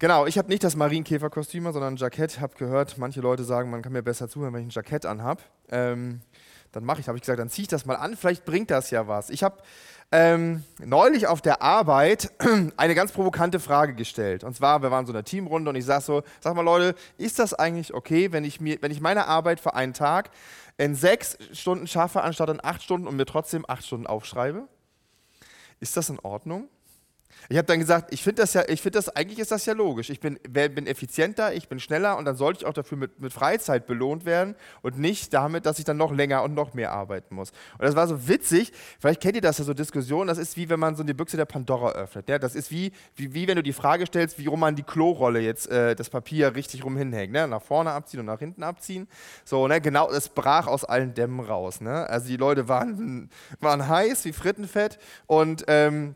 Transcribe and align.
Genau, 0.00 0.24
ich 0.24 0.38
habe 0.38 0.48
nicht 0.48 0.64
das 0.64 0.76
Marienkäferkostüm, 0.76 1.64
sondern 1.64 1.92
ein 1.92 1.96
Jackett. 1.98 2.40
Habe 2.40 2.54
gehört, 2.56 2.96
manche 2.96 3.20
Leute 3.20 3.44
sagen, 3.44 3.68
man 3.68 3.82
kann 3.82 3.92
mir 3.92 4.02
besser 4.02 4.30
zuhören, 4.30 4.54
wenn 4.54 4.62
ich 4.62 4.68
ein 4.68 4.70
Jackett 4.70 5.04
anhab. 5.04 5.42
Ähm, 5.68 6.22
dann 6.72 6.84
mache 6.84 7.02
ich, 7.02 7.08
habe 7.08 7.18
ich 7.18 7.22
gesagt, 7.22 7.38
dann 7.38 7.50
ziehe 7.50 7.64
ich 7.64 7.68
das 7.68 7.84
mal 7.84 7.96
an. 7.96 8.16
Vielleicht 8.16 8.46
bringt 8.46 8.70
das 8.70 8.90
ja 8.90 9.08
was. 9.08 9.28
Ich 9.28 9.42
habe 9.42 9.58
ähm, 10.10 10.64
neulich 10.82 11.26
auf 11.26 11.42
der 11.42 11.60
Arbeit 11.60 12.32
eine 12.78 12.94
ganz 12.94 13.12
provokante 13.12 13.60
Frage 13.60 13.92
gestellt. 13.92 14.42
Und 14.42 14.56
zwar, 14.56 14.80
wir 14.80 14.90
waren 14.90 15.04
so 15.04 15.12
in 15.12 15.16
einer 15.16 15.24
Teamrunde 15.24 15.68
und 15.68 15.76
ich 15.76 15.84
sage 15.84 16.02
so, 16.02 16.22
sag 16.40 16.56
mal 16.56 16.62
Leute, 16.62 16.98
ist 17.18 17.38
das 17.38 17.52
eigentlich 17.52 17.92
okay, 17.92 18.32
wenn 18.32 18.44
ich, 18.44 18.58
mir, 18.58 18.78
wenn 18.80 18.92
ich 18.92 19.02
meine 19.02 19.26
Arbeit 19.26 19.60
für 19.60 19.74
einen 19.74 19.92
Tag 19.92 20.30
in 20.78 20.94
sechs 20.94 21.36
Stunden 21.52 21.86
schaffe, 21.86 22.22
anstatt 22.22 22.48
in 22.48 22.64
acht 22.64 22.82
Stunden 22.82 23.06
und 23.06 23.16
mir 23.16 23.26
trotzdem 23.26 23.66
acht 23.68 23.84
Stunden 23.84 24.06
aufschreibe? 24.06 24.66
Ist 25.78 25.98
das 25.98 26.08
in 26.08 26.18
Ordnung? 26.20 26.70
Ich 27.48 27.56
habe 27.56 27.66
dann 27.66 27.78
gesagt, 27.78 28.12
ich 28.12 28.22
finde 28.22 28.42
das 28.42 28.54
ja, 28.54 28.62
ich 28.68 28.82
finde 28.82 28.98
das, 28.98 29.08
eigentlich 29.08 29.38
ist 29.38 29.50
das 29.50 29.66
ja 29.66 29.72
logisch. 29.72 30.10
Ich 30.10 30.20
bin, 30.20 30.38
bin 30.48 30.86
effizienter, 30.86 31.52
ich 31.54 31.68
bin 31.68 31.80
schneller 31.80 32.16
und 32.16 32.24
dann 32.24 32.36
sollte 32.36 32.60
ich 32.60 32.66
auch 32.66 32.72
dafür 32.72 32.98
mit, 32.98 33.20
mit 33.20 33.32
Freizeit 33.32 33.86
belohnt 33.86 34.24
werden 34.24 34.54
und 34.82 34.98
nicht 34.98 35.32
damit, 35.34 35.66
dass 35.66 35.78
ich 35.78 35.84
dann 35.84 35.96
noch 35.96 36.12
länger 36.12 36.42
und 36.42 36.54
noch 36.54 36.74
mehr 36.74 36.92
arbeiten 36.92 37.34
muss. 37.34 37.50
Und 37.78 37.84
das 37.84 37.96
war 37.96 38.06
so 38.06 38.28
witzig, 38.28 38.72
vielleicht 38.98 39.20
kennt 39.20 39.36
ihr 39.36 39.40
das 39.40 39.58
ja 39.58 39.64
so 39.64 39.74
Diskussionen, 39.74 40.28
das 40.28 40.38
ist 40.38 40.56
wie 40.56 40.68
wenn 40.68 40.80
man 40.80 40.94
so 40.96 41.02
die 41.02 41.14
Büchse 41.14 41.36
der 41.36 41.44
Pandora 41.44 41.92
öffnet. 41.92 42.28
Ja? 42.28 42.38
Das 42.38 42.54
ist 42.54 42.70
wie, 42.70 42.92
wie, 43.16 43.34
wie 43.34 43.48
wenn 43.48 43.56
du 43.56 43.62
die 43.62 43.72
Frage 43.72 44.06
stellst, 44.06 44.38
wie 44.38 44.48
man 44.48 44.76
die 44.76 44.82
Klorolle 44.82 45.40
jetzt, 45.40 45.68
äh, 45.70 45.94
das 45.94 46.10
Papier 46.10 46.54
richtig 46.54 46.84
rum 46.84 46.96
hinhängt. 46.96 47.32
Ne? 47.32 47.46
Nach 47.48 47.62
vorne 47.62 47.90
abziehen 47.92 48.20
und 48.20 48.26
nach 48.26 48.38
hinten 48.38 48.62
abziehen. 48.62 49.08
So, 49.44 49.66
ne? 49.68 49.80
genau, 49.80 50.10
es 50.10 50.28
brach 50.28 50.66
aus 50.66 50.84
allen 50.84 51.14
Dämmen 51.14 51.40
raus. 51.40 51.80
Ne? 51.80 52.08
Also 52.08 52.28
die 52.28 52.36
Leute 52.36 52.68
waren, 52.68 53.30
waren 53.60 53.88
heiß 53.88 54.24
wie 54.24 54.32
Frittenfett 54.32 54.98
und 55.26 55.64
ähm, 55.68 56.14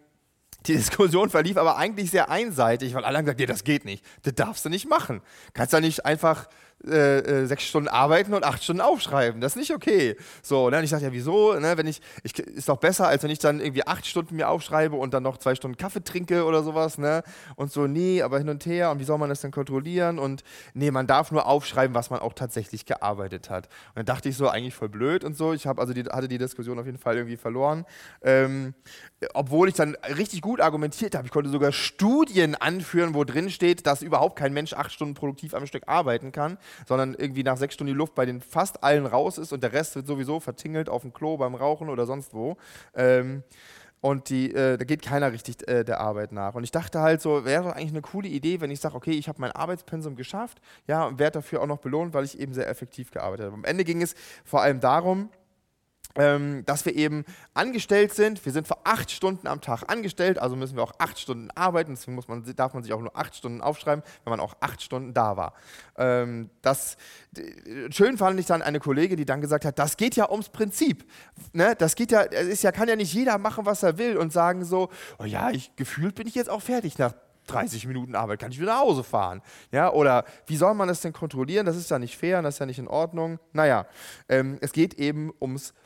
die 0.67 0.77
Diskussion 0.77 1.31
verlief 1.31 1.57
aber 1.57 1.77
eigentlich 1.77 2.11
sehr 2.11 2.31
einseitig, 2.31 2.95
weil 2.95 3.05
alle 3.05 3.19
haben 3.19 3.25
gesagt, 3.25 3.41
nee, 3.41 3.47
das 3.47 3.65
geht 3.65 3.85
nicht. 3.85 4.05
Das 4.23 4.35
darfst 4.35 4.65
du 4.65 4.71
nicht 4.71 4.89
machen. 4.89 5.21
Kannst 5.53 5.73
ja 5.73 5.81
nicht 5.81 6.05
einfach 6.05 6.49
äh, 6.87 7.19
äh, 7.19 7.47
sechs 7.47 7.65
Stunden 7.65 7.89
arbeiten 7.89 8.35
und 8.35 8.45
acht 8.45 8.63
Stunden 8.63 8.83
aufschreiben. 8.83 9.41
Das 9.41 9.53
ist 9.53 9.57
nicht 9.57 9.73
okay. 9.73 10.17
So, 10.43 10.69
ne? 10.69 10.79
Und 10.79 10.85
ich 10.85 10.91
sage, 10.91 11.05
ja, 11.05 11.13
wieso? 11.13 11.55
Ne? 11.55 11.77
Wenn 11.77 11.87
ich, 11.87 12.03
ich, 12.23 12.39
ist 12.39 12.69
doch 12.69 12.77
besser, 12.77 13.09
als 13.09 13.23
wenn 13.23 13.31
ich 13.31 13.39
dann 13.39 13.61
irgendwie 13.61 13.87
acht 13.87 14.07
Stunden 14.07 14.37
mir 14.37 14.49
aufschreibe 14.49 14.97
und 14.97 15.15
dann 15.15 15.23
noch 15.23 15.39
zwei 15.39 15.55
Stunden 15.55 15.77
Kaffee 15.77 16.03
trinke 16.05 16.45
oder 16.45 16.63
sowas. 16.63 16.99
Ne? 16.99 17.23
Und 17.57 17.73
so, 17.73 17.87
nee, 17.87 18.21
aber 18.23 18.39
hin 18.39 18.49
und 18.49 18.67
her. 18.67 18.91
Und 18.91 18.99
wie 18.99 19.05
soll 19.05 19.19
man 19.19 19.31
das 19.31 19.41
denn 19.41 19.51
kontrollieren? 19.51 20.19
Und 20.19 20.45
nee, 20.75 20.91
man 20.91 21.07
darf 21.07 21.31
nur 21.31 21.47
aufschreiben, 21.47 21.95
was 21.95 22.11
man 22.11 22.21
auch 22.21 22.35
tatsächlich 22.35 22.85
gearbeitet 22.85 23.49
hat. 23.49 23.67
Und 23.89 23.97
dann 23.97 24.07
dachte 24.07 24.29
ich 24.29 24.37
so, 24.37 24.49
eigentlich 24.49 24.75
voll 24.75 24.91
blöd 24.91 25.25
und 25.25 25.37
so. 25.37 25.53
Ich 25.53 25.67
also 25.67 25.95
die, 25.95 26.05
hatte 26.05 26.29
die 26.29 26.39
Diskussion 26.39 26.79
auf 26.79 26.87
jeden 26.87 26.99
Fall 26.99 27.17
irgendwie 27.17 27.37
verloren. 27.37 27.87
Ähm, 28.23 28.75
obwohl 29.33 29.69
ich 29.69 29.75
dann 29.75 29.97
richtig 30.17 30.43
gut 30.43 30.61
argumentiert 30.61 31.15
habe. 31.15 31.27
Ich 31.27 31.33
konnte 31.33 31.49
sogar 31.49 31.73
Studien 31.73 32.55
anführen, 32.55 33.15
wo 33.15 33.25
drin 33.25 33.49
steht, 33.49 33.87
dass 33.87 34.03
überhaupt 34.03 34.37
kein 34.37 34.53
Mensch 34.53 34.75
acht 34.75 34.93
Stunden 34.93 35.15
produktiv 35.15 35.55
am 35.55 35.67
Stück 35.67 35.85
arbeiten 35.87 36.31
kann 36.31 36.59
sondern 36.87 37.15
irgendwie 37.15 37.43
nach 37.43 37.57
sechs 37.57 37.75
Stunden 37.75 37.93
die 37.93 37.99
Luft 37.99 38.15
bei 38.15 38.27
den 38.27 38.41
fast 38.41 38.83
allen 38.83 39.07
raus 39.07 39.39
ist 39.39 39.53
und 39.53 39.63
der 39.63 39.73
Rest 39.73 39.97
wird 39.97 40.07
sowieso 40.07 40.41
vertingelt 40.41 40.89
auf 40.89 41.03
dem 41.03 41.13
Klo, 41.13 41.37
beim 41.37 41.55
Rauchen 41.55 41.89
oder 41.89 42.07
sonst 42.07 42.35
wo. 42.35 42.57
Ähm, 42.95 43.43
und 44.05 44.29
die, 44.29 44.53
äh, 44.53 44.77
da 44.77 44.85
geht 44.85 45.01
keiner 45.01 45.33
richtig 45.33 45.67
äh, 45.67 45.83
der 45.83 45.99
Arbeit 45.99 46.31
nach. 46.31 46.55
Und 46.55 46.63
ich 46.63 46.71
dachte 46.71 47.01
halt 47.01 47.23
so, 47.23 47.47
wäre 47.47 47.75
eigentlich 47.75 47.89
eine 47.89 48.03
coole 48.03 48.29
Idee, 48.29 48.61
wenn 48.61 48.71
ich 48.71 48.79
sage, 48.79 48.95
okay, 48.97 49.13
ich 49.13 49.29
habe 49.29 49.41
mein 49.41 49.51
Arbeitspensum 49.53 50.15
geschafft, 50.15 50.61
ja, 50.87 51.07
und 51.07 51.19
werde 51.19 51.39
dafür 51.39 51.63
auch 51.63 51.67
noch 51.67 51.79
belohnt, 51.79 52.13
weil 52.13 52.25
ich 52.25 52.39
eben 52.39 52.53
sehr 52.53 52.69
effektiv 52.69 53.11
gearbeitet 53.13 53.47
habe. 53.47 53.55
Am 53.55 53.65
Ende 53.65 53.83
ging 53.83 54.03
es 54.03 54.15
vor 54.45 54.61
allem 54.61 54.81
darum, 54.81 55.31
ähm, 56.17 56.65
dass 56.67 56.85
wir 56.85 56.95
eben 56.95 57.25
angestellt 57.55 58.15
sind. 58.15 58.45
Wir 58.45 58.53
sind 58.53 58.67
für 58.67 58.85
acht 58.85 59.11
Stunden 59.11 59.47
am 59.47 59.61
Tag 59.61 59.85
angestellt, 59.91 60.39
also 60.39 60.57
müssen 60.57 60.77
wir 60.77 60.83
auch 60.83 60.93
acht 60.99 61.19
Stunden 61.19 61.51
arbeiten. 61.55 61.95
Deswegen 61.95 62.15
muss 62.15 62.29
man, 62.29 62.45
darf 62.57 62.75
man 62.75 62.83
sich 62.83 62.93
auch 62.93 63.01
nur 63.01 63.17
acht 63.17 63.35
Stunden 63.35 63.61
aufschreiben, 63.61 64.05
wenn 64.25 64.31
man 64.31 64.41
auch 64.41 64.55
acht 64.61 64.83
Stunden 64.83 65.15
da 65.15 65.37
war. 65.37 65.55
Ähm, 65.97 66.51
das, 66.63 66.97
schön 67.91 68.19
fand 68.19 68.39
ich 68.39 68.47
dann 68.47 68.63
eine 68.63 68.81
Kollegin, 68.81 69.17
die 69.17 69.25
dann 69.25 69.41
gesagt 69.41 69.65
hat, 69.65 69.79
das 69.79 69.97
geht 69.97 70.17
ja 70.17 70.31
ums 70.31 70.49
Prinzip. 70.49 71.05
Ne? 71.53 71.75
Das 71.77 71.97
geht 71.97 72.13
ja, 72.13 72.23
es 72.23 72.49
ist 72.49 72.63
ja, 72.63 72.73
kann 72.73 72.89
ja 72.89 72.97
nicht 72.97 73.13
jeder 73.13 73.39
machen, 73.39 73.67
was 73.67 73.83
er 73.83 73.99
will 73.99 74.17
und 74.17 74.33
sagen 74.33 74.65
so, 74.65 74.91
oh 75.19 75.25
ja, 75.25 75.51
ich, 75.51 75.75
gefühlt 75.77 76.15
bin 76.15 76.27
ich 76.27 76.35
jetzt 76.35 76.51
auch 76.51 76.63
fertig 76.63 76.99
nach 76.99 77.15
30 77.47 77.87
Minuten 77.87 78.15
Arbeit 78.15 78.41
kann 78.41 78.51
ich 78.51 78.61
wieder 78.61 78.73
nach 78.73 78.81
Hause 78.81 79.05
fahren. 79.05 79.43
Ja, 79.71 79.93
oder 79.93 80.25
wie 80.47 80.57
soll 80.57 80.75
man 80.75 80.89
das 80.89 81.01
denn 81.01 81.13
kontrollieren? 81.13 81.67
Das 81.67 81.77
ist 81.77 81.91
ja 81.91 81.99
nicht 81.99 82.17
fair, 82.17 82.41
das 82.43 82.55
ist 82.55 82.59
ja 82.59 82.67
nicht 82.67 82.79
in 82.79 82.89
Ordnung. 82.89 83.39
Naja, 83.53 83.87
ähm, 84.29 84.59
es 84.61 84.73
geht 84.73 84.95
eben 84.95 85.33
ums 85.41 85.69
Prinzip 85.69 85.84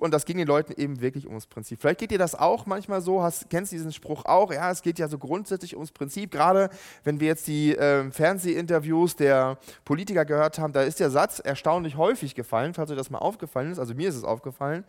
und 0.00 0.12
das 0.12 0.24
ging 0.24 0.36
den 0.36 0.46
Leuten 0.46 0.72
eben 0.76 1.00
wirklich 1.00 1.26
ums 1.26 1.46
Prinzip. 1.46 1.80
Vielleicht 1.80 2.00
geht 2.00 2.10
dir 2.10 2.18
das 2.18 2.34
auch 2.34 2.66
manchmal 2.66 3.00
so, 3.00 3.22
hast, 3.22 3.50
kennst 3.50 3.72
diesen 3.72 3.92
Spruch 3.92 4.24
auch, 4.24 4.52
ja, 4.52 4.70
es 4.70 4.82
geht 4.82 4.98
ja 4.98 5.08
so 5.08 5.18
grundsätzlich 5.18 5.74
ums 5.74 5.92
Prinzip. 5.92 6.30
Gerade 6.30 6.70
wenn 7.04 7.20
wir 7.20 7.28
jetzt 7.28 7.46
die 7.46 7.76
äh, 7.76 8.10
Fernsehinterviews 8.10 9.16
der 9.16 9.58
Politiker 9.84 10.24
gehört 10.24 10.58
haben, 10.58 10.72
da 10.72 10.82
ist 10.82 11.00
der 11.00 11.10
Satz 11.10 11.38
erstaunlich 11.38 11.96
häufig 11.96 12.34
gefallen, 12.34 12.74
falls 12.74 12.90
euch 12.90 12.96
das 12.96 13.10
mal 13.10 13.18
aufgefallen 13.18 13.72
ist, 13.72 13.78
also 13.78 13.94
mir 13.94 14.08
ist 14.08 14.16
es 14.16 14.24
aufgefallen. 14.24 14.84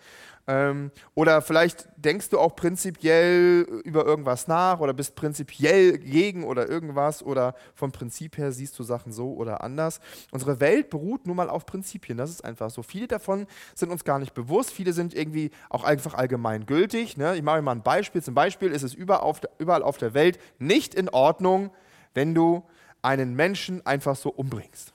Ähm, 0.50 0.92
oder 1.14 1.42
vielleicht 1.42 1.90
denkst 1.98 2.30
du 2.30 2.40
auch 2.40 2.56
prinzipiell 2.56 3.64
über 3.84 4.06
irgendwas 4.06 4.48
nach 4.48 4.80
oder 4.80 4.94
bist 4.94 5.16
prinzipiell 5.16 5.98
gegen 5.98 6.46
oder 6.46 6.70
irgendwas 6.70 7.22
oder 7.22 7.54
vom 7.76 7.92
Prinzip 7.92 8.38
her 8.38 8.54
siehst 8.54 8.80
du 8.80 8.84
Sachen 8.84 9.12
so 9.12 9.34
oder 9.34 9.62
anders. 9.62 10.00
Unsere 10.32 10.62
Welt 10.62 10.90
beruht 10.90 11.28
nun 11.28 11.36
mal 11.36 11.50
auf 11.50 11.66
Prinzipien, 11.66 12.18
das 12.18 12.30
ist 12.30 12.46
einfach 12.46 12.70
so. 12.70 12.82
Viele 12.82 13.08
davon 13.08 13.46
sind 13.76 13.92
uns 13.92 14.06
gar 14.06 14.20
nicht 14.20 14.34
bewusst, 14.34 14.57
viele 14.64 14.94
sind 14.94 15.14
irgendwie 15.14 15.52
auch 15.70 15.84
einfach 15.84 16.14
allgemein 16.14 16.66
gültig. 16.66 17.18
Ne? 17.18 17.36
Ich 17.36 17.44
mache 17.44 17.62
mal 17.62 17.72
ein 17.72 17.84
Beispiel. 17.84 18.24
Zum 18.24 18.34
Beispiel 18.34 18.72
ist 18.72 18.84
es 18.84 18.94
überall 18.94 19.22
auf, 19.22 19.40
der, 19.40 19.52
überall 19.60 19.84
auf 19.84 19.98
der 19.98 20.14
Welt 20.14 20.40
nicht 20.60 20.96
in 20.96 21.10
Ordnung, 21.10 21.72
wenn 22.14 22.34
du 22.34 22.64
einen 23.02 23.36
Menschen 23.36 23.86
einfach 23.86 24.16
so 24.16 24.30
umbringst. 24.30 24.94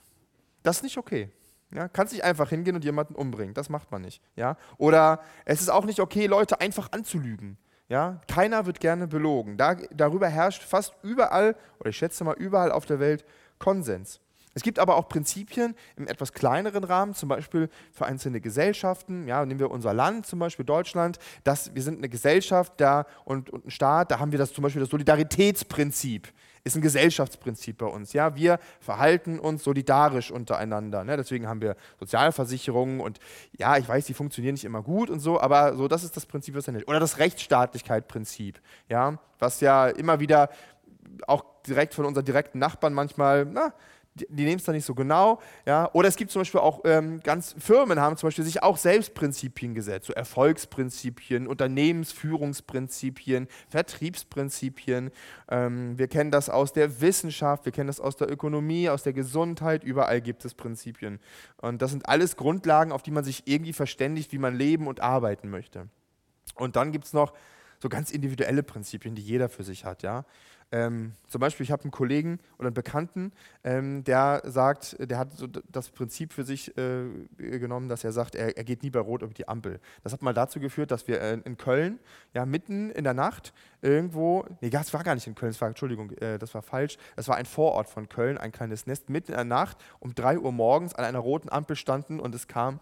Das 0.62 0.76
ist 0.78 0.82
nicht 0.82 0.98
okay. 0.98 1.30
Ja, 1.74 1.88
kannst 1.88 2.12
nicht 2.12 2.24
einfach 2.24 2.50
hingehen 2.50 2.74
und 2.76 2.84
jemanden 2.84 3.14
umbringen. 3.14 3.54
Das 3.54 3.70
macht 3.70 3.90
man 3.90 4.02
nicht. 4.02 4.20
Ja? 4.36 4.56
Oder 4.76 5.20
es 5.44 5.60
ist 5.60 5.70
auch 5.70 5.86
nicht 5.86 6.00
okay, 6.00 6.26
Leute 6.26 6.60
einfach 6.60 6.92
anzulügen. 6.92 7.56
Ja? 7.88 8.20
Keiner 8.28 8.66
wird 8.66 8.80
gerne 8.80 9.06
belogen. 9.06 9.56
Da, 9.56 9.76
darüber 9.90 10.28
herrscht 10.28 10.62
fast 10.62 10.94
überall, 11.02 11.56
oder 11.78 11.90
ich 11.90 11.96
schätze 11.96 12.24
mal 12.24 12.34
überall 12.34 12.70
auf 12.72 12.84
der 12.84 13.00
Welt, 13.00 13.24
Konsens. 13.58 14.20
Es 14.54 14.62
gibt 14.62 14.78
aber 14.78 14.96
auch 14.96 15.08
Prinzipien 15.08 15.74
im 15.96 16.06
etwas 16.06 16.32
kleineren 16.32 16.84
Rahmen, 16.84 17.14
zum 17.14 17.28
Beispiel 17.28 17.68
für 17.92 18.06
einzelne 18.06 18.40
Gesellschaften. 18.40 19.26
Ja, 19.26 19.44
nehmen 19.44 19.60
wir 19.60 19.70
unser 19.70 19.94
Land, 19.94 20.26
zum 20.26 20.38
Beispiel 20.38 20.64
Deutschland. 20.64 21.18
Das, 21.44 21.74
wir 21.74 21.82
sind 21.82 21.98
eine 21.98 22.08
Gesellschaft 22.08 22.74
da 22.76 23.06
und, 23.24 23.50
und 23.50 23.66
ein 23.66 23.70
Staat, 23.70 24.10
da 24.10 24.18
haben 24.18 24.32
wir 24.32 24.38
das 24.38 24.52
zum 24.52 24.62
Beispiel 24.62 24.80
das 24.80 24.90
Solidaritätsprinzip 24.90 26.28
ist 26.64 26.76
ein 26.76 26.82
Gesellschaftsprinzip 26.82 27.78
bei 27.78 27.86
uns. 27.86 28.12
Ja, 28.12 28.36
wir 28.36 28.58
verhalten 28.80 29.38
uns 29.38 29.64
solidarisch 29.64 30.30
untereinander. 30.30 31.04
Ne? 31.04 31.16
Deswegen 31.16 31.48
haben 31.48 31.60
wir 31.60 31.76
Sozialversicherungen 31.98 33.00
und 33.00 33.18
ja, 33.58 33.76
ich 33.76 33.88
weiß, 33.88 34.06
die 34.06 34.14
funktionieren 34.14 34.54
nicht 34.54 34.64
immer 34.64 34.82
gut 34.82 35.10
und 35.10 35.20
so, 35.20 35.40
aber 35.40 35.74
so 35.74 35.88
das 35.88 36.04
ist 36.04 36.16
das 36.16 36.26
Prinzip, 36.26 36.54
was 36.54 36.66
er 36.68 36.74
nicht. 36.74 36.88
Oder 36.88 37.00
das 37.00 37.18
Rechtsstaatlichkeitsprinzip, 37.18 38.60
ja, 38.88 39.18
was 39.38 39.60
ja 39.60 39.88
immer 39.88 40.20
wieder 40.20 40.50
auch 41.26 41.44
direkt 41.66 41.94
von 41.94 42.04
unseren 42.04 42.24
direkten 42.24 42.58
Nachbarn 42.58 42.94
manchmal 42.94 43.44
na, 43.44 43.74
die, 44.14 44.26
die 44.28 44.44
nehmen 44.44 44.58
es 44.58 44.64
da 44.64 44.72
nicht 44.72 44.84
so 44.84 44.94
genau. 44.94 45.40
Ja? 45.66 45.90
Oder 45.92 46.08
es 46.08 46.16
gibt 46.16 46.30
zum 46.30 46.40
Beispiel 46.40 46.60
auch 46.60 46.80
ähm, 46.84 47.20
ganz 47.20 47.54
Firmen 47.58 48.00
haben 48.00 48.16
zum 48.16 48.26
Beispiel 48.26 48.44
sich 48.44 48.62
auch 48.62 48.76
Selbstprinzipien 48.76 49.74
gesetzt, 49.74 50.06
so 50.06 50.12
Erfolgsprinzipien, 50.12 51.46
Unternehmensführungsprinzipien, 51.46 53.48
Vertriebsprinzipien. 53.68 55.10
Ähm, 55.48 55.98
wir 55.98 56.08
kennen 56.08 56.30
das 56.30 56.50
aus 56.50 56.72
der 56.72 57.00
Wissenschaft, 57.00 57.64
wir 57.64 57.72
kennen 57.72 57.86
das 57.86 58.00
aus 58.00 58.16
der 58.16 58.30
Ökonomie, 58.30 58.88
aus 58.88 59.02
der 59.02 59.14
Gesundheit, 59.14 59.84
überall 59.84 60.20
gibt 60.20 60.44
es 60.44 60.54
Prinzipien. 60.54 61.18
Und 61.56 61.80
das 61.80 61.90
sind 61.90 62.08
alles 62.08 62.36
Grundlagen, 62.36 62.92
auf 62.92 63.02
die 63.02 63.10
man 63.10 63.24
sich 63.24 63.46
irgendwie 63.46 63.72
verständigt, 63.72 64.32
wie 64.32 64.38
man 64.38 64.54
leben 64.54 64.86
und 64.86 65.00
arbeiten 65.00 65.48
möchte. 65.48 65.88
Und 66.54 66.76
dann 66.76 66.92
gibt 66.92 67.06
es 67.06 67.12
noch 67.12 67.32
so 67.80 67.88
ganz 67.88 68.10
individuelle 68.10 68.62
Prinzipien, 68.62 69.14
die 69.14 69.22
jeder 69.22 69.48
für 69.48 69.64
sich 69.64 69.84
hat. 69.84 70.02
Ja? 70.02 70.24
Ähm, 70.72 71.12
zum 71.28 71.40
Beispiel, 71.40 71.64
ich 71.64 71.70
habe 71.70 71.82
einen 71.82 71.90
Kollegen 71.90 72.40
oder 72.56 72.68
einen 72.68 72.74
Bekannten, 72.74 73.32
ähm, 73.62 74.04
der 74.04 74.40
sagt, 74.46 74.96
der 74.98 75.18
hat 75.18 75.32
so 75.32 75.46
das 75.46 75.90
Prinzip 75.90 76.32
für 76.32 76.44
sich 76.44 76.74
äh, 76.78 77.04
genommen, 77.36 77.90
dass 77.90 78.04
er 78.04 78.12
sagt, 78.12 78.34
er, 78.34 78.56
er, 78.56 78.64
geht 78.64 78.82
nie 78.82 78.88
bei 78.88 78.98
Rot 79.00 79.20
über 79.20 79.34
die 79.34 79.46
Ampel. 79.46 79.80
Das 80.02 80.14
hat 80.14 80.22
mal 80.22 80.32
dazu 80.32 80.60
geführt, 80.60 80.90
dass 80.90 81.06
wir 81.06 81.20
äh, 81.20 81.38
in 81.44 81.58
Köln, 81.58 81.98
ja, 82.32 82.46
mitten 82.46 82.90
in 82.90 83.04
der 83.04 83.12
Nacht 83.12 83.52
irgendwo, 83.82 84.46
nee, 84.62 84.70
das 84.70 84.94
war 84.94 85.04
gar 85.04 85.14
nicht 85.14 85.26
in 85.26 85.34
Köln, 85.34 85.52
das 85.52 85.60
war, 85.60 85.68
Entschuldigung, 85.68 86.10
äh, 86.12 86.38
das 86.38 86.54
war 86.54 86.62
falsch, 86.62 86.96
das 87.16 87.28
war 87.28 87.36
ein 87.36 87.46
Vorort 87.46 87.90
von 87.90 88.08
Köln, 88.08 88.38
ein 88.38 88.50
kleines 88.50 88.86
Nest, 88.86 89.10
mitten 89.10 89.32
in 89.32 89.36
der 89.36 89.44
Nacht 89.44 89.76
um 90.00 90.14
3 90.14 90.38
Uhr 90.38 90.52
morgens 90.52 90.94
an 90.94 91.04
einer 91.04 91.18
roten 91.18 91.50
Ampel 91.50 91.76
standen 91.76 92.18
und 92.18 92.34
es 92.34 92.48
kam 92.48 92.80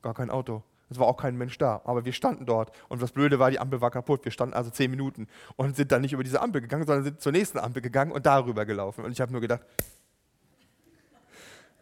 gar 0.00 0.14
kein 0.14 0.30
Auto. 0.30 0.62
Es 0.88 0.98
war 0.98 1.06
auch 1.06 1.16
kein 1.16 1.36
Mensch 1.36 1.58
da, 1.58 1.80
aber 1.84 2.04
wir 2.04 2.12
standen 2.12 2.46
dort. 2.46 2.70
Und 2.88 3.02
das 3.02 3.12
Blöde 3.12 3.38
war, 3.38 3.50
die 3.50 3.58
Ampel 3.58 3.80
war 3.80 3.90
kaputt. 3.90 4.24
Wir 4.24 4.32
standen 4.32 4.54
also 4.54 4.70
zehn 4.70 4.90
Minuten 4.90 5.26
und 5.56 5.76
sind 5.76 5.90
dann 5.90 6.02
nicht 6.02 6.12
über 6.12 6.22
diese 6.22 6.40
Ampel 6.40 6.60
gegangen, 6.60 6.86
sondern 6.86 7.04
sind 7.04 7.20
zur 7.20 7.32
nächsten 7.32 7.58
Ampel 7.58 7.82
gegangen 7.82 8.12
und 8.12 8.26
darüber 8.26 8.64
gelaufen. 8.64 9.04
Und 9.04 9.12
ich 9.12 9.20
habe 9.20 9.32
nur 9.32 9.40
gedacht, 9.40 9.62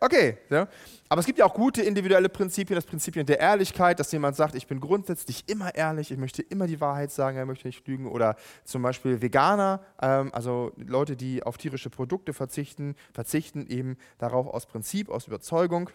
Okay, 0.05 0.37
ja. 0.51 0.69
aber 1.09 1.21
es 1.21 1.27
gibt 1.27 1.39
ja 1.39 1.47
auch 1.47 1.55
gute 1.55 1.81
individuelle 1.81 2.29
Prinzipien, 2.29 2.75
das 2.75 2.85
Prinzipien 2.85 3.25
der 3.25 3.41
Ehrlichkeit, 3.41 3.99
dass 3.99 4.13
jemand 4.13 4.37
sagt, 4.37 4.55
ich 4.55 4.67
bin 4.67 4.79
grundsätzlich 4.79 5.49
immer 5.49 5.75
ehrlich, 5.75 6.11
ich 6.11 6.19
möchte 6.19 6.43
immer 6.43 6.67
die 6.67 6.79
Wahrheit 6.79 7.11
sagen, 7.11 7.39
er 7.39 7.47
möchte 7.47 7.69
nicht 7.69 7.89
lügen. 7.89 8.07
Oder 8.07 8.37
zum 8.65 8.83
Beispiel 8.83 9.23
Veganer, 9.23 9.81
ähm, 10.03 10.31
also 10.35 10.73
Leute, 10.77 11.17
die 11.17 11.43
auf 11.43 11.57
tierische 11.57 11.89
Produkte 11.89 12.35
verzichten, 12.35 12.97
verzichten 13.15 13.67
eben 13.67 13.97
darauf 14.19 14.47
aus 14.47 14.67
Prinzip, 14.67 15.09
aus 15.09 15.27
Überzeugung. 15.27 15.89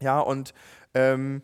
Ja, 0.00 0.20
und 0.20 0.54
ähm, 0.94 1.42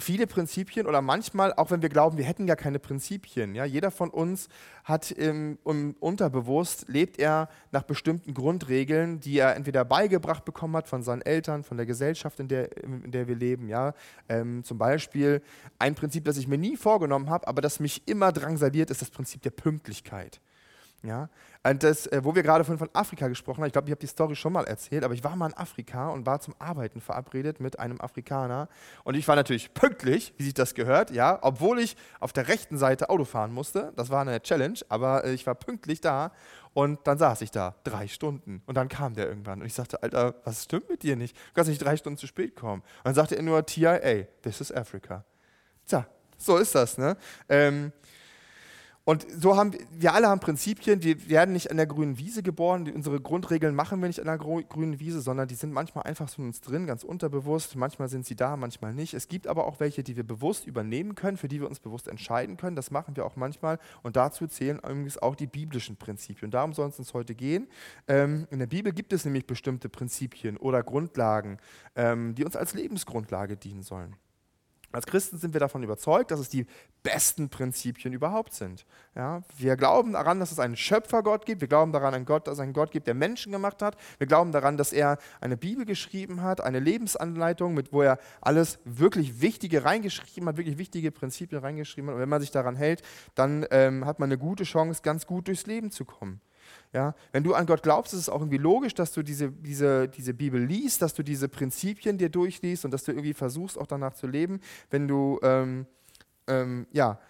viele 0.00 0.26
Prinzipien 0.26 0.86
oder 0.86 1.02
manchmal, 1.02 1.52
auch 1.54 1.70
wenn 1.70 1.82
wir 1.82 1.88
glauben, 1.88 2.16
wir 2.16 2.24
hätten 2.24 2.46
gar 2.46 2.56
keine 2.56 2.78
Prinzipien. 2.78 3.54
Ja, 3.54 3.64
jeder 3.64 3.90
von 3.90 4.10
uns 4.10 4.48
hat 4.84 5.10
im, 5.10 5.58
im, 5.64 5.94
unterbewusst, 6.00 6.86
lebt 6.88 7.18
er 7.18 7.48
nach 7.70 7.82
bestimmten 7.82 8.34
Grundregeln, 8.34 9.20
die 9.20 9.38
er 9.38 9.56
entweder 9.56 9.84
beigebracht 9.84 10.44
bekommen 10.44 10.76
hat 10.76 10.88
von 10.88 11.02
seinen 11.02 11.22
Eltern, 11.22 11.64
von 11.64 11.76
der 11.76 11.86
Gesellschaft, 11.86 12.40
in 12.40 12.48
der, 12.48 12.76
in 12.82 13.12
der 13.12 13.28
wir 13.28 13.36
leben. 13.36 13.68
Ja, 13.68 13.94
ähm, 14.28 14.64
zum 14.64 14.78
Beispiel 14.78 15.42
ein 15.78 15.94
Prinzip, 15.94 16.24
das 16.24 16.36
ich 16.36 16.48
mir 16.48 16.58
nie 16.58 16.76
vorgenommen 16.76 17.30
habe, 17.30 17.46
aber 17.46 17.60
das 17.62 17.80
mich 17.80 18.06
immer 18.06 18.32
drangsaliert, 18.32 18.90
ist 18.90 19.02
das 19.02 19.10
Prinzip 19.10 19.42
der 19.42 19.50
Pünktlichkeit. 19.50 20.40
Ja, 21.02 21.30
und 21.62 21.82
das, 21.82 22.06
äh, 22.08 22.20
wo 22.22 22.34
wir 22.34 22.42
gerade 22.42 22.62
von, 22.62 22.76
von 22.76 22.90
Afrika 22.92 23.28
gesprochen 23.28 23.62
haben, 23.62 23.66
ich 23.68 23.72
glaube, 23.72 23.88
ich 23.88 23.92
habe 23.92 24.00
die 24.00 24.06
Story 24.06 24.36
schon 24.36 24.52
mal 24.52 24.64
erzählt, 24.64 25.02
aber 25.02 25.14
ich 25.14 25.24
war 25.24 25.34
mal 25.34 25.46
in 25.48 25.56
Afrika 25.56 26.10
und 26.10 26.26
war 26.26 26.40
zum 26.40 26.54
Arbeiten 26.58 27.00
verabredet 27.00 27.58
mit 27.58 27.78
einem 27.78 28.02
Afrikaner. 28.02 28.68
Und 29.04 29.14
ich 29.14 29.26
war 29.26 29.34
natürlich 29.34 29.72
pünktlich, 29.72 30.34
wie 30.36 30.44
sich 30.44 30.52
das 30.52 30.74
gehört, 30.74 31.10
ja, 31.10 31.38
obwohl 31.40 31.78
ich 31.78 31.96
auf 32.18 32.34
der 32.34 32.48
rechten 32.48 32.76
Seite 32.76 33.08
Auto 33.08 33.24
fahren 33.24 33.52
musste. 33.52 33.94
Das 33.96 34.10
war 34.10 34.20
eine 34.20 34.42
Challenge, 34.42 34.78
aber 34.90 35.24
äh, 35.24 35.32
ich 35.32 35.46
war 35.46 35.54
pünktlich 35.54 36.02
da. 36.02 36.32
Und 36.74 37.00
dann 37.06 37.16
saß 37.16 37.40
ich 37.40 37.50
da, 37.50 37.74
drei 37.82 38.06
Stunden. 38.06 38.62
Und 38.66 38.74
dann 38.76 38.88
kam 38.88 39.14
der 39.14 39.26
irgendwann. 39.26 39.60
Und 39.60 39.66
ich 39.66 39.74
sagte, 39.74 40.02
Alter, 40.02 40.34
was 40.44 40.64
stimmt 40.64 40.90
mit 40.90 41.02
dir 41.02 41.16
nicht? 41.16 41.34
Du 41.34 41.54
kannst 41.54 41.70
nicht 41.70 41.82
drei 41.82 41.96
Stunden 41.96 42.18
zu 42.18 42.26
spät 42.26 42.54
kommen. 42.54 42.82
Und 42.82 43.04
dann 43.04 43.14
sagte 43.14 43.36
er 43.36 43.42
nur, 43.42 43.64
TIA, 43.64 44.24
this 44.42 44.60
is 44.60 44.70
Africa. 44.70 45.24
Tja, 45.86 46.06
so 46.36 46.56
ist 46.56 46.74
das, 46.74 46.96
ne? 46.96 47.16
Ähm, 47.48 47.92
und 49.04 49.26
so 49.30 49.56
haben 49.56 49.72
wir 49.92 50.12
alle 50.14 50.28
haben 50.28 50.40
Prinzipien, 50.40 51.02
wir 51.02 51.28
werden 51.28 51.52
nicht 51.52 51.70
an 51.70 51.78
der 51.78 51.86
grünen 51.86 52.18
Wiese 52.18 52.42
geboren, 52.42 52.90
unsere 52.94 53.20
Grundregeln 53.20 53.74
machen 53.74 54.00
wir 54.00 54.08
nicht 54.08 54.20
an 54.20 54.26
der 54.26 54.38
grünen 54.38 55.00
Wiese, 55.00 55.20
sondern 55.20 55.48
die 55.48 55.54
sind 55.54 55.72
manchmal 55.72 56.04
einfach 56.04 56.28
so 56.28 56.42
in 56.42 56.48
uns 56.48 56.60
drin, 56.60 56.86
ganz 56.86 57.02
unterbewusst, 57.02 57.76
manchmal 57.76 58.08
sind 58.08 58.26
sie 58.26 58.36
da, 58.36 58.56
manchmal 58.56 58.92
nicht. 58.92 59.14
Es 59.14 59.28
gibt 59.28 59.46
aber 59.46 59.66
auch 59.66 59.80
welche, 59.80 60.02
die 60.02 60.16
wir 60.16 60.24
bewusst 60.24 60.66
übernehmen 60.66 61.14
können, 61.14 61.38
für 61.38 61.48
die 61.48 61.60
wir 61.60 61.68
uns 61.68 61.80
bewusst 61.80 62.08
entscheiden 62.08 62.56
können, 62.56 62.76
das 62.76 62.90
machen 62.90 63.16
wir 63.16 63.24
auch 63.24 63.36
manchmal 63.36 63.78
und 64.02 64.16
dazu 64.16 64.46
zählen 64.46 64.78
übrigens 64.78 65.18
auch 65.18 65.34
die 65.34 65.46
biblischen 65.46 65.96
Prinzipien. 65.96 66.50
darum 66.50 66.74
soll 66.74 66.88
es 66.90 66.98
uns 66.98 67.14
heute 67.14 67.34
gehen. 67.34 67.68
Ähm, 68.06 68.46
in 68.50 68.58
der 68.58 68.66
Bibel 68.66 68.92
gibt 68.92 69.12
es 69.12 69.24
nämlich 69.24 69.46
bestimmte 69.46 69.88
Prinzipien 69.88 70.56
oder 70.56 70.82
Grundlagen, 70.82 71.58
ähm, 71.96 72.34
die 72.34 72.44
uns 72.44 72.54
als 72.54 72.74
Lebensgrundlage 72.74 73.56
dienen 73.56 73.82
sollen. 73.82 74.14
Als 74.92 75.06
Christen 75.06 75.38
sind 75.38 75.52
wir 75.52 75.60
davon 75.60 75.84
überzeugt, 75.84 76.32
dass 76.32 76.40
es 76.40 76.48
die 76.48 76.66
besten 77.04 77.48
Prinzipien 77.48 78.12
überhaupt 78.12 78.52
sind. 78.52 78.84
Ja, 79.14 79.42
wir 79.56 79.76
glauben 79.76 80.14
daran, 80.14 80.40
dass 80.40 80.50
es 80.50 80.58
einen 80.58 80.76
Schöpfergott 80.76 81.46
gibt. 81.46 81.60
Wir 81.60 81.68
glauben 81.68 81.92
daran, 81.92 82.12
einen 82.12 82.24
Gott, 82.24 82.48
dass 82.48 82.54
es 82.54 82.60
einen 82.60 82.72
Gott 82.72 82.90
gibt, 82.90 83.06
der 83.06 83.14
Menschen 83.14 83.52
gemacht 83.52 83.82
hat. 83.82 83.96
Wir 84.18 84.26
glauben 84.26 84.50
daran, 84.50 84.76
dass 84.76 84.92
er 84.92 85.18
eine 85.40 85.56
Bibel 85.56 85.84
geschrieben 85.84 86.42
hat, 86.42 86.60
eine 86.60 86.80
Lebensanleitung, 86.80 87.72
mit 87.74 87.92
wo 87.92 88.02
er 88.02 88.18
alles 88.40 88.80
wirklich 88.84 89.40
Wichtige 89.40 89.84
reingeschrieben 89.84 90.48
hat, 90.48 90.56
wirklich 90.56 90.78
wichtige 90.78 91.12
Prinzipien 91.12 91.60
reingeschrieben 91.60 92.08
hat. 92.10 92.16
Und 92.16 92.20
wenn 92.20 92.28
man 92.28 92.40
sich 92.40 92.50
daran 92.50 92.74
hält, 92.74 93.02
dann 93.36 93.64
ähm, 93.70 94.06
hat 94.06 94.18
man 94.18 94.28
eine 94.28 94.38
gute 94.38 94.64
Chance, 94.64 95.02
ganz 95.04 95.24
gut 95.26 95.46
durchs 95.46 95.66
Leben 95.66 95.92
zu 95.92 96.04
kommen. 96.04 96.40
Ja, 96.92 97.14
wenn 97.30 97.44
du 97.44 97.54
an 97.54 97.66
Gott 97.66 97.84
glaubst, 97.84 98.12
ist 98.12 98.20
es 98.20 98.28
auch 98.28 98.40
irgendwie 98.40 98.58
logisch, 98.58 98.94
dass 98.94 99.12
du 99.12 99.22
diese, 99.22 99.52
diese, 99.52 100.08
diese 100.08 100.34
Bibel 100.34 100.60
liest, 100.60 101.02
dass 101.02 101.14
du 101.14 101.22
diese 101.22 101.48
Prinzipien 101.48 102.18
dir 102.18 102.30
durchliest 102.30 102.84
und 102.84 102.90
dass 102.90 103.04
du 103.04 103.12
irgendwie 103.12 103.32
versuchst, 103.32 103.78
auch 103.78 103.86
danach 103.86 104.14
zu 104.14 104.26
leben. 104.26 104.60
Wenn 104.90 105.06
du, 105.06 105.38
ähm, 105.44 105.86
ähm, 106.48 106.88
ja, 106.90 107.20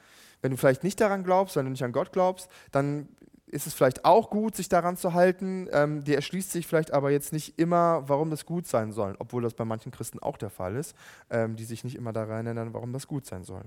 wenn 0.40 0.50
du 0.50 0.56
vielleicht 0.56 0.82
nicht 0.82 0.98
daran 0.98 1.24
glaubst, 1.24 1.56
wenn 1.56 1.66
du 1.66 1.70
nicht 1.72 1.84
an 1.84 1.92
Gott 1.92 2.10
glaubst, 2.12 2.48
dann 2.72 3.08
ist 3.50 3.66
es 3.66 3.74
vielleicht 3.74 4.04
auch 4.04 4.30
gut, 4.30 4.54
sich 4.56 4.68
daran 4.68 4.96
zu 4.96 5.12
halten. 5.12 5.68
Ähm, 5.72 6.04
dir 6.04 6.16
erschließt 6.16 6.50
sich 6.50 6.66
vielleicht 6.66 6.92
aber 6.92 7.10
jetzt 7.10 7.32
nicht 7.32 7.58
immer, 7.58 8.08
warum 8.08 8.30
das 8.30 8.46
gut 8.46 8.66
sein 8.66 8.92
soll, 8.92 9.16
obwohl 9.18 9.42
das 9.42 9.54
bei 9.54 9.64
manchen 9.64 9.92
Christen 9.92 10.18
auch 10.20 10.36
der 10.36 10.50
Fall 10.50 10.76
ist, 10.76 10.96
ähm, 11.30 11.56
die 11.56 11.64
sich 11.64 11.84
nicht 11.84 11.96
immer 11.96 12.12
daran 12.12 12.46
erinnern, 12.46 12.72
warum 12.72 12.92
das 12.92 13.06
gut 13.06 13.26
sein 13.26 13.44
soll. 13.44 13.62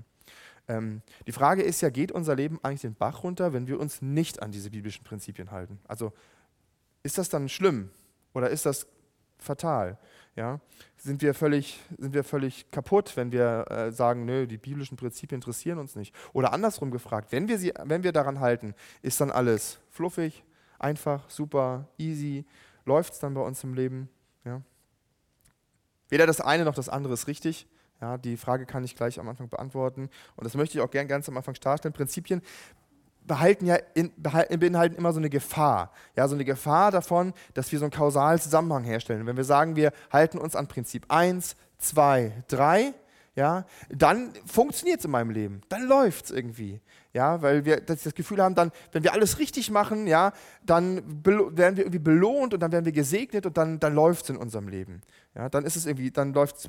Ähm, 0.68 1.02
die 1.26 1.32
Frage 1.32 1.62
ist 1.62 1.80
ja, 1.80 1.90
geht 1.90 2.12
unser 2.12 2.34
Leben 2.34 2.58
eigentlich 2.62 2.80
den 2.80 2.94
Bach 2.94 3.22
runter, 3.22 3.52
wenn 3.52 3.66
wir 3.66 3.78
uns 3.78 4.00
nicht 4.00 4.42
an 4.42 4.50
diese 4.50 4.70
biblischen 4.70 5.04
Prinzipien 5.04 5.50
halten? 5.50 5.78
Also 5.86 6.12
ist 7.02 7.18
das 7.18 7.28
dann 7.28 7.48
schlimm 7.48 7.90
oder 8.32 8.50
ist 8.50 8.66
das 8.66 8.86
fatal? 9.44 9.98
Ja? 10.36 10.60
Sind, 10.96 11.22
wir 11.22 11.34
völlig, 11.34 11.80
sind 11.96 12.14
wir 12.14 12.24
völlig 12.24 12.70
kaputt, 12.70 13.16
wenn 13.16 13.32
wir 13.32 13.70
äh, 13.70 13.92
sagen, 13.92 14.24
nö, 14.24 14.46
die 14.46 14.58
biblischen 14.58 14.96
Prinzipien 14.96 15.36
interessieren 15.36 15.78
uns 15.78 15.94
nicht? 15.96 16.14
Oder 16.32 16.52
andersrum 16.52 16.90
gefragt, 16.90 17.30
wenn 17.32 17.48
wir, 17.48 17.58
sie, 17.58 17.72
wenn 17.84 18.02
wir 18.02 18.12
daran 18.12 18.40
halten, 18.40 18.74
ist 19.02 19.20
dann 19.20 19.30
alles 19.30 19.78
fluffig, 19.90 20.44
einfach, 20.78 21.28
super, 21.30 21.88
easy? 21.98 22.44
Läuft 22.84 23.14
es 23.14 23.18
dann 23.20 23.34
bei 23.34 23.40
uns 23.40 23.62
im 23.64 23.74
Leben? 23.74 24.08
Ja? 24.44 24.60
Weder 26.08 26.26
das 26.26 26.40
eine 26.40 26.64
noch 26.64 26.74
das 26.74 26.88
andere 26.88 27.14
ist 27.14 27.26
richtig. 27.28 27.66
Ja, 28.00 28.18
die 28.18 28.36
Frage 28.36 28.66
kann 28.66 28.84
ich 28.84 28.96
gleich 28.96 29.18
am 29.20 29.28
Anfang 29.28 29.48
beantworten 29.48 30.10
und 30.36 30.44
das 30.44 30.54
möchte 30.54 30.76
ich 30.76 30.84
auch 30.84 30.90
gern 30.90 31.08
ganz 31.08 31.28
am 31.28 31.36
Anfang 31.36 31.54
darstellen. 31.54 31.94
Prinzipien 31.94 32.42
behalten 33.26 33.66
ja 33.66 33.76
in, 33.94 34.12
behalten, 34.16 34.58
beinhalten 34.58 34.96
immer 34.96 35.12
so 35.12 35.18
eine 35.18 35.30
Gefahr. 35.30 35.90
Ja, 36.16 36.28
so 36.28 36.34
eine 36.34 36.44
Gefahr 36.44 36.90
davon, 36.90 37.32
dass 37.54 37.72
wir 37.72 37.78
so 37.78 37.84
einen 37.84 37.92
kausalen 37.92 38.38
Zusammenhang 38.38 38.84
herstellen. 38.84 39.26
Wenn 39.26 39.36
wir 39.36 39.44
sagen, 39.44 39.76
wir 39.76 39.92
halten 40.12 40.38
uns 40.38 40.56
an 40.56 40.66
Prinzip 40.66 41.06
1, 41.08 41.56
2, 41.78 42.32
3, 42.48 42.94
ja, 43.36 43.64
dann 43.88 44.32
funktioniert 44.46 45.00
es 45.00 45.04
in 45.04 45.10
meinem 45.10 45.30
Leben. 45.30 45.62
Dann 45.68 45.82
läuft 45.88 46.26
es 46.26 46.30
irgendwie. 46.30 46.80
Ja, 47.12 47.42
weil 47.42 47.64
wir 47.64 47.80
das, 47.80 48.02
Gefühl 48.14 48.42
haben, 48.42 48.54
dann, 48.54 48.70
wenn 48.92 49.04
wir 49.04 49.12
alles 49.12 49.38
richtig 49.38 49.70
machen, 49.70 50.06
ja, 50.06 50.32
dann 50.64 51.24
werden 51.24 51.76
wir 51.76 51.84
irgendwie 51.84 51.98
belohnt 51.98 52.54
und 52.54 52.60
dann 52.60 52.72
werden 52.72 52.84
wir 52.84 52.92
gesegnet 52.92 53.46
und 53.46 53.56
dann, 53.56 53.78
dann 53.78 53.94
läuft 53.94 54.24
es 54.24 54.30
in 54.30 54.36
unserem 54.36 54.68
Leben. 54.68 55.00
Ja, 55.34 55.48
dann 55.48 55.64
ist 55.64 55.76
es 55.76 55.86
irgendwie, 55.86 56.10
dann 56.10 56.32
läuft 56.32 56.56
es 56.56 56.68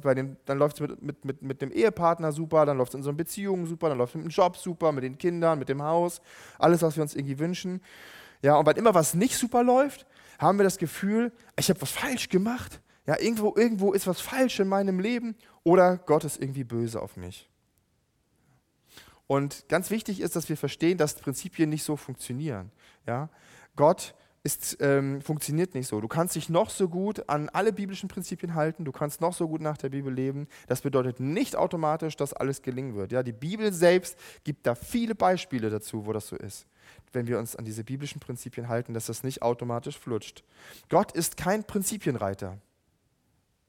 mit, 0.79 1.01
mit, 1.01 1.25
mit, 1.25 1.41
mit 1.41 1.61
dem 1.61 1.71
Ehepartner 1.71 2.31
super, 2.31 2.65
dann 2.65 2.77
läuft 2.77 2.91
es 2.91 2.95
in 2.95 2.99
unseren 2.99 3.17
Beziehungen 3.17 3.65
super, 3.65 3.89
dann 3.89 3.97
läuft 3.97 4.15
es 4.15 4.21
mit 4.21 4.25
dem 4.25 4.29
Job 4.29 4.57
super, 4.57 4.91
mit 4.91 5.03
den 5.03 5.17
Kindern, 5.17 5.57
mit 5.59 5.69
dem 5.69 5.81
Haus, 5.81 6.21
alles, 6.59 6.81
was 6.81 6.95
wir 6.95 7.03
uns 7.03 7.15
irgendwie 7.15 7.39
wünschen. 7.39 7.81
Ja, 8.41 8.55
und 8.57 8.65
weil 8.65 8.77
immer 8.77 8.93
was 8.93 9.15
nicht 9.15 9.37
super 9.37 9.63
läuft, 9.63 10.05
haben 10.37 10.59
wir 10.59 10.63
das 10.63 10.77
Gefühl, 10.77 11.31
ich 11.57 11.69
habe 11.69 11.81
was 11.81 11.91
falsch 11.91 12.29
gemacht. 12.29 12.81
Ja, 13.05 13.19
irgendwo, 13.19 13.53
irgendwo 13.55 13.93
ist 13.93 14.07
was 14.07 14.19
falsch 14.19 14.59
in 14.59 14.67
meinem 14.67 14.99
Leben 14.99 15.35
oder 15.63 15.97
Gott 15.97 16.23
ist 16.23 16.41
irgendwie 16.41 16.63
böse 16.63 17.01
auf 17.01 17.17
mich. 17.17 17.49
Und 19.27 19.67
ganz 19.69 19.89
wichtig 19.89 20.21
ist, 20.21 20.35
dass 20.35 20.49
wir 20.49 20.57
verstehen, 20.57 20.97
dass 20.97 21.15
Prinzipien 21.15 21.69
nicht 21.69 21.83
so 21.83 21.95
funktionieren. 21.95 22.71
Ja? 23.07 23.29
Gott 23.75 24.15
ist, 24.43 24.77
ähm, 24.79 25.21
funktioniert 25.21 25.73
nicht 25.73 25.87
so. 25.87 25.99
Du 25.99 26.07
kannst 26.07 26.35
dich 26.35 26.49
noch 26.49 26.69
so 26.69 26.87
gut 26.87 27.27
an 27.29 27.49
alle 27.49 27.73
biblischen 27.73 28.07
Prinzipien 28.07 28.53
halten, 28.53 28.85
du 28.85 28.91
kannst 28.91 29.19
noch 29.19 29.33
so 29.33 29.47
gut 29.47 29.61
nach 29.61 29.77
der 29.77 29.89
Bibel 29.89 30.13
leben. 30.13 30.47
Das 30.67 30.81
bedeutet 30.81 31.19
nicht 31.19 31.55
automatisch, 31.55 32.15
dass 32.15 32.33
alles 32.33 32.61
gelingen 32.61 32.95
wird. 32.95 33.11
Ja? 33.11 33.23
Die 33.23 33.33
Bibel 33.33 33.73
selbst 33.73 34.17
gibt 34.43 34.67
da 34.67 34.75
viele 34.75 35.15
Beispiele 35.15 35.71
dazu, 35.71 36.05
wo 36.05 36.13
das 36.13 36.27
so 36.27 36.35
ist. 36.35 36.67
Wenn 37.11 37.25
wir 37.25 37.39
uns 37.39 37.55
an 37.55 37.65
diese 37.65 37.83
biblischen 37.83 38.19
Prinzipien 38.19 38.67
halten, 38.67 38.93
dass 38.93 39.07
das 39.07 39.23
nicht 39.23 39.41
automatisch 39.41 39.97
flutscht. 39.97 40.43
Gott 40.89 41.11
ist 41.13 41.37
kein 41.37 41.63
Prinzipienreiter. 41.63 42.59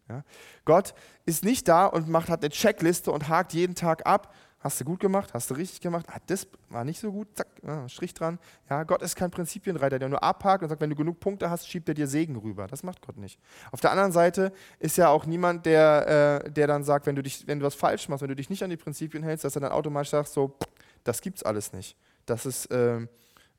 Ja? 0.09 0.25
Gott 0.65 0.95
ist 1.25 1.45
nicht 1.45 1.69
da 1.69 1.87
und 1.87 2.09
macht, 2.09 2.29
hat 2.29 2.43
eine 2.43 2.51
Checkliste 2.51 3.11
und 3.11 3.29
hakt 3.29 3.53
jeden 3.53 3.75
Tag 3.75 4.07
ab. 4.07 4.35
Hast 4.59 4.81
du 4.81 4.85
gut 4.85 5.01
gemacht? 5.01 5.33
Hast 5.33 5.51
du 5.51 5.55
richtig 5.55 5.81
gemacht? 5.81 6.07
Ah, 6.09 6.19
das 6.27 6.49
war 6.71 6.85
nicht 6.85 6.99
so 6.99 7.13
gut. 7.13 7.29
Zack, 7.35 7.47
ah, 7.65 7.89
Strich 7.89 8.15
dran. 8.15 8.39
Ja, 8.69 8.83
Gott 8.83 9.03
ist 9.03 9.15
kein 9.15 9.31
Prinzipienreiter, 9.31 9.99
der 9.99 10.09
nur 10.09 10.23
abhakt 10.23 10.63
und 10.63 10.69
sagt, 10.69 10.81
wenn 10.81 10.91
du 10.91 10.97
genug 10.97 11.21
Punkte 11.21 11.51
hast, 11.51 11.69
schiebt 11.69 11.89
er 11.89 11.95
dir 11.95 12.09
Segen 12.09 12.37
rüber. 12.37 12.67
Das 12.67 12.83
macht 12.83 13.01
Gott 13.01 13.17
nicht. 13.17 13.39
Auf 13.71 13.81
der 13.81 13.93
anderen 13.93 14.13
Seite 14.13 14.53
ist 14.81 14.97
ja 14.97 15.09
auch 15.09 15.27
niemand, 15.27 15.67
der, 15.67 16.43
äh, 16.45 16.51
der 16.51 16.67
dann 16.67 16.83
sagt, 16.83 17.07
wenn 17.07 17.15
du, 17.15 17.23
dich, 17.23 17.47
wenn 17.47 17.61
du 17.61 17.67
was 17.67 17.75
falsch 17.75 18.09
machst, 18.09 18.23
wenn 18.23 18.29
du 18.29 18.35
dich 18.35 18.51
nicht 18.51 18.65
an 18.65 18.71
die 18.71 18.77
Prinzipien 18.77 19.23
hältst, 19.23 19.45
dass 19.45 19.55
er 19.55 19.61
dann 19.61 19.73
automatisch 19.73 20.11
sagt, 20.11 20.31
so, 20.31 20.57
das 21.05 21.21
gibt's 21.21 21.45
alles 21.45 21.73
nicht. 21.73 21.97
Das 22.25 22.45
ist, 22.45 22.69
ähm, 22.73 23.09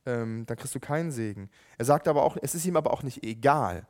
ähm, 0.06 0.46
dann 0.46 0.58
kriegst 0.58 0.76
du 0.76 0.80
keinen 0.80 1.12
Segen. 1.12 1.50
Er 1.78 1.86
sagt 1.86 2.08
aber 2.08 2.24
auch, 2.24 2.36
es 2.42 2.56
ist 2.56 2.66
ihm 2.66 2.76
aber 2.76 2.92
auch 2.92 3.04
nicht 3.04 3.24
egal. 3.24 3.88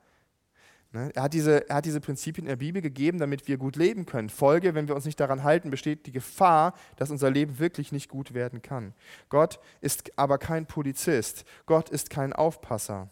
Ne? 0.91 1.11
Er, 1.13 1.23
hat 1.23 1.33
diese, 1.33 1.69
er 1.69 1.77
hat 1.77 1.85
diese 1.85 1.99
Prinzipien 1.99 2.45
in 2.45 2.49
der 2.49 2.55
Bibel 2.55 2.81
gegeben, 2.81 3.19
damit 3.19 3.47
wir 3.47 3.57
gut 3.57 3.75
leben 3.75 4.05
können. 4.05 4.29
Folge, 4.29 4.73
wenn 4.73 4.87
wir 4.87 4.95
uns 4.95 5.05
nicht 5.05 5.19
daran 5.19 5.43
halten, 5.43 5.69
besteht 5.69 6.05
die 6.05 6.11
Gefahr, 6.11 6.73
dass 6.95 7.11
unser 7.11 7.29
Leben 7.29 7.59
wirklich 7.59 7.91
nicht 7.91 8.09
gut 8.09 8.33
werden 8.33 8.61
kann. 8.61 8.93
Gott 9.29 9.59
ist 9.81 10.17
aber 10.17 10.37
kein 10.37 10.65
Polizist. 10.65 11.43
Gott 11.65 11.89
ist 11.89 12.09
kein 12.09 12.33
Aufpasser. 12.33 13.09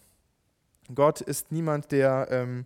Gott 0.94 1.22
ist 1.22 1.52
niemand, 1.52 1.92
der, 1.92 2.28
ähm, 2.30 2.66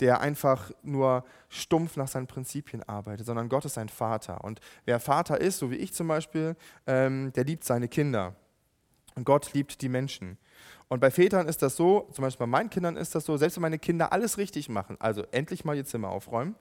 der 0.00 0.20
einfach 0.20 0.70
nur 0.82 1.24
stumpf 1.48 1.96
nach 1.96 2.08
seinen 2.08 2.26
Prinzipien 2.26 2.82
arbeitet, 2.82 3.26
sondern 3.26 3.48
Gott 3.48 3.64
ist 3.64 3.78
ein 3.78 3.88
Vater. 3.88 4.44
Und 4.44 4.60
wer 4.84 5.00
Vater 5.00 5.40
ist, 5.40 5.58
so 5.58 5.70
wie 5.70 5.76
ich 5.76 5.92
zum 5.94 6.08
Beispiel, 6.08 6.56
ähm, 6.86 7.32
der 7.32 7.44
liebt 7.44 7.64
seine 7.64 7.88
Kinder. 7.88 8.34
Und 9.14 9.24
Gott 9.24 9.52
liebt 9.52 9.80
die 9.80 9.88
Menschen. 9.88 10.38
Und 10.94 11.00
bei 11.00 11.10
Vätern 11.10 11.48
ist 11.48 11.60
das 11.60 11.74
so, 11.74 12.06
zum 12.12 12.22
Beispiel 12.22 12.46
bei 12.46 12.50
meinen 12.50 12.70
Kindern 12.70 12.96
ist 12.96 13.16
das 13.16 13.24
so, 13.24 13.36
selbst 13.36 13.56
wenn 13.56 13.62
meine 13.62 13.80
Kinder 13.80 14.12
alles 14.12 14.38
richtig 14.38 14.68
machen, 14.68 14.96
also 15.00 15.24
endlich 15.32 15.64
mal 15.64 15.76
ihr 15.76 15.84
Zimmer 15.84 16.08
aufräumen, 16.10 16.54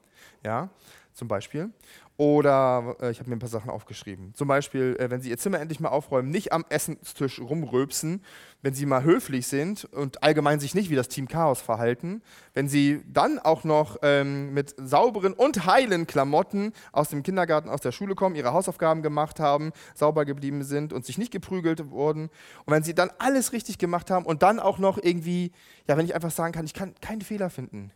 ja, 0.44 0.72
zum 1.14 1.28
Beispiel, 1.28 1.72
oder 2.16 2.96
äh, 3.02 3.10
ich 3.10 3.20
habe 3.20 3.30
mir 3.30 3.36
ein 3.36 3.40
paar 3.40 3.50
Sachen 3.50 3.72
aufgeschrieben. 3.72 4.34
Zum 4.36 4.48
Beispiel, 4.48 4.96
äh, 5.00 5.10
wenn 5.10 5.22
Sie 5.22 5.30
Ihr 5.30 5.38
Zimmer 5.38 5.60
endlich 5.60 5.80
mal 5.80 5.90
aufräumen, 5.90 6.30
nicht 6.30 6.52
am 6.52 6.64
Essenstisch 6.70 7.40
rumröpsen, 7.40 8.22
wenn 8.62 8.74
Sie 8.76 8.86
mal 8.86 9.04
höflich 9.04 9.48
sind 9.48 9.86
und 9.86 10.22
allgemein 10.22 10.60
sich 10.60 10.76
nicht 10.76 10.92
wie 10.92 10.96
das 10.96 11.08
Team 11.08 11.28
Chaos 11.28 11.60
verhalten, 11.60 12.22
wenn 12.54 12.68
Sie 12.68 13.04
dann 13.08 13.40
auch 13.40 13.64
noch 13.64 13.98
ähm, 14.04 14.54
mit 14.54 14.76
sauberen 14.78 15.34
und 15.34 15.66
heilen 15.66 16.06
Klamotten 16.06 16.74
aus 16.92 17.10
dem 17.10 17.24
Kindergarten, 17.24 17.68
aus 17.68 17.82
der 17.82 17.92
Schule 17.92 18.14
kommen, 18.14 18.36
Ihre 18.36 18.54
Hausaufgaben 18.54 19.02
gemacht 19.02 19.40
haben, 19.40 19.72
sauber 19.96 20.24
geblieben 20.26 20.64
sind 20.64 20.94
und 20.94 21.06
sich 21.06 21.18
nicht 21.18 21.32
geprügelt 21.32 21.90
wurden. 21.90 22.30
Und 22.66 22.74
wenn 22.74 22.84
Sie 22.84 22.94
dann 22.94 23.10
alles 23.18 23.54
richtig 23.54 23.80
gemacht 23.80 24.12
haben 24.12 24.26
und 24.26 24.44
dann 24.44 24.60
auch 24.60 24.78
noch 24.78 25.00
irgendwie, 25.02 25.52
ja, 25.88 25.98
wenn 25.98 26.06
ich 26.06 26.14
einfach 26.14 26.32
sagen 26.32 26.54
kann, 26.54 26.66
ich 26.66 26.76
kann 26.76 26.94
keinen 27.02 27.22
Fehler 27.22 27.50
finden. 27.50 27.92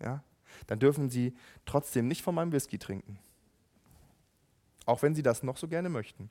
Ja, 0.00 0.22
dann 0.66 0.78
dürfen 0.78 1.10
Sie 1.10 1.34
trotzdem 1.64 2.08
nicht 2.08 2.22
von 2.22 2.34
meinem 2.34 2.52
Whisky 2.52 2.78
trinken. 2.78 3.18
Auch 4.84 5.02
wenn 5.02 5.14
Sie 5.14 5.22
das 5.22 5.42
noch 5.42 5.56
so 5.56 5.68
gerne 5.68 5.88
möchten. 5.88 6.30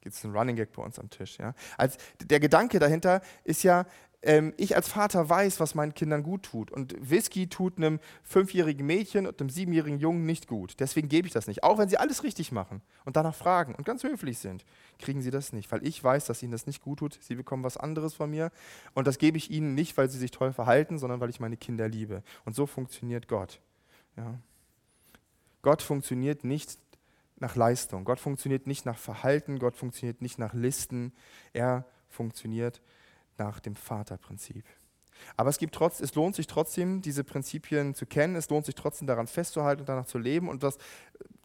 Gibt 0.00 0.16
es 0.16 0.24
einen 0.24 0.36
Running 0.36 0.56
Gag 0.56 0.72
bei 0.72 0.82
uns 0.82 0.98
am 0.98 1.10
Tisch. 1.10 1.38
Ja? 1.38 1.54
Als, 1.78 1.96
der 2.20 2.40
Gedanke 2.40 2.78
dahinter 2.80 3.22
ist 3.44 3.62
ja, 3.62 3.86
ähm, 4.22 4.54
ich 4.56 4.76
als 4.76 4.88
Vater 4.88 5.28
weiß, 5.28 5.58
was 5.58 5.74
meinen 5.74 5.94
Kindern 5.94 6.22
gut 6.22 6.44
tut. 6.44 6.70
Und 6.70 6.94
Whisky 6.98 7.48
tut 7.48 7.76
einem 7.76 7.98
fünfjährigen 8.22 8.86
Mädchen 8.86 9.26
und 9.26 9.40
einem 9.40 9.50
siebenjährigen 9.50 9.98
Jungen 9.98 10.24
nicht 10.24 10.46
gut. 10.46 10.74
Deswegen 10.78 11.08
gebe 11.08 11.26
ich 11.26 11.34
das 11.34 11.48
nicht. 11.48 11.64
Auch 11.64 11.78
wenn 11.78 11.88
sie 11.88 11.98
alles 11.98 12.22
richtig 12.22 12.52
machen 12.52 12.82
und 13.04 13.16
danach 13.16 13.34
fragen 13.34 13.74
und 13.74 13.84
ganz 13.84 14.04
höflich 14.04 14.38
sind, 14.38 14.64
kriegen 14.98 15.22
sie 15.22 15.30
das 15.30 15.52
nicht. 15.52 15.70
Weil 15.72 15.84
ich 15.86 16.02
weiß, 16.02 16.26
dass 16.26 16.42
ihnen 16.42 16.52
das 16.52 16.66
nicht 16.66 16.82
gut 16.82 17.00
tut. 17.00 17.18
Sie 17.20 17.34
bekommen 17.34 17.64
was 17.64 17.76
anderes 17.76 18.14
von 18.14 18.30
mir. 18.30 18.52
Und 18.94 19.06
das 19.06 19.18
gebe 19.18 19.36
ich 19.36 19.50
ihnen 19.50 19.74
nicht, 19.74 19.96
weil 19.96 20.08
sie 20.08 20.18
sich 20.18 20.30
toll 20.30 20.52
verhalten, 20.52 20.98
sondern 20.98 21.20
weil 21.20 21.30
ich 21.30 21.40
meine 21.40 21.56
Kinder 21.56 21.88
liebe. 21.88 22.22
Und 22.44 22.54
so 22.54 22.66
funktioniert 22.66 23.26
Gott. 23.26 23.60
Ja. 24.16 24.38
Gott 25.62 25.82
funktioniert 25.82 26.44
nicht 26.44 26.78
nach 27.38 27.56
Leistung. 27.56 28.04
Gott 28.04 28.20
funktioniert 28.20 28.68
nicht 28.68 28.86
nach 28.86 28.98
Verhalten. 28.98 29.58
Gott 29.58 29.74
funktioniert 29.76 30.22
nicht 30.22 30.38
nach 30.38 30.54
Listen. 30.54 31.12
Er 31.52 31.84
funktioniert 32.08 32.80
nach 32.80 32.92
nach 33.38 33.60
dem 33.60 33.74
Vaterprinzip. 33.74 34.64
Aber 35.36 35.50
es, 35.50 35.58
gibt 35.58 35.74
trotz, 35.74 36.00
es 36.00 36.14
lohnt 36.14 36.34
sich 36.34 36.46
trotzdem, 36.46 37.02
diese 37.02 37.24
Prinzipien 37.24 37.94
zu 37.94 38.06
kennen. 38.06 38.36
Es 38.36 38.48
lohnt 38.50 38.66
sich 38.66 38.74
trotzdem 38.74 39.06
daran 39.06 39.26
festzuhalten 39.26 39.80
und 39.80 39.88
danach 39.88 40.06
zu 40.06 40.18
leben. 40.18 40.48
Und 40.48 40.62
das, 40.62 40.78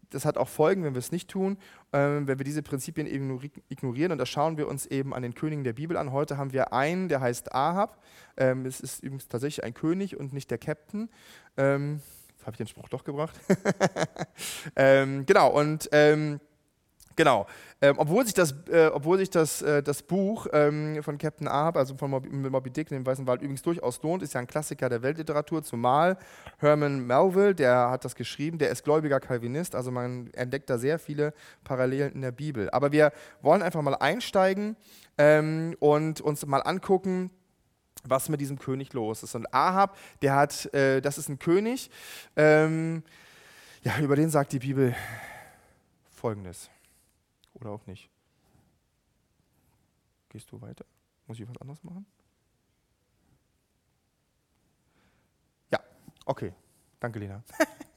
das 0.09 0.25
hat 0.25 0.37
auch 0.37 0.47
Folgen, 0.47 0.83
wenn 0.83 0.93
wir 0.93 0.99
es 0.99 1.11
nicht 1.11 1.29
tun, 1.29 1.57
äh, 1.91 1.97
wenn 1.97 2.27
wir 2.39 2.45
diese 2.45 2.63
Prinzipien 2.63 3.07
eben 3.07 3.39
ignorieren. 3.69 4.11
Und 4.11 4.17
das 4.17 4.29
schauen 4.29 4.57
wir 4.57 4.67
uns 4.67 4.85
eben 4.85 5.13
an 5.13 5.21
den 5.21 5.33
Königen 5.33 5.63
der 5.63 5.73
Bibel 5.73 5.97
an. 5.97 6.11
Heute 6.11 6.37
haben 6.37 6.53
wir 6.53 6.73
einen, 6.73 7.09
der 7.09 7.21
heißt 7.21 7.53
Ahab. 7.53 8.01
Ähm, 8.37 8.65
es 8.65 8.79
ist 8.79 9.03
übrigens 9.03 9.27
tatsächlich 9.27 9.63
ein 9.63 9.73
König 9.73 10.17
und 10.17 10.33
nicht 10.33 10.49
der 10.49 10.57
Captain. 10.57 11.09
Ähm, 11.57 12.01
habe 12.41 12.53
ich 12.53 12.57
den 12.57 12.67
Spruch 12.67 12.87
doch 12.87 13.03
gebracht. 13.03 13.37
ähm, 14.77 15.25
genau, 15.25 15.49
und 15.49 15.89
ähm, 15.91 16.39
Genau. 17.17 17.47
Ähm, 17.81 17.95
obwohl 17.97 18.23
sich 18.25 18.35
das, 18.35 18.53
äh, 18.69 18.89
obwohl 18.93 19.17
sich 19.17 19.29
das, 19.31 19.61
äh, 19.63 19.81
das 19.81 20.03
Buch 20.03 20.47
ähm, 20.53 21.01
von 21.01 21.17
Captain 21.17 21.47
Ahab, 21.47 21.75
also 21.75 21.97
von 21.97 22.11
Moby, 22.11 22.29
Moby 22.29 22.69
Dick, 22.69 22.89
dem 22.89 23.05
Weißen 23.05 23.25
Wald, 23.25 23.41
übrigens 23.41 23.63
durchaus 23.63 24.01
lohnt, 24.03 24.21
ist 24.21 24.33
ja 24.33 24.39
ein 24.39 24.47
Klassiker 24.47 24.87
der 24.87 25.01
Weltliteratur, 25.01 25.63
zumal 25.63 26.17
Herman 26.59 27.05
Melville, 27.05 27.55
der 27.55 27.89
hat 27.89 28.05
das 28.05 28.15
geschrieben, 28.15 28.59
der 28.59 28.69
ist 28.69 28.83
gläubiger 28.83 29.19
Calvinist, 29.19 29.75
also 29.75 29.91
man 29.91 30.29
entdeckt 30.33 30.69
da 30.69 30.77
sehr 30.77 30.99
viele 30.99 31.33
Parallelen 31.63 32.13
in 32.13 32.21
der 32.21 32.31
Bibel. 32.31 32.69
Aber 32.69 32.91
wir 32.91 33.11
wollen 33.41 33.63
einfach 33.63 33.81
mal 33.81 33.95
einsteigen 33.95 34.75
ähm, 35.17 35.75
und 35.79 36.21
uns 36.21 36.45
mal 36.45 36.61
angucken, 36.61 37.31
was 38.03 38.29
mit 38.29 38.41
diesem 38.41 38.59
König 38.59 38.93
los 38.93 39.23
ist. 39.23 39.33
Und 39.33 39.51
Ahab, 39.53 39.97
der 40.21 40.35
hat, 40.35 40.71
äh, 40.73 41.01
das 41.01 41.17
ist 41.17 41.29
ein 41.29 41.39
König, 41.39 41.89
ähm, 42.35 43.03
ja, 43.83 43.97
über 43.99 44.15
den 44.15 44.29
sagt 44.29 44.53
die 44.53 44.59
Bibel 44.59 44.95
Folgendes. 46.11 46.69
Oder 47.59 47.71
auch 47.71 47.85
nicht. 47.87 48.09
Gehst 50.29 50.51
du 50.51 50.61
weiter? 50.61 50.85
Muss 51.25 51.39
ich 51.39 51.47
was 51.47 51.57
anderes 51.57 51.83
machen? 51.83 52.05
Ja, 55.71 55.79
okay. 56.25 56.53
Danke, 56.99 57.19
Lena. 57.19 57.43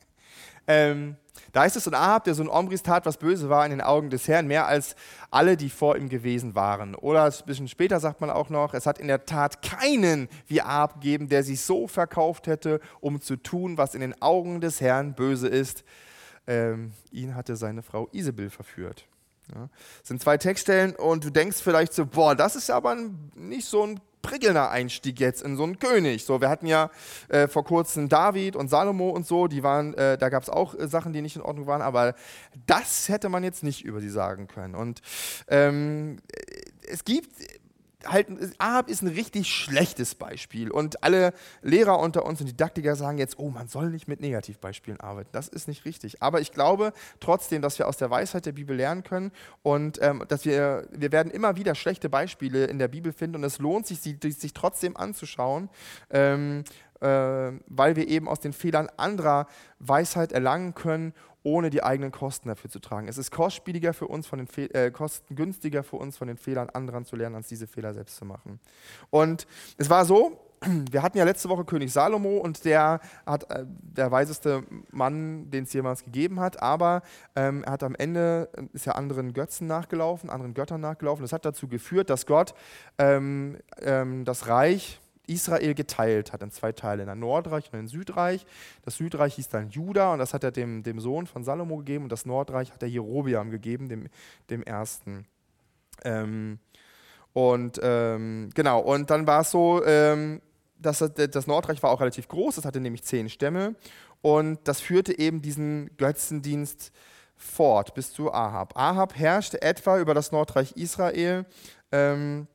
ähm, 0.66 1.16
da 1.52 1.62
heißt 1.62 1.76
es, 1.76 1.86
und 1.86 1.94
Ahab, 1.94 2.24
der 2.24 2.34
Sohn 2.34 2.48
Omris, 2.48 2.82
tat, 2.82 3.06
was 3.06 3.16
böse 3.16 3.48
war 3.48 3.64
in 3.64 3.70
den 3.70 3.80
Augen 3.80 4.10
des 4.10 4.28
Herrn, 4.28 4.46
mehr 4.46 4.66
als 4.66 4.94
alle, 5.30 5.56
die 5.56 5.70
vor 5.70 5.96
ihm 5.96 6.08
gewesen 6.08 6.54
waren. 6.54 6.94
Oder 6.94 7.24
ein 7.24 7.32
bisschen 7.46 7.68
später 7.68 7.98
sagt 8.00 8.20
man 8.20 8.30
auch 8.30 8.50
noch, 8.50 8.74
es 8.74 8.86
hat 8.86 8.98
in 8.98 9.08
der 9.08 9.24
Tat 9.26 9.62
keinen 9.62 10.28
wie 10.46 10.60
Ahab 10.60 10.94
gegeben, 10.94 11.28
der 11.28 11.42
sich 11.42 11.60
so 11.60 11.86
verkauft 11.86 12.46
hätte, 12.46 12.80
um 13.00 13.20
zu 13.20 13.36
tun, 13.36 13.78
was 13.78 13.94
in 13.94 14.00
den 14.00 14.20
Augen 14.22 14.60
des 14.60 14.80
Herrn 14.80 15.14
böse 15.14 15.48
ist. 15.48 15.84
Ähm, 16.46 16.92
ihn 17.10 17.34
hatte 17.34 17.56
seine 17.56 17.82
Frau 17.82 18.08
Isabel 18.12 18.50
verführt. 18.50 19.06
Ja. 19.54 19.68
Das 19.98 20.08
sind 20.08 20.22
zwei 20.22 20.36
Textstellen 20.36 20.94
und 20.94 21.24
du 21.24 21.30
denkst 21.30 21.58
vielleicht 21.62 21.92
so, 21.92 22.06
boah, 22.06 22.34
das 22.34 22.56
ist 22.56 22.70
aber 22.70 22.96
nicht 23.34 23.66
so 23.66 23.84
ein 23.84 24.00
prickelnder 24.22 24.70
Einstieg 24.70 25.18
jetzt 25.18 25.42
in 25.42 25.56
so 25.56 25.64
einen 25.64 25.78
König. 25.78 26.24
So, 26.24 26.40
wir 26.40 26.48
hatten 26.48 26.66
ja 26.66 26.90
äh, 27.28 27.48
vor 27.48 27.64
kurzem 27.64 28.08
David 28.08 28.56
und 28.56 28.68
Salomo 28.68 29.10
und 29.10 29.26
so, 29.26 29.46
die 29.46 29.62
waren, 29.62 29.94
äh, 29.94 30.18
da 30.18 30.28
gab 30.28 30.42
es 30.42 30.50
auch 30.50 30.74
äh, 30.74 30.88
Sachen, 30.88 31.12
die 31.12 31.22
nicht 31.22 31.36
in 31.36 31.42
Ordnung 31.42 31.66
waren, 31.66 31.82
aber 31.82 32.14
das 32.66 33.08
hätte 33.08 33.28
man 33.28 33.44
jetzt 33.44 33.62
nicht 33.62 33.84
über 33.84 34.00
sie 34.00 34.10
sagen 34.10 34.46
können. 34.46 34.74
Und 34.74 35.00
ähm, 35.48 36.18
es 36.86 37.04
gibt 37.04 37.30
halt, 38.06 38.28
Ahab 38.58 38.88
ist 38.88 39.02
ein 39.02 39.08
richtig 39.08 39.48
schlechtes 39.48 40.14
Beispiel. 40.14 40.70
Und 40.70 41.02
alle 41.02 41.32
Lehrer 41.62 41.98
unter 41.98 42.24
uns 42.24 42.40
und 42.40 42.46
Didaktiker 42.46 42.96
sagen 42.96 43.18
jetzt, 43.18 43.38
oh, 43.38 43.50
man 43.50 43.68
soll 43.68 43.90
nicht 43.90 44.08
mit 44.08 44.20
Negativbeispielen 44.20 45.00
arbeiten. 45.00 45.30
Das 45.32 45.48
ist 45.48 45.68
nicht 45.68 45.84
richtig. 45.84 46.22
Aber 46.22 46.40
ich 46.40 46.52
glaube 46.52 46.92
trotzdem, 47.20 47.62
dass 47.62 47.78
wir 47.78 47.88
aus 47.88 47.96
der 47.96 48.10
Weisheit 48.10 48.46
der 48.46 48.52
Bibel 48.52 48.76
lernen 48.76 49.02
können 49.02 49.32
und 49.62 49.98
ähm, 50.02 50.24
dass 50.28 50.44
wir, 50.44 50.86
wir 50.90 51.12
werden 51.12 51.30
immer 51.30 51.56
wieder 51.56 51.74
schlechte 51.74 52.08
Beispiele 52.08 52.64
in 52.64 52.78
der 52.78 52.88
Bibel 52.88 53.12
finden 53.12 53.36
und 53.36 53.44
es 53.44 53.58
lohnt 53.58 53.86
sich, 53.86 54.00
sie 54.00 54.18
sich 54.20 54.52
trotzdem 54.52 54.96
anzuschauen. 54.96 55.68
Ähm, 56.10 56.64
äh, 57.00 57.52
weil 57.66 57.96
wir 57.96 58.08
eben 58.08 58.28
aus 58.28 58.40
den 58.40 58.52
Fehlern 58.52 58.90
anderer 58.98 59.46
Weisheit 59.78 60.32
erlangen 60.32 60.74
können 60.74 61.14
ohne 61.42 61.70
die 61.70 61.82
eigenen 61.82 62.12
Kosten 62.12 62.48
dafür 62.48 62.70
zu 62.70 62.80
tragen. 62.80 63.08
Es 63.08 63.18
ist 63.18 63.30
kostspieliger 63.30 63.92
für 63.94 64.06
uns, 64.06 64.26
von 64.26 64.38
den 64.38 64.46
Fe 64.46 64.72
äh, 64.74 64.90
kostengünstiger 64.90 65.82
für 65.82 65.96
uns, 65.96 66.16
von 66.16 66.28
den 66.28 66.36
Fehlern 66.36 66.70
anderer 66.70 67.04
zu 67.04 67.16
lernen, 67.16 67.36
als 67.36 67.48
diese 67.48 67.66
Fehler 67.66 67.94
selbst 67.94 68.16
zu 68.16 68.24
machen. 68.24 68.60
Und 69.10 69.46
es 69.78 69.88
war 69.88 70.04
so, 70.04 70.38
wir 70.90 71.02
hatten 71.02 71.16
ja 71.16 71.24
letzte 71.24 71.48
Woche 71.48 71.64
König 71.64 71.92
Salomo 71.92 72.38
und 72.38 72.64
der 72.64 73.00
hat 73.24 73.50
äh, 73.50 73.64
der 73.66 74.10
weiseste 74.10 74.64
Mann, 74.90 75.50
den 75.50 75.64
es 75.64 75.72
jemals 75.72 76.04
gegeben 76.04 76.40
hat, 76.40 76.62
aber 76.62 77.02
ähm, 77.34 77.64
er 77.64 77.72
hat 77.72 77.82
am 77.82 77.94
Ende 77.94 78.48
äh, 78.56 78.64
ist 78.72 78.86
ja 78.86 78.92
anderen 78.92 79.32
Götzen 79.32 79.66
nachgelaufen, 79.66 80.28
anderen 80.28 80.54
Göttern 80.54 80.80
nachgelaufen. 80.80 81.22
Das 81.22 81.32
hat 81.32 81.44
dazu 81.44 81.68
geführt, 81.68 82.10
dass 82.10 82.26
Gott 82.26 82.54
ähm, 82.98 83.58
ähm, 83.80 84.24
das 84.24 84.48
Reich 84.48 84.99
Israel 85.30 85.74
geteilt 85.74 86.32
hat 86.32 86.42
in 86.42 86.50
zwei 86.50 86.72
Teile, 86.72 87.02
in 87.02 87.08
ein 87.08 87.18
Nordreich 87.18 87.72
und 87.72 87.78
ein 87.78 87.88
Südreich. 87.88 88.44
Das 88.84 88.96
Südreich 88.96 89.34
hieß 89.34 89.48
dann 89.48 89.70
Juda 89.70 90.12
und 90.12 90.18
das 90.18 90.34
hat 90.34 90.44
er 90.44 90.50
dem, 90.50 90.82
dem 90.82 91.00
Sohn 91.00 91.26
von 91.26 91.44
Salomo 91.44 91.78
gegeben 91.78 92.04
und 92.04 92.12
das 92.12 92.26
Nordreich 92.26 92.72
hat 92.72 92.82
er 92.82 92.88
Jerobiam 92.88 93.50
gegeben, 93.50 93.88
dem, 93.88 94.08
dem 94.50 94.62
ersten. 94.62 95.26
Ähm, 96.04 96.58
und 97.32 97.80
ähm, 97.82 98.50
genau, 98.54 98.80
und 98.80 99.10
dann 99.10 99.26
war 99.26 99.42
es 99.42 99.50
so, 99.50 99.84
ähm, 99.84 100.40
dass 100.78 100.98
das 100.98 101.46
Nordreich 101.46 101.82
war 101.82 101.90
auch 101.90 102.00
relativ 102.00 102.26
groß, 102.26 102.58
es 102.58 102.64
hatte 102.64 102.80
nämlich 102.80 103.04
zehn 103.04 103.28
Stämme 103.28 103.76
und 104.22 104.58
das 104.64 104.80
führte 104.80 105.18
eben 105.18 105.42
diesen 105.42 105.96
Götzendienst 105.96 106.92
fort 107.36 107.94
bis 107.94 108.12
zu 108.12 108.32
Ahab. 108.32 108.76
Ahab 108.76 109.16
herrschte 109.16 109.62
etwa 109.62 109.98
über 109.98 110.14
das 110.14 110.30
Nordreich 110.32 110.72
Israel. 110.72 111.46
Ähm, 111.90 112.46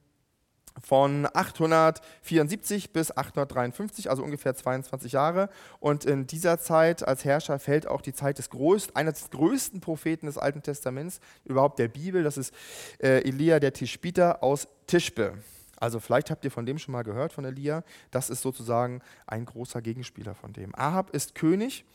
von 0.81 1.27
874 1.33 2.91
bis 2.91 3.15
853, 3.15 4.09
also 4.09 4.23
ungefähr 4.23 4.55
22 4.55 5.13
Jahre. 5.13 5.49
Und 5.79 6.05
in 6.05 6.27
dieser 6.27 6.59
Zeit 6.59 7.07
als 7.07 7.25
Herrscher 7.25 7.59
fällt 7.59 7.87
auch 7.87 8.01
die 8.01 8.13
Zeit 8.13 8.37
des 8.37 8.49
größten, 8.49 8.95
eines 8.95 9.19
des 9.19 9.29
größten 9.31 9.81
Propheten 9.81 10.25
des 10.25 10.37
Alten 10.37 10.61
Testaments, 10.61 11.19
überhaupt 11.45 11.79
der 11.79 11.87
Bibel. 11.87 12.23
Das 12.23 12.37
ist 12.37 12.53
äh, 12.99 13.27
Elia 13.27 13.59
der 13.59 13.73
Tischbiter 13.73 14.43
aus 14.43 14.67
Tischbe. 14.87 15.33
Also 15.77 15.99
vielleicht 15.99 16.31
habt 16.31 16.45
ihr 16.45 16.51
von 16.51 16.65
dem 16.65 16.77
schon 16.77 16.93
mal 16.93 17.03
gehört, 17.03 17.33
von 17.33 17.45
Elia. 17.45 17.83
Das 18.11 18.29
ist 18.29 18.41
sozusagen 18.41 19.01
ein 19.27 19.45
großer 19.45 19.81
Gegenspieler 19.81 20.35
von 20.35 20.53
dem. 20.53 20.73
Ahab 20.75 21.11
ist 21.11 21.35
König 21.35 21.85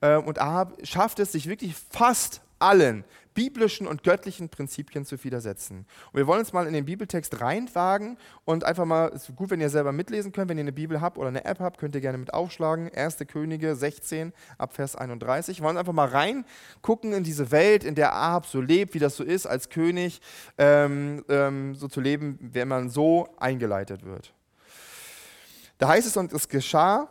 äh, 0.00 0.16
und 0.16 0.38
Ahab 0.38 0.76
schafft 0.82 1.18
es, 1.20 1.32
sich 1.32 1.48
wirklich 1.48 1.74
fast 1.74 2.42
allen 2.60 3.04
biblischen 3.34 3.86
und 3.86 4.02
göttlichen 4.02 4.48
Prinzipien 4.48 5.04
zu 5.04 5.22
widersetzen. 5.22 5.86
Und 6.12 6.18
wir 6.18 6.26
wollen 6.26 6.40
uns 6.40 6.52
mal 6.52 6.66
in 6.66 6.72
den 6.72 6.84
Bibeltext 6.84 7.40
reinwagen 7.40 8.18
und 8.44 8.64
einfach 8.64 8.84
mal, 8.84 9.10
es 9.14 9.28
ist 9.28 9.36
gut, 9.36 9.50
wenn 9.50 9.60
ihr 9.60 9.70
selber 9.70 9.92
mitlesen 9.92 10.32
könnt, 10.32 10.50
wenn 10.50 10.58
ihr 10.58 10.64
eine 10.64 10.72
Bibel 10.72 11.00
habt 11.00 11.16
oder 11.16 11.28
eine 11.28 11.44
App 11.44 11.60
habt, 11.60 11.78
könnt 11.78 11.94
ihr 11.94 12.00
gerne 12.00 12.18
mit 12.18 12.34
aufschlagen. 12.34 12.90
1. 12.94 13.18
Könige 13.28 13.74
16 13.74 14.32
ab 14.58 14.74
Vers 14.74 14.96
31. 14.96 15.58
Wir 15.58 15.64
wollen 15.64 15.76
einfach 15.76 15.92
mal 15.92 16.08
reingucken 16.08 17.12
in 17.12 17.24
diese 17.24 17.50
Welt, 17.50 17.84
in 17.84 17.94
der 17.94 18.14
Ahab 18.14 18.46
so 18.46 18.60
lebt, 18.60 18.94
wie 18.94 18.98
das 18.98 19.16
so 19.16 19.24
ist, 19.24 19.46
als 19.46 19.68
König 19.68 20.20
ähm, 20.58 21.24
ähm, 21.28 21.74
so 21.74 21.88
zu 21.88 22.00
leben, 22.00 22.38
wenn 22.40 22.68
man 22.68 22.90
so 22.90 23.28
eingeleitet 23.38 24.04
wird. 24.04 24.34
Da 25.78 25.88
heißt 25.88 26.06
es, 26.06 26.16
und 26.16 26.32
es 26.32 26.48
geschah, 26.48 27.08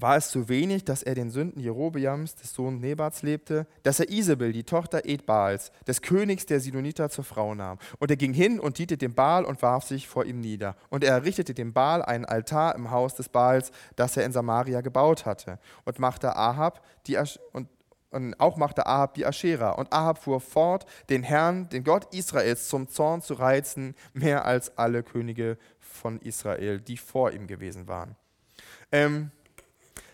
war 0.00 0.16
es 0.16 0.30
zu 0.30 0.48
wenig, 0.48 0.84
dass 0.84 1.02
er 1.02 1.14
den 1.14 1.30
Sünden 1.30 1.60
Jerobeams, 1.60 2.34
des 2.34 2.52
Sohnes 2.52 2.80
Nebats, 2.80 3.22
lebte, 3.22 3.66
dass 3.82 4.00
er 4.00 4.08
Isabel, 4.10 4.52
die 4.52 4.64
Tochter 4.64 5.04
Edbaals, 5.04 5.72
des 5.86 6.02
Königs 6.02 6.46
der 6.46 6.60
Sidoniter, 6.60 7.10
zur 7.10 7.24
Frau 7.24 7.54
nahm. 7.54 7.78
Und 7.98 8.10
er 8.10 8.16
ging 8.16 8.32
hin 8.32 8.60
und 8.60 8.78
diente 8.78 8.96
dem 8.96 9.14
Baal 9.14 9.44
und 9.44 9.62
warf 9.62 9.84
sich 9.84 10.08
vor 10.08 10.24
ihm 10.24 10.40
nieder. 10.40 10.76
Und 10.88 11.04
er 11.04 11.12
errichtete 11.12 11.54
dem 11.54 11.72
Baal 11.72 12.02
einen 12.02 12.24
Altar 12.24 12.74
im 12.74 12.90
Haus 12.90 13.14
des 13.14 13.28
Baals, 13.28 13.72
das 13.96 14.16
er 14.16 14.24
in 14.24 14.32
Samaria 14.32 14.80
gebaut 14.80 15.26
hatte. 15.26 15.58
Und 15.84 15.98
machte 15.98 16.34
Ahab 16.34 16.84
die 17.06 17.18
Asch 17.18 17.38
und, 17.52 17.68
und 18.10 18.38
auch 18.40 18.56
machte 18.56 18.86
Ahab 18.86 19.14
die 19.14 19.26
Aschera. 19.26 19.72
Und 19.72 19.92
Ahab 19.92 20.18
fuhr 20.22 20.40
fort, 20.40 20.86
den 21.10 21.22
Herrn, 21.22 21.68
den 21.68 21.84
Gott 21.84 22.12
Israels, 22.14 22.68
zum 22.68 22.88
Zorn 22.88 23.22
zu 23.22 23.34
reizen, 23.34 23.94
mehr 24.12 24.44
als 24.44 24.76
alle 24.78 25.02
Könige 25.02 25.58
von 25.78 26.20
Israel, 26.20 26.80
die 26.80 26.96
vor 26.96 27.32
ihm 27.32 27.46
gewesen 27.46 27.86
waren. 27.86 28.16
Ähm, 28.92 29.30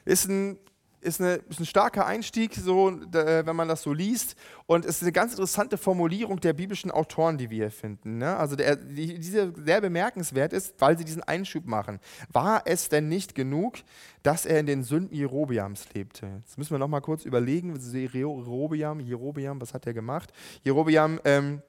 ist 0.06 0.28
ein, 0.28 0.58
ist, 1.00 1.20
eine, 1.20 1.34
ist 1.48 1.60
ein 1.60 1.66
starker 1.66 2.06
Einstieg, 2.06 2.54
so, 2.54 2.98
wenn 3.12 3.56
man 3.56 3.68
das 3.68 3.82
so 3.82 3.92
liest. 3.92 4.34
Und 4.66 4.84
es 4.84 4.96
ist 4.96 5.02
eine 5.02 5.12
ganz 5.12 5.32
interessante 5.32 5.76
Formulierung 5.76 6.40
der 6.40 6.52
biblischen 6.52 6.90
Autoren, 6.90 7.36
die 7.38 7.50
wir 7.50 7.56
hier 7.56 7.70
finden. 7.70 8.18
Ne? 8.18 8.36
Also 8.36 8.56
der, 8.56 8.76
die, 8.76 9.18
diese 9.18 9.52
sehr 9.56 9.80
bemerkenswert 9.80 10.52
ist, 10.52 10.74
weil 10.80 10.96
sie 10.96 11.04
diesen 11.04 11.22
Einschub 11.22 11.66
machen. 11.66 12.00
War 12.32 12.62
es 12.64 12.88
denn 12.88 13.08
nicht 13.08 13.34
genug, 13.34 13.74
dass 14.22 14.46
er 14.46 14.58
in 14.58 14.66
den 14.66 14.82
Sünden 14.82 15.14
Jerobiams 15.14 15.92
lebte? 15.92 16.26
Jetzt 16.38 16.56
müssen 16.56 16.72
wir 16.72 16.78
noch 16.78 16.88
mal 16.88 17.00
kurz 17.00 17.24
überlegen, 17.24 17.78
Jerobiam, 17.92 19.00
Jerobiam, 19.00 19.60
was 19.60 19.74
hat 19.74 19.86
er 19.86 19.94
gemacht? 19.94 20.32
Jerobiam 20.64 21.20
ähm, 21.24 21.62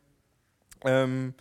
ähm, 0.84 1.34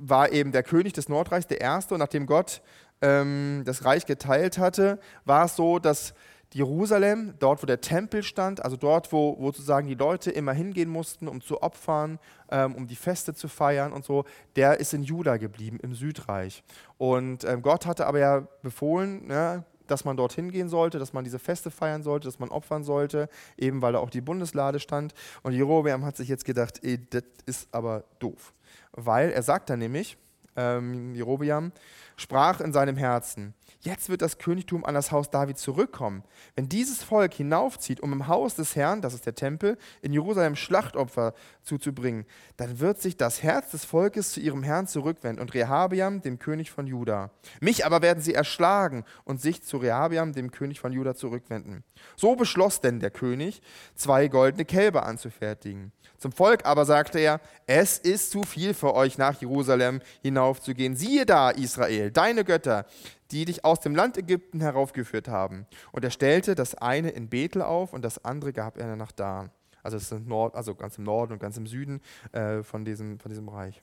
war 0.00 0.32
eben 0.32 0.52
der 0.52 0.62
König 0.62 0.94
des 0.94 1.08
Nordreichs, 1.08 1.46
der 1.46 1.60
Erste. 1.60 1.94
Und 1.94 2.00
nachdem 2.00 2.26
Gott 2.26 2.62
ähm, 3.02 3.62
das 3.64 3.84
Reich 3.84 4.06
geteilt 4.06 4.58
hatte, 4.58 4.98
war 5.24 5.44
es 5.44 5.56
so, 5.56 5.78
dass 5.78 6.14
Jerusalem, 6.52 7.34
dort 7.38 7.62
wo 7.62 7.66
der 7.66 7.80
Tempel 7.80 8.24
stand, 8.24 8.64
also 8.64 8.76
dort, 8.76 9.12
wo, 9.12 9.36
wo 9.38 9.46
sozusagen 9.46 9.86
die 9.86 9.94
Leute 9.94 10.32
immer 10.32 10.52
hingehen 10.52 10.88
mussten, 10.88 11.28
um 11.28 11.40
zu 11.40 11.62
opfern, 11.62 12.18
ähm, 12.50 12.74
um 12.74 12.88
die 12.88 12.96
Feste 12.96 13.34
zu 13.34 13.46
feiern 13.46 13.92
und 13.92 14.04
so, 14.04 14.24
der 14.56 14.80
ist 14.80 14.92
in 14.92 15.04
Juda 15.04 15.36
geblieben, 15.36 15.78
im 15.80 15.94
Südreich. 15.94 16.64
Und 16.98 17.44
ähm, 17.44 17.62
Gott 17.62 17.86
hatte 17.86 18.06
aber 18.06 18.18
ja 18.18 18.48
befohlen, 18.62 19.28
ne, 19.28 19.64
dass 19.86 20.04
man 20.04 20.16
dorthin 20.16 20.50
gehen 20.50 20.68
sollte, 20.68 20.98
dass 20.98 21.12
man 21.12 21.24
diese 21.24 21.38
Feste 21.38 21.70
feiern 21.70 22.02
sollte, 22.02 22.26
dass 22.26 22.38
man 22.38 22.50
opfern 22.50 22.82
sollte, 22.82 23.28
eben 23.56 23.80
weil 23.82 23.92
da 23.92 24.00
auch 24.00 24.10
die 24.10 24.20
Bundeslade 24.20 24.80
stand. 24.80 25.14
Und 25.42 25.52
Jerobeam 25.52 26.04
hat 26.04 26.16
sich 26.16 26.28
jetzt 26.28 26.44
gedacht, 26.44 26.80
ey, 26.82 26.98
das 27.10 27.24
ist 27.46 27.68
aber 27.72 28.04
doof. 28.18 28.54
Weil 28.92 29.30
er 29.30 29.42
sagt 29.42 29.70
dann 29.70 29.78
nämlich, 29.78 30.16
ähm, 30.56 31.14
Jerobeam, 31.14 31.72
sprach 32.16 32.60
in 32.60 32.72
seinem 32.72 32.96
Herzen, 32.96 33.54
jetzt 33.80 34.08
wird 34.08 34.22
das 34.22 34.38
Königtum 34.38 34.84
an 34.84 34.94
das 34.94 35.10
Haus 35.10 35.30
David 35.30 35.58
zurückkommen. 35.58 36.22
Wenn 36.54 36.68
dieses 36.68 37.02
Volk 37.02 37.34
hinaufzieht, 37.34 38.00
um 38.00 38.12
im 38.12 38.28
Haus 38.28 38.54
des 38.54 38.76
Herrn, 38.76 39.02
das 39.02 39.14
ist 39.14 39.26
der 39.26 39.34
Tempel, 39.34 39.78
in 40.02 40.12
Jerusalem 40.12 40.56
Schlachtopfer 40.56 41.34
zuzubringen, 41.62 42.26
dann 42.56 42.80
wird 42.80 43.00
sich 43.00 43.16
das 43.16 43.42
Herz 43.42 43.70
des 43.70 43.84
Volkes 43.84 44.32
zu 44.32 44.40
ihrem 44.40 44.62
Herrn 44.62 44.86
zurückwenden 44.86 45.40
und 45.40 45.54
Rehabiam, 45.54 46.20
dem 46.20 46.38
König 46.38 46.70
von 46.70 46.86
Juda. 46.86 47.30
Mich 47.60 47.86
aber 47.86 48.02
werden 48.02 48.22
sie 48.22 48.34
erschlagen 48.34 49.04
und 49.24 49.40
sich 49.40 49.62
zu 49.62 49.78
Rehabiam, 49.78 50.32
dem 50.32 50.50
König 50.50 50.80
von 50.80 50.92
Juda, 50.92 51.14
zurückwenden. 51.14 51.84
So 52.16 52.36
beschloss 52.36 52.80
denn 52.80 53.00
der 53.00 53.10
König, 53.10 53.62
zwei 53.94 54.28
goldene 54.28 54.64
Kälber 54.64 55.06
anzufertigen. 55.06 55.92
Zum 56.18 56.32
Volk 56.32 56.66
aber 56.66 56.84
sagte 56.84 57.18
er, 57.18 57.40
es 57.66 57.96
ist 57.98 58.30
zu 58.30 58.42
viel 58.42 58.74
für 58.74 58.94
euch, 58.94 59.16
nach 59.16 59.40
Jerusalem 59.40 60.00
hinaufzugehen. 60.22 60.94
Siehe 60.94 61.24
da, 61.24 61.48
Israel, 61.50 62.10
deine 62.10 62.44
Götter, 62.44 62.84
die 63.30 63.44
dich 63.44 63.64
aus 63.64 63.80
dem 63.80 63.94
Land 63.94 64.16
Ägypten 64.16 64.60
heraufgeführt 64.60 65.28
haben. 65.28 65.66
Und 65.92 66.04
er 66.04 66.10
stellte 66.10 66.54
das 66.54 66.74
eine 66.74 67.10
in 67.10 67.28
Bethel 67.28 67.62
auf 67.62 67.92
und 67.92 68.04
das 68.04 68.24
andere 68.24 68.52
gab 68.52 68.78
er 68.78 68.96
nach 68.96 69.12
Dan. 69.12 69.50
Also, 69.82 69.96
es 69.96 70.12
ist 70.12 70.26
Nord, 70.26 70.54
also 70.56 70.74
ganz 70.74 70.98
im 70.98 71.04
Norden 71.04 71.32
und 71.32 71.38
ganz 71.38 71.56
im 71.56 71.66
Süden 71.66 72.00
äh, 72.32 72.62
von, 72.62 72.84
diesem, 72.84 73.18
von 73.18 73.30
diesem 73.30 73.48
Reich. 73.48 73.82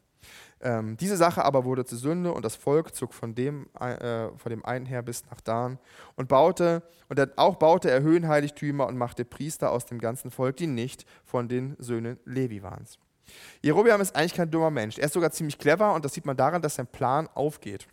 Ähm, 0.62 0.98
diese 0.98 1.18
Sache 1.18 1.46
aber 1.46 1.66
wurde 1.66 1.86
zur 1.86 1.98
Sünde 1.98 2.34
und 2.34 2.44
das 2.44 2.56
Volk 2.56 2.96
zog 2.96 3.14
von 3.14 3.36
dem, 3.36 3.68
äh, 3.80 4.30
von 4.38 4.50
dem 4.50 4.66
einen 4.66 4.86
her 4.86 5.04
bis 5.04 5.24
nach 5.30 5.42
Dan 5.42 5.78
und 6.16 6.28
baute, 6.28 6.84
und 7.10 7.38
auch 7.38 7.56
baute 7.56 7.90
er 7.90 8.02
Höhenheiligtümer 8.02 8.88
und 8.88 8.98
machte 8.98 9.26
Priester 9.26 9.72
aus 9.72 9.86
dem 9.86 10.00
ganzen 10.00 10.32
Volk, 10.32 10.58
die 10.58 10.68
nicht 10.68 11.06
von 11.24 11.48
den 11.48 11.76
Söhnen 11.80 12.20
Levi 12.26 12.64
waren. 12.64 12.86
Jerobeam 13.62 14.02
ist 14.02 14.16
eigentlich 14.16 14.34
kein 14.34 14.50
dummer 14.50 14.72
Mensch. 14.72 14.98
Er 14.98 15.06
ist 15.06 15.14
sogar 15.14 15.32
ziemlich 15.32 15.58
clever 15.58 15.94
und 15.94 16.06
das 16.06 16.14
sieht 16.14 16.26
man 16.26 16.38
daran, 16.38 16.62
dass 16.62 16.76
sein 16.76 16.88
Plan 16.88 17.28
aufgeht. 17.34 17.88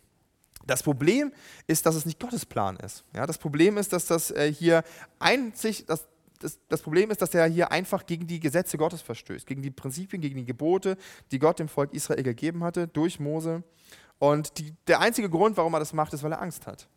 Das 0.65 0.83
Problem 0.83 1.31
ist, 1.67 1.85
dass 1.85 1.95
es 1.95 2.05
nicht 2.05 2.19
Gottes 2.19 2.45
Plan 2.45 2.77
ist. 2.77 3.03
Ja, 3.13 3.25
das 3.25 3.37
Problem 3.37 3.77
ist, 3.77 3.93
dass 3.93 4.05
das 4.07 4.31
äh, 4.31 4.51
hier 4.51 4.83
einzig, 5.19 5.85
dass 5.85 6.07
das, 6.39 6.59
das, 6.67 6.81
Problem 6.81 7.11
ist, 7.11 7.21
dass 7.21 7.33
er 7.33 7.47
hier 7.47 7.71
einfach 7.71 8.05
gegen 8.05 8.27
die 8.27 8.39
Gesetze 8.39 8.77
Gottes 8.77 9.01
verstößt, 9.01 9.47
gegen 9.47 9.61
die 9.61 9.71
Prinzipien, 9.71 10.21
gegen 10.21 10.35
die 10.35 10.45
Gebote, 10.45 10.97
die 11.31 11.39
Gott 11.39 11.59
dem 11.59 11.69
Volk 11.69 11.93
Israel 11.93 12.23
gegeben 12.23 12.63
hatte 12.63 12.87
durch 12.87 13.19
Mose. 13.19 13.63
Und 14.19 14.57
die, 14.57 14.73
der 14.87 14.99
einzige 14.99 15.29
Grund, 15.29 15.57
warum 15.57 15.73
er 15.73 15.79
das 15.79 15.93
macht, 15.93 16.13
ist, 16.13 16.23
weil 16.23 16.33
er 16.33 16.41
Angst 16.41 16.67
hat. 16.67 16.87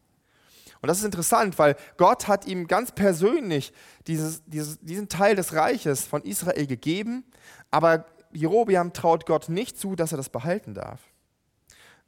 Und 0.80 0.88
das 0.88 0.98
ist 0.98 1.04
interessant, 1.04 1.58
weil 1.58 1.76
Gott 1.96 2.28
hat 2.28 2.46
ihm 2.46 2.66
ganz 2.66 2.92
persönlich 2.92 3.72
dieses, 4.06 4.44
dieses, 4.46 4.78
diesen 4.80 5.08
Teil 5.08 5.34
des 5.34 5.52
Reiches 5.52 6.04
von 6.04 6.22
Israel 6.22 6.66
gegeben, 6.66 7.24
aber 7.70 8.06
Jerobiam 8.32 8.92
traut 8.92 9.26
Gott 9.26 9.48
nicht 9.48 9.78
zu, 9.78 9.96
dass 9.96 10.12
er 10.12 10.18
das 10.18 10.28
behalten 10.28 10.74
darf. 10.74 11.00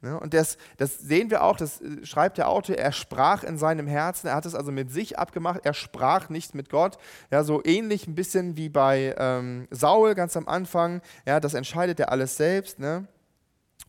Ne? 0.01 0.19
Und 0.19 0.33
das, 0.33 0.57
das 0.77 0.97
sehen 0.97 1.29
wir 1.29 1.43
auch, 1.43 1.57
das 1.57 1.79
äh, 1.81 2.05
schreibt 2.05 2.37
der 2.37 2.49
Autor, 2.49 2.75
er 2.75 2.91
sprach 2.91 3.43
in 3.43 3.57
seinem 3.57 3.85
Herzen, 3.85 4.27
er 4.27 4.35
hat 4.35 4.45
es 4.45 4.55
also 4.55 4.71
mit 4.71 4.91
sich 4.91 5.19
abgemacht, 5.19 5.61
er 5.63 5.73
sprach 5.73 6.29
nicht 6.29 6.55
mit 6.55 6.69
Gott. 6.69 6.97
Ja, 7.29 7.43
so 7.43 7.61
ähnlich 7.63 8.07
ein 8.07 8.15
bisschen 8.15 8.57
wie 8.57 8.69
bei 8.69 9.15
ähm, 9.17 9.67
Saul 9.69 10.15
ganz 10.15 10.35
am 10.35 10.47
Anfang, 10.47 11.01
ja, 11.25 11.39
das 11.39 11.53
entscheidet 11.53 11.99
er 11.99 12.11
alles 12.11 12.35
selbst. 12.35 12.79
Ne? 12.79 13.07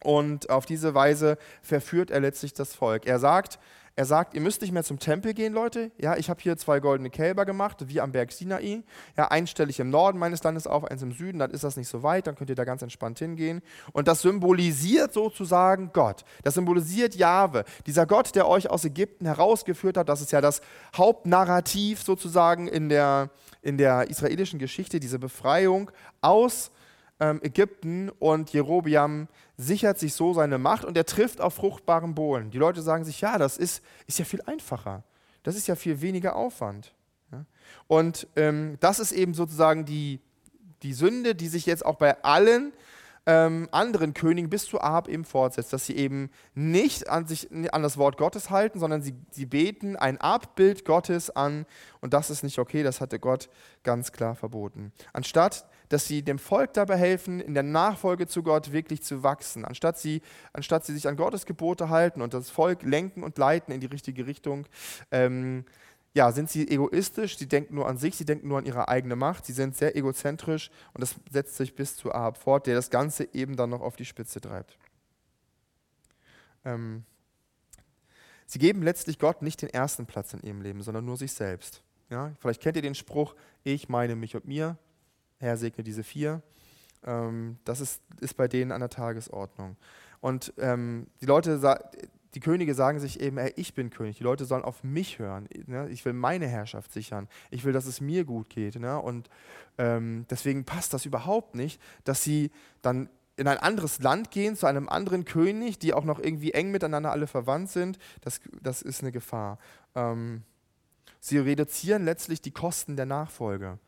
Und 0.05 0.51
auf 0.51 0.67
diese 0.67 0.95
Weise 0.95 1.39
verführt 1.63 2.11
er 2.11 2.21
letztlich 2.21 2.53
das 2.53 2.75
Volk. 2.75 3.07
Er 3.07 3.19
sagt, 3.19 3.59
er 3.95 4.07
sagt, 4.07 4.33
ihr 4.35 4.41
müsst 4.41 4.63
nicht 4.63 4.73
mehr 4.73 4.85
zum 4.85 4.99
Tempel 4.99 5.35
gehen, 5.35 5.53
Leute. 5.53 5.91
Ja, 5.99 6.17
ich 6.17 6.31
habe 6.31 6.41
hier 6.41 6.57
zwei 6.57 6.81
goldene 6.81 7.11
Kälber 7.11 7.45
gemacht, 7.45 7.89
wie 7.89 8.01
am 8.01 8.13
Berg 8.13 8.33
Sinai. 8.33 8.85
Ja, 9.19 9.29
einen 9.29 9.47
stelle 9.47 9.69
ich 9.69 9.81
im 9.81 9.91
Norden 9.91 10.19
meines 10.19 10.43
Landes 10.43 10.67
auf, 10.67 10.85
eins 10.85 11.03
im 11.03 11.13
Süden, 11.13 11.39
dann 11.39 11.51
ist 11.51 11.63
das 11.63 11.77
nicht 11.77 11.89
so 11.89 12.03
weit, 12.03 12.27
dann 12.27 12.35
könnt 12.35 12.49
ihr 12.49 12.57
da 12.57 12.65
ganz 12.65 12.81
entspannt 12.81 13.19
hingehen. 13.19 13.61
Und 13.93 14.09
das 14.09 14.23
symbolisiert 14.23 15.13
sozusagen 15.13 15.91
Gott. 15.93 16.25
Das 16.43 16.55
symbolisiert 16.55 17.15
Jahwe, 17.17 17.65
dieser 17.87 18.07
Gott, 18.07 18.35
der 18.35 18.49
euch 18.49 18.71
aus 18.71 18.85
Ägypten 18.87 19.27
herausgeführt 19.27 19.99
hat. 19.99 20.09
Das 20.09 20.23
ist 20.23 20.33
ja 20.33 20.41
das 20.41 20.63
Hauptnarrativ 20.97 22.03
sozusagen 22.03 22.69
in 22.69 22.89
der, 22.89 23.29
in 23.61 23.77
der 23.77 24.09
israelischen 24.09 24.59
Geschichte, 24.59 25.01
diese 25.01 25.19
Befreiung 25.19 25.91
aus 26.23 26.71
ähm, 27.21 27.41
Ägypten 27.43 28.11
und 28.19 28.53
Jerobiam 28.53 29.29
sichert 29.57 29.99
sich 29.99 30.15
so 30.15 30.33
seine 30.33 30.59
Macht 30.59 30.85
und 30.85 30.97
er 30.97 31.07
trifft 31.07 31.41
auf 31.41 31.55
fruchtbaren 31.55 32.15
Bohlen. 32.15 32.51
Die 32.51 32.59
Leute 32.59 32.83
sagen 32.83 33.05
sich, 33.05 33.21
ja, 33.21 33.39
das 33.39 33.59
ist, 33.59 33.83
ist 34.07 34.19
ja 34.19 34.25
viel 34.25 34.43
einfacher. 34.43 35.05
Das 35.43 35.57
ist 35.57 35.67
ja 35.67 35.77
viel 35.77 36.01
weniger 36.01 36.37
Aufwand. 36.37 36.95
Und 37.87 38.27
ähm, 38.37 38.77
das 38.81 38.99
ist 38.99 39.13
eben 39.13 39.35
sozusagen 39.35 39.85
die, 39.85 40.21
die 40.83 40.95
Sünde, 40.95 41.35
die 41.35 41.49
sich 41.49 41.67
jetzt 41.67 41.85
auch 41.85 41.97
bei 41.97 42.23
allen 42.23 42.73
ähm, 43.27 43.69
anderen 43.71 44.15
Königen 44.15 44.51
bis 44.51 44.67
zu 44.67 44.81
Ahab 44.81 45.09
eben 45.09 45.25
fortsetzt, 45.25 45.73
dass 45.73 45.87
sie 45.87 45.97
eben 45.97 46.31
nicht 46.55 47.09
an, 47.09 47.27
sich, 47.27 47.49
an 47.73 47.83
das 47.83 47.97
Wort 47.97 48.17
Gottes 48.17 48.51
halten, 48.51 48.81
sondern 48.81 49.03
sie, 49.03 49.15
sie 49.31 49.47
beten 49.47 49.97
ein 49.97 50.21
Abbild 50.21 50.85
Gottes 50.85 51.31
an 51.31 51.67
und 52.01 52.15
das 52.15 52.31
ist 52.31 52.43
nicht 52.43 52.59
okay, 52.59 52.83
das 52.83 53.01
hatte 53.01 53.19
Gott 53.19 53.49
ganz 53.85 54.13
klar 54.13 54.35
verboten. 54.35 54.93
Anstatt 55.13 55.67
dass 55.93 56.07
sie 56.07 56.23
dem 56.23 56.39
Volk 56.39 56.73
dabei 56.73 56.97
helfen, 56.97 57.39
in 57.39 57.53
der 57.53 57.63
Nachfolge 57.63 58.27
zu 58.27 58.43
Gott 58.43 58.73
wirklich 58.73 59.03
zu 59.03 59.23
wachsen, 59.23 59.67
anstatt 59.67 59.99
sie, 59.99 60.23
anstatt 60.55 60.87
sie 60.87 60.95
sich 60.95 61.07
an 61.07 61.17
Gottes 61.17 61.45
Gebote 61.45 61.91
halten 61.91 62.23
und 62.23 62.33
das 62.33 62.49
Volk 62.49 62.83
lenken 62.83 63.23
und 63.23 63.37
leiten 63.37 63.75
in 63.75 63.81
die 63.81 63.87
richtige 63.87 64.27
Richtung. 64.27 64.67
Ähm, 65.11 65.67
ja, 66.15 66.31
sind 66.31 66.51
sie 66.51 66.69
egoistisch, 66.69 67.39
sie 67.39 67.49
denken 67.49 67.75
nur 67.75 67.89
an 67.89 67.97
sich, 67.97 68.17
sie 68.17 68.25
denken 68.25 68.49
nur 68.49 68.59
an 68.59 68.67
ihre 68.67 68.89
eigene 68.89 69.17
Macht, 69.17 69.47
sie 69.47 69.53
sind 69.53 69.77
sehr 69.77 69.97
egozentrisch 69.97 70.71
und 70.93 71.01
das 71.01 71.17
setzt 71.31 71.57
sich 71.57 71.75
bis 71.75 71.97
zu 71.97 72.13
Ahab 72.13 72.37
fort, 72.37 72.67
der 72.67 72.75
das 72.75 72.91
Ganze 72.91 73.33
eben 73.33 73.57
dann 73.57 73.71
noch 73.71 73.81
auf 73.81 73.97
die 73.97 74.05
Spitze 74.05 74.41
treibt. 74.41 74.79
Ähm, 76.65 77.05
sie 78.47 78.59
geben 78.59 78.83
letztlich 78.83 79.19
Gott 79.19 79.41
nicht 79.41 79.63
den 79.63 79.71
ersten 79.71 80.07
Platz 80.07 80.35
in 80.35 80.43
ihrem 80.43 80.61
Leben, 80.61 80.83
sondern 80.83 81.05
nur 81.05 81.17
sich 81.17 81.33
selbst. 81.33 81.83
Ja, 82.11 82.33
vielleicht 82.41 82.61
kennt 82.61 82.77
ihr 82.77 82.83
den 82.83 82.95
Spruch, 82.95 83.35
ich 83.65 83.89
meine 83.89 84.15
mich 84.15 84.37
und 84.37 84.47
mir, 84.47 84.77
Herr 85.39 85.57
segne 85.57 85.83
diese 85.83 86.05
vier. 86.05 86.43
Ähm, 87.05 87.59
das 87.65 87.81
ist, 87.81 88.03
ist 88.21 88.37
bei 88.37 88.49
denen 88.49 88.71
an 88.71 88.81
der 88.81 88.91
Tagesordnung. 88.91 89.77
Und 90.21 90.53
ähm, 90.59 91.07
die 91.23 91.27
Leute, 91.27 91.59
die 92.35 92.41
Könige 92.41 92.75
sagen 92.75 92.99
sich 92.99 93.21
eben, 93.21 93.37
ey, 93.37 93.53
ich 93.57 93.75
bin 93.75 93.91
König. 93.91 94.19
Die 94.19 94.25
Leute 94.25 94.45
sollen 94.45 94.63
auf 94.63 94.83
mich 94.83 95.19
hören. 95.19 95.49
Ne? 95.67 95.89
Ich 95.91 96.05
will 96.05 96.15
meine 96.15 96.47
Herrschaft 96.47 96.93
sichern. 96.93 97.29
Ich 97.51 97.65
will, 97.65 97.73
dass 97.73 97.87
es 97.87 98.01
mir 98.01 98.25
gut 98.25 98.49
geht. 98.49 98.77
Ne? 98.77 98.99
Und 98.99 99.29
ähm, 99.79 100.27
deswegen 100.31 100.65
passt 100.65 100.95
das 100.95 101.05
überhaupt 101.05 101.55
nicht, 101.55 101.81
dass 102.05 102.23
sie 102.23 102.51
dann 102.81 103.11
in 103.37 103.49
ein 103.49 103.59
anderes 103.59 103.99
Land 104.01 104.31
gehen, 104.31 104.57
zu 104.57 104.67
einem 104.67 104.89
anderen 104.89 105.25
König, 105.25 105.79
die 105.79 105.95
auch 105.95 106.05
noch 106.05 106.19
irgendwie 106.19 106.53
eng 106.53 106.71
miteinander 106.71 107.13
alle 107.13 107.27
verwandt 107.27 107.71
sind. 107.71 107.99
Das, 108.21 108.41
das 108.63 108.83
ist 108.83 109.03
eine 109.03 109.13
Gefahr. 109.13 109.59
Ähm, 109.95 110.43
sie 111.21 111.39
reduzieren 111.39 112.05
letztlich 112.05 112.41
die 112.41 112.51
Kosten 112.51 112.97
der 112.97 113.07
Nachfolge. 113.07 113.79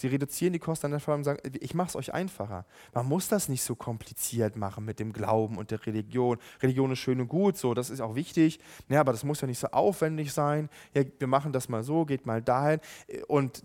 Sie 0.00 0.06
reduzieren 0.06 0.54
die 0.54 0.58
Kosten 0.58 0.86
an 0.86 0.92
der 0.92 1.00
Fall 1.00 1.16
und 1.16 1.24
sagen, 1.24 1.40
ich 1.60 1.74
mache 1.74 1.88
es 1.88 1.96
euch 1.96 2.14
einfacher. 2.14 2.64
Man 2.94 3.06
muss 3.06 3.28
das 3.28 3.50
nicht 3.50 3.62
so 3.62 3.74
kompliziert 3.74 4.56
machen 4.56 4.86
mit 4.86 4.98
dem 4.98 5.12
Glauben 5.12 5.58
und 5.58 5.70
der 5.70 5.84
Religion. 5.84 6.38
Religion 6.62 6.90
ist 6.90 7.00
schön 7.00 7.20
und 7.20 7.28
gut, 7.28 7.58
so, 7.58 7.74
das 7.74 7.90
ist 7.90 8.00
auch 8.00 8.14
wichtig, 8.14 8.60
ja, 8.88 9.00
aber 9.00 9.12
das 9.12 9.24
muss 9.24 9.42
ja 9.42 9.46
nicht 9.46 9.58
so 9.58 9.66
aufwendig 9.68 10.32
sein. 10.32 10.70
Ja, 10.94 11.02
wir 11.18 11.26
machen 11.26 11.52
das 11.52 11.68
mal 11.68 11.82
so, 11.82 12.06
geht 12.06 12.24
mal 12.24 12.40
dahin. 12.40 12.80
Und 13.28 13.64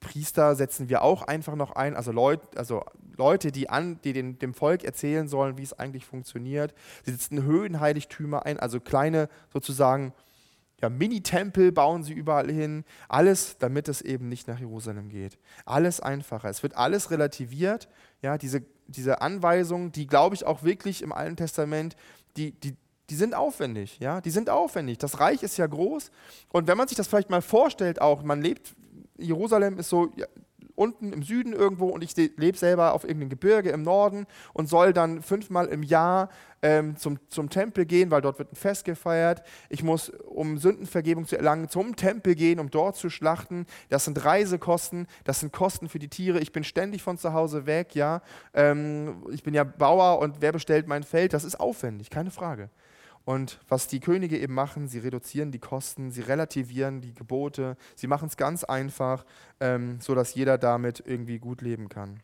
Priester 0.00 0.54
setzen 0.54 0.90
wir 0.90 1.00
auch 1.00 1.22
einfach 1.22 1.56
noch 1.56 1.70
ein, 1.72 1.96
also 1.96 2.12
Leute, 2.12 2.46
also 2.58 2.84
Leute 3.16 3.50
die, 3.50 3.70
an, 3.70 3.98
die 4.04 4.12
den, 4.12 4.38
dem 4.38 4.52
Volk 4.52 4.84
erzählen 4.84 5.28
sollen, 5.28 5.56
wie 5.56 5.62
es 5.62 5.72
eigentlich 5.72 6.04
funktioniert. 6.04 6.74
Sie 7.04 7.12
setzen 7.12 7.42
Höhenheiligtümer 7.42 8.44
ein, 8.44 8.60
also 8.60 8.80
kleine 8.80 9.30
sozusagen 9.50 10.12
ja, 10.80 10.88
Mini-Tempel 10.88 11.72
bauen 11.72 12.02
sie 12.02 12.12
überall 12.12 12.50
hin. 12.50 12.84
Alles, 13.08 13.58
damit 13.58 13.88
es 13.88 14.00
eben 14.00 14.28
nicht 14.28 14.48
nach 14.48 14.58
Jerusalem 14.58 15.08
geht. 15.08 15.38
Alles 15.66 16.00
einfacher. 16.00 16.48
Es 16.48 16.62
wird 16.62 16.76
alles 16.76 17.10
relativiert. 17.10 17.88
Ja, 18.22 18.38
diese, 18.38 18.62
diese 18.86 19.20
Anweisungen, 19.20 19.92
die 19.92 20.06
glaube 20.06 20.34
ich 20.34 20.46
auch 20.46 20.62
wirklich 20.62 21.02
im 21.02 21.12
Alten 21.12 21.36
Testament, 21.36 21.96
die, 22.36 22.52
die, 22.52 22.76
die 23.10 23.14
sind 23.14 23.34
aufwendig. 23.34 23.98
Ja, 24.00 24.20
die 24.20 24.30
sind 24.30 24.48
aufwendig. 24.48 24.98
Das 24.98 25.20
Reich 25.20 25.42
ist 25.42 25.58
ja 25.58 25.66
groß. 25.66 26.10
Und 26.50 26.66
wenn 26.66 26.78
man 26.78 26.88
sich 26.88 26.96
das 26.96 27.08
vielleicht 27.08 27.30
mal 27.30 27.42
vorstellt, 27.42 28.00
auch, 28.00 28.22
man 28.22 28.40
lebt, 28.40 28.74
Jerusalem 29.18 29.78
ist 29.78 29.90
so 29.90 30.10
unten 30.80 31.12
im 31.12 31.22
Süden 31.22 31.52
irgendwo 31.52 31.88
und 31.88 32.02
ich 32.02 32.16
lebe 32.16 32.56
selber 32.56 32.94
auf 32.94 33.04
irgendeinem 33.04 33.28
Gebirge 33.28 33.68
im 33.68 33.82
Norden 33.82 34.26
und 34.54 34.66
soll 34.66 34.94
dann 34.94 35.20
fünfmal 35.20 35.66
im 35.66 35.82
Jahr 35.82 36.30
ähm, 36.62 36.96
zum, 36.96 37.18
zum 37.28 37.50
Tempel 37.50 37.84
gehen, 37.84 38.10
weil 38.10 38.22
dort 38.22 38.38
wird 38.38 38.52
ein 38.52 38.56
Fest 38.56 38.86
gefeiert. 38.86 39.42
Ich 39.68 39.82
muss, 39.82 40.08
um 40.08 40.56
Sündenvergebung 40.56 41.26
zu 41.26 41.36
erlangen, 41.36 41.68
zum 41.68 41.96
Tempel 41.96 42.34
gehen, 42.34 42.58
um 42.58 42.70
dort 42.70 42.96
zu 42.96 43.10
schlachten. 43.10 43.66
Das 43.90 44.06
sind 44.06 44.24
Reisekosten, 44.24 45.06
das 45.24 45.40
sind 45.40 45.52
Kosten 45.52 45.90
für 45.90 45.98
die 45.98 46.08
Tiere. 46.08 46.40
Ich 46.40 46.52
bin 46.52 46.64
ständig 46.64 47.02
von 47.02 47.18
zu 47.18 47.34
Hause 47.34 47.66
weg, 47.66 47.94
ja. 47.94 48.22
Ähm, 48.54 49.22
ich 49.30 49.42
bin 49.42 49.52
ja 49.52 49.64
Bauer 49.64 50.18
und 50.18 50.40
wer 50.40 50.52
bestellt 50.52 50.88
mein 50.88 51.02
Feld? 51.02 51.34
Das 51.34 51.44
ist 51.44 51.60
aufwendig, 51.60 52.08
keine 52.08 52.30
Frage. 52.30 52.70
Und 53.24 53.60
was 53.68 53.86
die 53.86 54.00
Könige 54.00 54.38
eben 54.38 54.54
machen, 54.54 54.88
sie 54.88 54.98
reduzieren 54.98 55.52
die 55.52 55.58
Kosten, 55.58 56.10
sie 56.10 56.22
relativieren 56.22 57.00
die 57.00 57.14
Gebote, 57.14 57.76
sie 57.94 58.06
machen 58.06 58.28
es 58.28 58.36
ganz 58.36 58.64
einfach, 58.64 59.24
ähm, 59.60 60.00
sodass 60.00 60.34
jeder 60.34 60.58
damit 60.58 61.02
irgendwie 61.06 61.38
gut 61.38 61.62
leben 61.62 61.88
kann. 61.88 62.22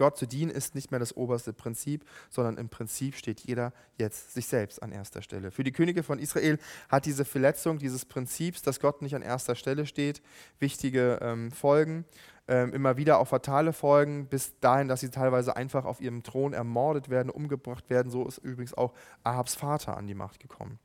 Gott 0.00 0.16
zu 0.16 0.26
dienen 0.26 0.50
ist 0.50 0.74
nicht 0.74 0.90
mehr 0.90 0.98
das 0.98 1.14
oberste 1.14 1.52
Prinzip, 1.52 2.06
sondern 2.30 2.56
im 2.56 2.70
Prinzip 2.70 3.16
steht 3.16 3.40
jeder 3.40 3.74
jetzt 3.98 4.32
sich 4.32 4.46
selbst 4.46 4.82
an 4.82 4.92
erster 4.92 5.20
Stelle. 5.20 5.50
Für 5.50 5.62
die 5.62 5.72
Könige 5.72 6.02
von 6.02 6.18
Israel 6.18 6.58
hat 6.88 7.04
diese 7.04 7.26
Verletzung 7.26 7.78
dieses 7.78 8.06
Prinzips, 8.06 8.62
dass 8.62 8.80
Gott 8.80 9.02
nicht 9.02 9.14
an 9.14 9.20
erster 9.20 9.54
Stelle 9.54 9.84
steht, 9.84 10.22
wichtige 10.58 11.18
ähm, 11.20 11.52
Folgen 11.52 12.06
immer 12.50 12.96
wieder 12.96 13.18
auch 13.18 13.28
fatale 13.28 13.72
Folgen, 13.72 14.26
bis 14.26 14.58
dahin, 14.60 14.88
dass 14.88 15.00
sie 15.00 15.10
teilweise 15.10 15.56
einfach 15.56 15.84
auf 15.84 16.00
ihrem 16.00 16.22
Thron 16.22 16.52
ermordet 16.52 17.08
werden, 17.08 17.30
umgebracht 17.30 17.90
werden. 17.90 18.10
So 18.10 18.26
ist 18.26 18.38
übrigens 18.38 18.74
auch 18.74 18.92
Ahabs 19.22 19.54
Vater 19.54 19.96
an 19.96 20.06
die 20.06 20.14
Macht 20.14 20.40
gekommen. 20.40 20.78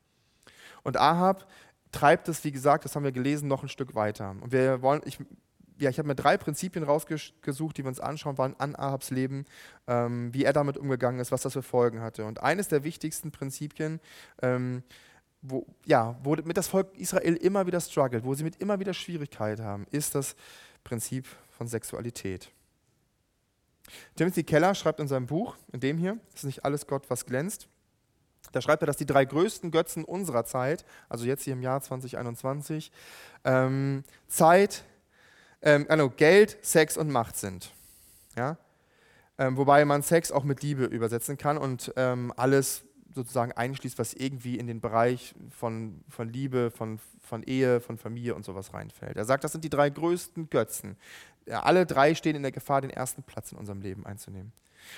Und 0.84 0.98
Ahab 0.98 1.48
treibt 1.92 2.30
es, 2.30 2.44
wie 2.44 2.52
gesagt, 2.52 2.86
das 2.86 2.96
haben 2.96 3.04
wir 3.04 3.12
gelesen, 3.12 3.48
noch 3.48 3.64
ein 3.64 3.70
Stück 3.70 3.96
weiter. 3.96 4.36
Und 4.42 4.52
wir 4.52 4.82
wollen, 4.82 5.02
ich, 5.06 5.18
ja, 5.80 5.90
ich 5.90 5.98
habe 5.98 6.08
mir 6.08 6.16
drei 6.16 6.38
Prinzipien 6.38 6.84
rausgesucht, 6.84 7.78
die 7.78 7.84
wir 7.84 7.88
uns 7.88 8.00
anschauen 8.00 8.38
wollen 8.38 8.56
an 8.60 8.76
Ahabs 8.76 9.10
Leben, 9.10 9.46
ähm, 9.88 10.34
wie 10.34 10.44
er 10.44 10.54
damit 10.54 10.78
umgegangen 10.78 11.20
ist, 11.20 11.32
was 11.32 11.42
das 11.42 11.54
für 11.54 11.64
Folgen 11.64 12.02
hatte. 12.02 12.26
Und 12.26 12.44
eines 12.44 12.68
der 12.68 12.84
wichtigsten 12.84 13.32
Prinzipien, 13.32 14.00
ähm, 14.42 14.84
wo, 15.42 15.66
ja, 15.86 16.16
wo 16.24 16.36
mit 16.36 16.58
das 16.58 16.68
Volk 16.68 16.96
Israel 16.98 17.36
immer 17.36 17.66
wieder 17.66 17.82
struggelt, 17.82 18.24
wo 18.24 18.34
sie 18.34 18.44
mit 18.44 18.58
immer 18.58 18.80
wieder 18.80 18.94
Schwierigkeiten 18.94 19.64
haben, 19.64 19.88
ist 19.92 20.16
das 20.16 20.36
Prinzip 20.84 21.26
von 21.58 21.68
Sexualität. 21.68 22.52
Timothy 24.16 24.44
Keller 24.44 24.76
schreibt 24.76 25.00
in 25.00 25.08
seinem 25.08 25.28
Buch, 25.28 25.56
in 25.72 25.80
dem 25.80 25.98
hier, 25.98 26.18
ist 26.34 26.44
nicht 26.44 26.66
alles 26.66 26.88
Gott, 26.88 27.10
was 27.10 27.26
glänzt, 27.26 27.68
da 28.52 28.62
schreibt 28.62 28.84
er, 28.84 28.86
dass 28.86 28.98
die 28.98 29.06
drei 29.06 29.26
größten 29.26 29.72
Götzen 29.72 30.06
unserer 30.06 30.46
Zeit, 30.46 30.86
also 31.10 31.26
jetzt 31.26 31.44
hier 31.44 31.54
im 31.54 31.62
Jahr 31.62 31.82
2021, 31.82 32.92
ähm, 33.44 34.04
Zeit, 34.28 34.84
ähm, 35.62 35.86
also 35.90 36.10
Geld, 36.10 36.58
Sex 36.62 36.98
und 36.98 37.10
Macht 37.10 37.38
sind. 37.38 37.74
Ja? 38.38 38.58
Ähm, 39.38 39.58
wobei 39.58 39.84
man 39.84 40.04
Sex 40.04 40.32
auch 40.32 40.44
mit 40.44 40.64
Liebe 40.64 40.86
übersetzen 40.86 41.38
kann 41.38 41.58
und 41.58 41.92
ähm, 41.98 42.32
alles 42.38 42.84
sozusagen 43.16 43.54
einschließt, 43.54 43.98
was 43.98 44.14
irgendwie 44.14 44.58
in 44.58 44.68
den 44.68 44.82
Bereich 44.82 45.34
von, 45.50 46.04
von 46.10 46.30
Liebe, 46.30 46.70
von, 46.70 47.00
von 47.22 47.44
Ehe, 47.44 47.80
von 47.80 47.98
Familie 47.98 48.36
und 48.36 48.46
sowas 48.46 48.74
reinfällt. 48.74 49.16
Er 49.16 49.26
sagt, 49.26 49.44
das 49.44 49.54
sind 49.54 49.64
die 49.64 49.70
drei 49.70 49.90
größten 49.90 50.50
Götzen. 50.50 50.98
Alle 51.50 51.86
drei 51.86 52.14
stehen 52.14 52.36
in 52.36 52.44
der 52.44 52.52
Gefahr, 52.52 52.82
den 52.82 52.90
ersten 52.90 53.24
Platz 53.24 53.52
in 53.52 53.58
unserem 53.58 53.82
Leben 53.82 54.06
einzunehmen. 54.06 54.52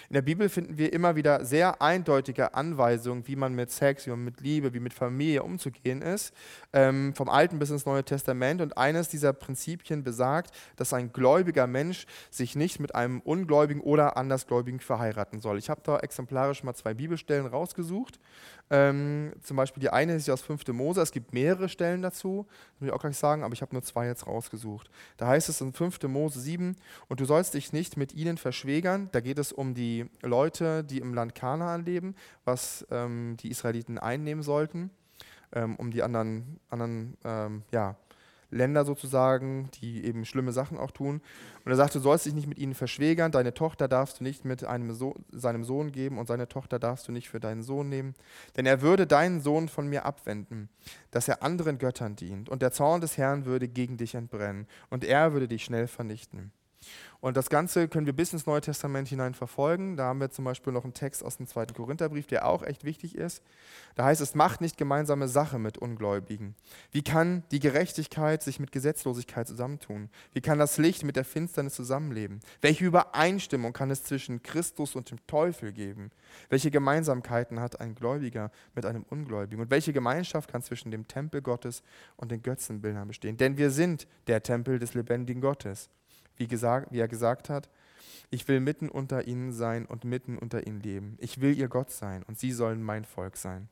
In 0.10 0.14
der 0.14 0.22
Bibel 0.22 0.50
finden 0.50 0.78
wir 0.78 0.94
immer 0.94 1.16
wieder 1.16 1.46
sehr 1.46 1.82
eindeutige 1.82 2.54
Anweisungen, 2.54 3.28
wie 3.28 3.36
man 3.36 3.54
mit 3.54 3.72
Sex, 3.72 4.06
wie 4.06 4.12
man 4.12 4.24
mit 4.24 4.42
Liebe, 4.42 4.74
wie 4.74 4.80
mit 4.80 4.94
Familie 4.94 5.44
umzugehen 5.44 6.02
ist, 6.02 6.34
ähm, 6.74 7.14
vom 7.16 7.30
Alten 7.30 7.60
bis 7.60 7.70
ins 7.70 7.86
Neue 7.86 8.04
Testament. 8.04 8.62
Und 8.62 8.78
eines 8.78 9.10
dieser 9.10 9.34
Prinzipien 9.34 10.04
besagt, 10.04 10.52
dass 10.76 10.94
ein 10.94 11.12
gläubiger 11.12 11.68
Mensch 11.68 12.06
sich 12.30 12.56
nicht 12.56 12.80
mit 12.80 12.96
einem 12.96 13.20
Ungläubigen 13.22 13.82
oder 13.82 14.18
Andersgläubigen 14.18 14.80
verheiraten 14.80 15.42
soll. 15.42 15.58
Ich 15.58 15.70
habe 15.70 15.82
da 15.84 16.00
exemplarisch 16.00 16.64
mal 16.64 16.74
zwei 16.74 16.94
Bibelstellen 16.94 17.48
rausgesucht. 17.48 18.20
Ähm, 18.70 19.32
zum 19.42 19.56
Beispiel 19.56 19.80
die 19.80 19.90
eine 19.90 20.16
ist 20.16 20.30
aus 20.30 20.42
5. 20.42 20.68
Mose, 20.70 21.02
es 21.02 21.12
gibt 21.12 21.34
mehrere 21.34 21.70
Stellen 21.70 22.02
dazu, 22.02 22.46
das 22.50 22.82
muss 22.82 22.88
ich 22.90 22.94
auch 22.94 23.00
gleich 23.00 23.18
sagen, 23.18 23.44
aber 23.44 23.54
ich 23.54 23.62
habe 23.62 23.74
nur 23.74 23.82
zwei 23.82 24.08
jetzt 24.08 24.28
rausgesucht. 24.28 24.90
Da 25.16 25.28
heißt 25.28 25.48
es 25.48 25.62
in 25.62 25.72
5. 25.72 26.04
Mose 26.04 26.42
7, 26.42 26.76
und 27.08 27.20
du 27.20 27.26
sollst 27.26 27.54
dich 27.54 27.72
nicht 27.72 27.96
mit 27.96 28.14
ihnen 28.14 28.38
verschwägern, 28.38 29.08
da 29.14 29.22
geht 29.22 29.40
es 29.40 29.54
um 29.54 29.74
die 29.78 30.06
Leute, 30.22 30.84
die 30.84 31.00
im 31.00 31.14
Land 31.14 31.36
Kanaan 31.36 31.86
leben, 31.86 32.16
was 32.44 32.86
ähm, 32.92 33.38
die 33.40 33.50
Israeliten 33.50 33.98
einnehmen 33.98 34.44
sollten, 34.44 34.90
ähm, 35.54 35.76
um 35.78 35.92
die 35.92 36.04
anderen, 36.04 36.60
anderen 36.70 37.18
ähm, 37.24 37.64
ja, 37.72 37.96
Länder 38.50 38.86
sozusagen, 38.86 39.70
die 39.82 40.06
eben 40.06 40.26
schlimme 40.26 40.52
Sachen 40.52 40.78
auch 40.78 40.92
tun. 40.92 41.22
Und 41.66 41.72
er 41.72 41.76
sagte, 41.76 42.00
du 42.00 42.04
sollst 42.04 42.26
dich 42.26 42.34
nicht 42.34 42.48
mit 42.48 42.58
ihnen 42.58 42.76
verschwägern, 42.76 43.32
deine 43.32 43.54
Tochter 43.54 43.88
darfst 43.88 44.20
du 44.20 44.24
nicht 44.24 44.46
mit 44.46 44.64
einem 44.64 44.94
so 44.94 45.16
seinem 45.32 45.64
Sohn 45.64 45.92
geben 45.92 46.18
und 46.18 46.28
seine 46.28 46.48
Tochter 46.48 46.80
darfst 46.80 47.08
du 47.08 47.12
nicht 47.12 47.30
für 47.30 47.40
deinen 47.40 47.62
Sohn 47.62 47.90
nehmen, 47.90 48.16
denn 48.56 48.66
er 48.66 48.82
würde 48.82 49.06
deinen 49.06 49.42
Sohn 49.42 49.68
von 49.68 49.88
mir 49.88 50.06
abwenden, 50.06 50.70
dass 51.12 51.28
er 51.28 51.44
anderen 51.44 51.78
Göttern 51.78 52.16
dient, 52.16 52.50
und 52.50 52.62
der 52.62 52.72
Zorn 52.72 53.02
des 53.02 53.18
Herrn 53.18 53.46
würde 53.46 53.68
gegen 53.68 53.98
dich 53.98 54.16
entbrennen, 54.16 54.68
und 54.90 55.04
er 55.04 55.34
würde 55.34 55.48
dich 55.48 55.66
schnell 55.66 55.88
vernichten. 55.88 56.52
Und 57.20 57.36
das 57.36 57.50
Ganze 57.50 57.88
können 57.88 58.06
wir 58.06 58.14
bis 58.14 58.34
ins 58.34 58.46
Neue 58.46 58.62
Testament 58.62 59.08
hinein 59.08 59.34
verfolgen. 59.34 59.98
Da 59.98 60.06
haben 60.06 60.20
wir 60.20 60.30
zum 60.30 60.46
Beispiel 60.46 60.72
noch 60.72 60.84
einen 60.84 60.94
Text 60.94 61.24
aus 61.24 61.38
dem 61.38 61.48
zweiten 61.48 61.74
Korintherbrief, 61.74 62.28
der 62.28 62.48
auch 62.48 62.62
echt 62.62 62.84
wichtig 62.84 63.16
ist. 63.16 63.42
Da 63.96 64.06
heißt 64.06 64.22
es, 64.22 64.36
macht 64.36 64.62
nicht 64.62 64.78
gemeinsame 64.78 65.28
Sache 65.28 65.58
mit 65.58 65.80
Ungläubigen. 65.80 66.56
Wie 66.92 67.02
kann 67.02 67.44
die 67.52 67.60
Gerechtigkeit 67.60 68.44
sich 68.44 68.60
mit 68.60 68.72
Gesetzlosigkeit 68.72 69.48
zusammentun? 69.48 70.10
Wie 70.34 70.42
kann 70.42 70.60
das 70.60 70.78
Licht 70.78 71.04
mit 71.04 71.16
der 71.16 71.26
Finsternis 71.26 71.74
zusammenleben? 71.74 72.40
Welche 72.62 72.86
Übereinstimmung 72.86 73.74
kann 73.74 73.90
es 73.90 74.04
zwischen 74.04 74.44
Christus 74.44 74.96
und 74.96 75.10
dem 75.10 75.26
Teufel 75.26 75.72
geben? 75.74 76.12
Welche 76.50 76.70
Gemeinsamkeiten 76.70 77.60
hat 77.60 77.80
ein 77.80 77.96
Gläubiger 77.96 78.52
mit 78.76 78.86
einem 78.86 79.04
Ungläubigen? 79.10 79.64
Und 79.64 79.72
welche 79.72 79.92
Gemeinschaft 79.92 80.52
kann 80.52 80.62
zwischen 80.62 80.92
dem 80.92 81.08
Tempel 81.08 81.42
Gottes 81.42 81.82
und 82.16 82.32
den 82.32 82.44
Götzenbildern 82.44 83.08
bestehen? 83.08 83.38
Denn 83.38 83.58
wir 83.58 83.72
sind 83.72 84.08
der 84.28 84.44
Tempel 84.44 84.78
des 84.78 84.94
lebendigen 84.94 85.42
Gottes 85.42 85.90
wie, 86.38 86.48
gesagt, 86.48 86.92
wie 86.92 87.00
er 87.00 87.08
gesagt 87.08 87.50
hat, 87.50 87.70
ich 88.30 88.48
will 88.48 88.60
mitten 88.60 88.90
unter 88.90 89.28
ihnen 89.28 89.54
sein 89.54 89.86
und 89.86 90.04
mitten 90.04 90.38
unter 90.38 90.68
ihnen 90.68 90.82
leben. 90.82 91.18
Ich 91.20 91.40
will 91.40 91.58
ihr 91.58 91.68
Gott 91.68 91.92
sein 91.92 92.24
und 92.24 92.38
sie 92.40 92.52
sollen 92.52 92.84
mein 92.84 93.06
Volk 93.06 93.38
sein. 93.38 93.70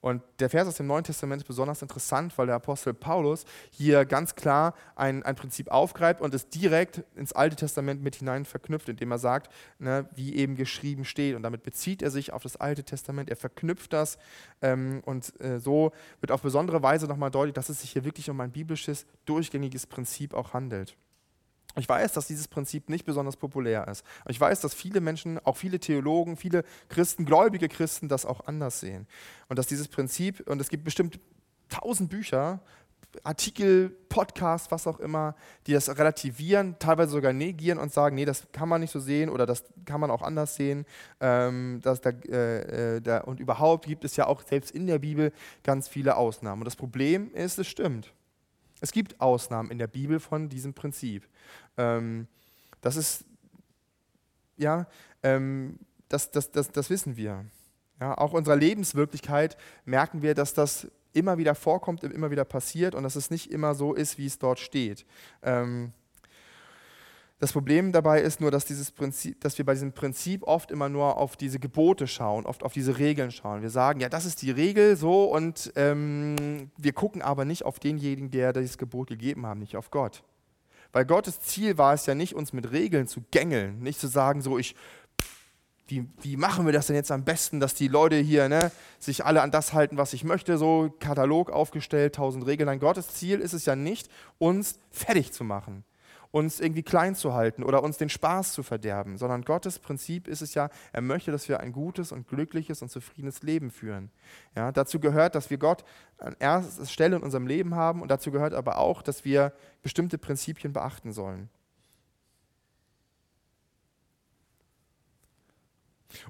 Und 0.00 0.22
der 0.38 0.48
Vers 0.48 0.66
aus 0.66 0.76
dem 0.76 0.86
Neuen 0.86 1.04
Testament 1.04 1.42
ist 1.42 1.48
besonders 1.48 1.82
interessant, 1.82 2.36
weil 2.38 2.46
der 2.46 2.54
Apostel 2.54 2.94
Paulus 2.94 3.44
hier 3.70 4.06
ganz 4.06 4.34
klar 4.34 4.74
ein, 4.96 5.22
ein 5.22 5.36
Prinzip 5.36 5.68
aufgreift 5.68 6.22
und 6.22 6.32
es 6.32 6.48
direkt 6.48 7.04
ins 7.16 7.34
Alte 7.34 7.56
Testament 7.56 8.02
mit 8.02 8.16
hinein 8.16 8.46
verknüpft, 8.46 8.88
indem 8.88 9.10
er 9.10 9.18
sagt, 9.18 9.52
ne, 9.78 10.08
wie 10.14 10.36
eben 10.36 10.56
geschrieben 10.56 11.04
steht. 11.04 11.36
Und 11.36 11.42
damit 11.42 11.62
bezieht 11.62 12.00
er 12.00 12.10
sich 12.10 12.32
auf 12.32 12.42
das 12.42 12.56
Alte 12.56 12.82
Testament, 12.82 13.28
er 13.28 13.36
verknüpft 13.36 13.92
das 13.92 14.16
ähm, 14.62 15.02
und 15.04 15.38
äh, 15.40 15.60
so 15.60 15.92
wird 16.20 16.32
auf 16.32 16.40
besondere 16.40 16.82
Weise 16.82 17.06
nochmal 17.06 17.30
deutlich, 17.30 17.54
dass 17.54 17.68
es 17.68 17.82
sich 17.82 17.90
hier 17.90 18.04
wirklich 18.04 18.30
um 18.30 18.40
ein 18.40 18.52
biblisches, 18.52 19.04
durchgängiges 19.26 19.86
Prinzip 19.86 20.32
auch 20.32 20.54
handelt. 20.54 20.96
Ich 21.76 21.88
weiß, 21.88 22.12
dass 22.12 22.26
dieses 22.26 22.48
Prinzip 22.48 22.88
nicht 22.88 23.04
besonders 23.04 23.36
populär 23.36 23.86
ist. 23.88 24.04
Ich 24.28 24.40
weiß, 24.40 24.60
dass 24.60 24.74
viele 24.74 25.00
Menschen, 25.00 25.38
auch 25.44 25.56
viele 25.56 25.78
Theologen, 25.78 26.36
viele 26.36 26.64
Christen, 26.88 27.24
gläubige 27.24 27.68
Christen 27.68 28.08
das 28.08 28.26
auch 28.26 28.46
anders 28.46 28.80
sehen. 28.80 29.06
Und 29.48 29.58
dass 29.58 29.66
dieses 29.66 29.88
Prinzip, 29.88 30.48
und 30.48 30.60
es 30.60 30.68
gibt 30.68 30.84
bestimmt 30.84 31.20
tausend 31.68 32.10
Bücher, 32.10 32.60
Artikel, 33.24 33.90
Podcasts, 34.08 34.70
was 34.70 34.86
auch 34.86 35.00
immer, 35.00 35.34
die 35.66 35.72
das 35.72 35.88
relativieren, 35.88 36.76
teilweise 36.78 37.10
sogar 37.12 37.32
negieren 37.32 37.78
und 37.78 37.92
sagen, 37.92 38.14
nee, 38.14 38.24
das 38.24 38.46
kann 38.52 38.68
man 38.68 38.80
nicht 38.80 38.92
so 38.92 39.00
sehen 39.00 39.30
oder 39.30 39.46
das 39.46 39.64
kann 39.84 40.00
man 40.00 40.10
auch 40.10 40.22
anders 40.22 40.54
sehen. 40.54 40.86
Ähm, 41.20 41.80
dass 41.82 42.00
da, 42.00 42.10
äh, 42.10 42.96
äh, 42.96 43.00
da, 43.00 43.18
und 43.18 43.40
überhaupt 43.40 43.86
gibt 43.86 44.04
es 44.04 44.16
ja 44.16 44.26
auch 44.26 44.42
selbst 44.42 44.70
in 44.70 44.86
der 44.86 45.00
Bibel 45.00 45.32
ganz 45.64 45.88
viele 45.88 46.16
Ausnahmen. 46.16 46.62
Und 46.62 46.66
das 46.66 46.76
Problem 46.76 47.32
ist, 47.34 47.58
es 47.58 47.66
stimmt. 47.66 48.12
Es 48.80 48.92
gibt 48.92 49.20
Ausnahmen 49.20 49.70
in 49.70 49.78
der 49.78 49.86
Bibel 49.86 50.20
von 50.20 50.48
diesem 50.48 50.74
Prinzip. 50.74 51.28
Ähm, 51.76 52.26
das 52.80 52.96
ist, 52.96 53.24
ja, 54.56 54.86
ähm, 55.22 55.78
das, 56.08 56.30
das, 56.30 56.50
das, 56.50 56.70
das 56.72 56.90
wissen 56.90 57.16
wir. 57.16 57.44
Ja, 58.00 58.16
auch 58.16 58.32
unserer 58.32 58.56
Lebenswirklichkeit 58.56 59.56
merken 59.84 60.22
wir, 60.22 60.34
dass 60.34 60.54
das 60.54 60.88
immer 61.12 61.38
wieder 61.38 61.54
vorkommt, 61.54 62.02
immer 62.04 62.30
wieder 62.30 62.44
passiert 62.44 62.94
und 62.94 63.02
dass 63.02 63.16
es 63.16 63.30
nicht 63.30 63.50
immer 63.50 63.74
so 63.74 63.94
ist, 63.94 64.16
wie 64.16 64.26
es 64.26 64.38
dort 64.38 64.58
steht. 64.58 65.04
Ähm, 65.42 65.92
das 67.40 67.52
Problem 67.52 67.90
dabei 67.90 68.20
ist 68.20 68.42
nur, 68.42 68.50
dass, 68.50 68.66
dieses 68.66 68.90
Prinzip, 68.90 69.40
dass 69.40 69.56
wir 69.56 69.64
bei 69.64 69.72
diesem 69.72 69.92
Prinzip 69.92 70.42
oft 70.42 70.70
immer 70.70 70.90
nur 70.90 71.16
auf 71.16 71.36
diese 71.36 71.58
Gebote 71.58 72.06
schauen, 72.06 72.44
oft 72.44 72.62
auf 72.62 72.74
diese 72.74 72.98
Regeln 72.98 73.30
schauen. 73.30 73.62
Wir 73.62 73.70
sagen, 73.70 73.98
ja, 74.00 74.10
das 74.10 74.26
ist 74.26 74.42
die 74.42 74.50
Regel 74.50 74.94
so 74.94 75.24
und 75.24 75.72
ähm, 75.74 76.70
wir 76.76 76.92
gucken 76.92 77.22
aber 77.22 77.46
nicht 77.46 77.64
auf 77.64 77.80
denjenigen, 77.80 78.30
der 78.30 78.52
dieses 78.52 78.76
Gebot 78.76 79.08
gegeben 79.08 79.46
hat, 79.46 79.56
nicht 79.56 79.76
auf 79.76 79.90
Gott. 79.90 80.22
Weil 80.92 81.06
Gottes 81.06 81.40
Ziel 81.40 81.78
war 81.78 81.94
es 81.94 82.04
ja 82.04 82.14
nicht, 82.14 82.34
uns 82.34 82.52
mit 82.52 82.72
Regeln 82.72 83.06
zu 83.06 83.22
gängeln, 83.30 83.80
nicht 83.80 84.00
zu 84.00 84.08
sagen, 84.08 84.42
so 84.42 84.58
ich 84.58 84.74
wie, 85.90 86.06
wie 86.20 86.36
machen 86.36 86.66
wir 86.66 86.72
das 86.72 86.86
denn 86.86 86.94
jetzt 86.94 87.10
am 87.10 87.24
besten, 87.24 87.58
dass 87.58 87.74
die 87.74 87.88
Leute 87.88 88.16
hier 88.16 88.48
ne, 88.48 88.70
sich 89.00 89.24
alle 89.24 89.42
an 89.42 89.50
das 89.50 89.72
halten, 89.72 89.96
was 89.96 90.12
ich 90.12 90.24
möchte, 90.24 90.56
so 90.56 90.94
Katalog 91.00 91.50
aufgestellt, 91.50 92.14
tausend 92.14 92.46
Regeln. 92.46 92.66
Nein, 92.66 92.78
Gottes 92.78 93.08
Ziel 93.08 93.40
ist 93.40 93.54
es 93.54 93.66
ja 93.66 93.74
nicht, 93.74 94.08
uns 94.38 94.78
fertig 94.90 95.32
zu 95.32 95.42
machen, 95.42 95.84
uns 96.30 96.60
irgendwie 96.60 96.82
klein 96.82 97.14
zu 97.14 97.34
halten 97.34 97.62
oder 97.64 97.82
uns 97.82 97.98
den 97.98 98.08
Spaß 98.08 98.52
zu 98.52 98.62
verderben, 98.62 99.16
sondern 99.16 99.42
Gottes 99.42 99.78
Prinzip 99.78 100.28
ist 100.28 100.42
es 100.42 100.54
ja, 100.54 100.70
er 100.92 101.00
möchte, 101.00 101.32
dass 101.32 101.48
wir 101.48 101.60
ein 101.60 101.72
gutes 101.72 102.12
und 102.12 102.28
glückliches 102.28 102.82
und 102.82 102.90
zufriedenes 102.90 103.42
Leben 103.42 103.70
führen. 103.70 104.10
Ja, 104.54 104.70
dazu 104.70 105.00
gehört, 105.00 105.34
dass 105.34 105.50
wir 105.50 105.58
Gott 105.58 105.84
an 106.18 106.36
erster 106.38 106.86
Stelle 106.86 107.16
in 107.16 107.22
unserem 107.22 107.46
Leben 107.46 107.74
haben 107.74 108.02
und 108.02 108.10
dazu 108.10 108.30
gehört 108.30 108.54
aber 108.54 108.78
auch, 108.78 109.02
dass 109.02 109.24
wir 109.24 109.52
bestimmte 109.82 110.18
Prinzipien 110.18 110.72
beachten 110.72 111.12
sollen. 111.12 111.48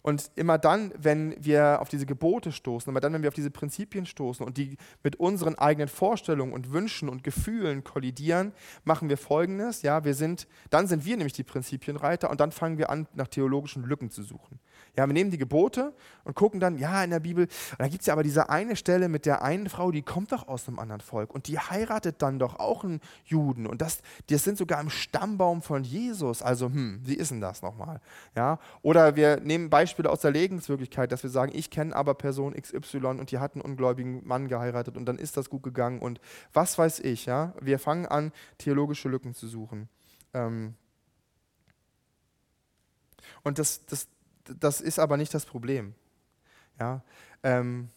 Und 0.03 0.31
immer 0.37 0.59
dann, 0.59 0.93
wenn 0.97 1.35
wir 1.43 1.81
auf 1.81 1.89
diese 1.89 2.07
Gebote 2.07 2.53
stoßen, 2.53 2.91
immer 2.91 3.01
dann, 3.01 3.13
wenn 3.13 3.23
wir 3.23 3.29
auf 3.29 3.35
diese 3.35 3.51
Prinzipien 3.51 4.07
stoßen 4.07 4.45
und 4.45 4.57
die 4.57 4.77
mit 5.03 5.17
unseren 5.17 5.57
eigenen 5.57 5.89
Vorstellungen 5.89 6.53
und 6.53 6.73
Wünschen 6.73 7.09
und 7.09 7.25
Gefühlen 7.25 7.85
kollidieren, 7.85 8.53
machen 8.85 9.09
wir 9.09 9.17
Folgendes. 9.17 9.83
Ja, 9.83 10.05
wir 10.05 10.15
sind, 10.15 10.47
dann 10.71 10.87
sind 10.87 11.05
wir 11.05 11.17
nämlich 11.17 11.33
die 11.33 11.45
Prinzipienreiter 11.45 12.31
und 12.31 12.41
dann 12.41 12.53
fangen 12.53 12.79
wir 12.79 12.91
an, 12.91 13.07
nach 13.15 13.29
theologischen 13.29 13.85
Lücken 13.85 14.11
zu 14.11 14.23
suchen. 14.23 14.61
Ja, 14.97 15.07
wir 15.07 15.13
nehmen 15.13 15.31
die 15.31 15.39
Gebote 15.39 15.95
und 16.25 16.35
gucken 16.35 16.59
dann, 16.59 16.79
ja, 16.79 17.05
in 17.05 17.11
der 17.11 17.21
Bibel, 17.21 17.47
da 17.79 17.89
gibt 17.89 18.01
es 18.01 18.07
ja 18.07 18.15
aber 18.15 18.23
diese 18.23 18.51
eine 18.51 18.77
Stelle 18.77 19.09
mit 19.09 19.25
der 19.25 19.43
einen 19.43 19.69
Frau, 19.69 19.91
die 19.91 20.03
kommt 20.03 20.33
doch 20.33 20.49
aus 20.49 20.67
einem 20.67 20.79
anderen 20.79 21.01
Volk 21.01 21.33
und 21.33 21.47
die 21.49 21.59
heiratet 21.59 22.23
dann 22.23 22.39
doch 22.39 22.59
auch 22.59 22.85
einen 22.85 23.01
Juden 23.25 23.67
und 23.67 23.81
das, 23.83 24.03
das 24.29 24.43
sind 24.43 24.59
sogar 24.59 24.81
im 24.81 24.91
Stammbaum 24.91 25.63
von 25.63 25.85
Jesus. 25.85 26.43
Also, 26.43 26.67
hm, 26.67 27.01
wie 27.05 27.15
ist 27.15 27.31
denn 27.31 27.41
das 27.41 27.63
nochmal? 27.63 28.01
Ja, 28.35 28.59
oder 28.83 29.17
wir 29.17 29.41
nehmen 29.41 29.70
Beispiele 29.71 30.11
aus 30.11 30.21
der 30.21 30.33
Lebenswirklichkeit, 30.33 31.13
dass 31.13 31.23
wir 31.23 31.31
sagen, 31.31 31.53
ich 31.55 31.71
kenne 31.71 31.95
aber 31.95 32.15
Person 32.15 32.55
XY 32.55 33.07
und 33.07 33.31
die 33.31 33.39
hat 33.39 33.55
einen 33.55 33.63
ungläubigen 33.63 34.27
Mann 34.27 34.49
geheiratet 34.49 34.97
und 34.97 35.07
dann 35.07 35.19
ist 35.19 35.37
das 35.37 35.49
gut 35.49 35.63
gegangen 35.63 36.01
und 36.01 36.21
was 36.53 36.77
weiß 36.77 37.01
ich. 37.01 37.27
Ja, 37.27 37.55
wir 37.61 37.79
fangen 37.79 38.07
an, 38.07 38.33
theologische 38.59 39.09
Lücken 39.09 39.35
zu 39.35 39.47
suchen. 39.47 39.89
Ähm 40.35 40.75
und 43.43 43.59
das, 43.59 43.87
das, 43.87 44.09
das 44.45 44.81
ist 44.81 44.99
aber 44.99 45.17
nicht 45.17 45.33
das 45.33 45.47
Problem. 45.47 45.95
Ja, 46.79 47.03
ähm, 47.43 47.91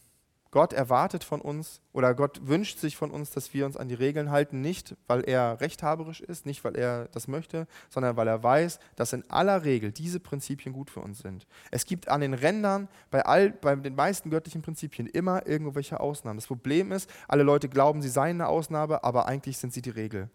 Gott 0.53 0.71
erwartet 0.71 1.23
von 1.23 1.41
uns 1.41 1.81
oder 1.93 2.13
Gott 2.13 2.47
wünscht 2.47 2.77
sich 2.77 2.95
von 2.95 3.09
uns, 3.09 3.31
dass 3.31 3.55
wir 3.55 3.65
uns 3.65 3.75
an 3.75 3.87
die 3.87 3.95
Regeln 3.95 4.29
halten, 4.29 4.61
nicht 4.61 4.95
weil 5.07 5.23
er 5.23 5.59
rechthaberisch 5.59 6.21
ist, 6.21 6.45
nicht 6.45 6.63
weil 6.63 6.75
er 6.75 7.07
das 7.07 7.27
möchte, 7.27 7.65
sondern 7.89 8.17
weil 8.17 8.27
er 8.27 8.43
weiß, 8.43 8.77
dass 8.95 9.13
in 9.13 9.27
aller 9.31 9.63
Regel 9.63 9.91
diese 9.91 10.19
Prinzipien 10.19 10.71
gut 10.71 10.91
für 10.91 10.99
uns 10.99 11.17
sind. 11.17 11.47
Es 11.71 11.87
gibt 11.87 12.07
an 12.07 12.21
den 12.21 12.35
Rändern 12.35 12.87
bei, 13.09 13.25
all, 13.25 13.49
bei 13.49 13.75
den 13.75 13.95
meisten 13.95 14.29
göttlichen 14.29 14.61
Prinzipien 14.61 15.07
immer 15.07 15.47
irgendwelche 15.47 15.99
Ausnahmen. 15.99 16.37
Das 16.37 16.45
Problem 16.45 16.91
ist, 16.91 17.09
alle 17.27 17.41
Leute 17.41 17.67
glauben, 17.67 18.03
sie 18.03 18.09
seien 18.09 18.39
eine 18.39 18.47
Ausnahme, 18.47 19.03
aber 19.03 19.25
eigentlich 19.25 19.57
sind 19.57 19.73
sie 19.73 19.81
die 19.81 19.89
Regel. 19.89 20.29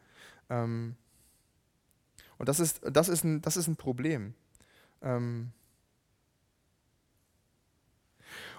Ähm, 0.51 0.97
und 2.39 2.49
das 2.49 2.59
ist, 2.59 2.81
das, 2.83 3.09
ist 3.09 3.23
ein, 3.23 3.41
das 3.41 3.57
ist 3.57 3.69
ein 3.69 3.77
Problem. 3.77 4.35
Ähm, 5.01 5.53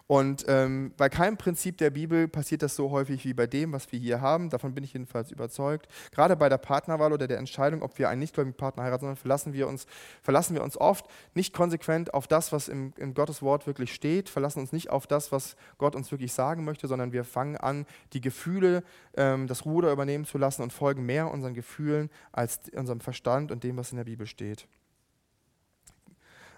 Und 0.09 0.45
ähm, 0.47 0.91
bei 0.97 1.07
keinem 1.07 1.37
Prinzip 1.37 1.77
der 1.77 1.91
Bibel 1.91 2.27
passiert 2.27 2.63
das 2.63 2.75
so 2.75 2.89
häufig 2.89 3.25
wie 3.25 3.35
bei 3.35 3.45
dem, 3.45 3.73
was 3.73 3.91
wir 3.91 3.99
hier 3.99 4.21
haben. 4.21 4.49
Davon 4.49 4.73
bin 4.73 4.83
ich 4.83 4.93
jedenfalls 4.93 5.29
überzeugt. 5.29 5.87
Gerade 6.11 6.35
bei 6.35 6.49
der 6.49 6.57
Partnerwahl 6.57 7.13
oder 7.13 7.27
der 7.27 7.37
Entscheidung, 7.37 7.83
ob 7.83 7.99
wir 7.99 8.09
einen 8.09 8.21
nichtgläubigen 8.21 8.57
Partner 8.57 8.81
heiraten, 8.81 9.01
sondern 9.01 9.17
verlassen 9.17 9.53
wir 9.53 9.67
uns, 9.67 9.85
verlassen 10.23 10.55
wir 10.55 10.63
uns 10.63 10.77
oft 10.77 11.05
nicht 11.35 11.53
konsequent 11.53 12.11
auf 12.15 12.25
das, 12.25 12.51
was 12.51 12.69
im, 12.69 12.91
in 12.97 13.13
Gottes 13.13 13.43
Wort 13.43 13.67
wirklich 13.67 13.93
steht, 13.93 14.29
verlassen 14.29 14.61
uns 14.61 14.71
nicht 14.71 14.89
auf 14.89 15.05
das, 15.05 15.31
was 15.31 15.55
Gott 15.77 15.95
uns 15.95 16.09
wirklich 16.09 16.33
sagen 16.33 16.65
möchte, 16.65 16.87
sondern 16.87 17.11
wir 17.11 17.23
fangen 17.23 17.57
an, 17.57 17.85
die 18.13 18.21
Gefühle, 18.21 18.83
ähm, 19.15 19.45
das 19.45 19.63
Ruder 19.63 19.91
übernehmen 19.91 20.25
zu 20.25 20.39
lassen 20.39 20.63
und 20.63 20.73
folgen 20.73 21.05
mehr 21.05 21.29
unseren 21.29 21.53
Gefühlen 21.53 22.09
als 22.31 22.61
unserem 22.75 22.99
Verstand 22.99 23.51
und 23.51 23.63
dem, 23.63 23.77
was 23.77 23.91
in 23.91 23.97
der 23.97 24.05
Bibel 24.05 24.25
steht. 24.25 24.67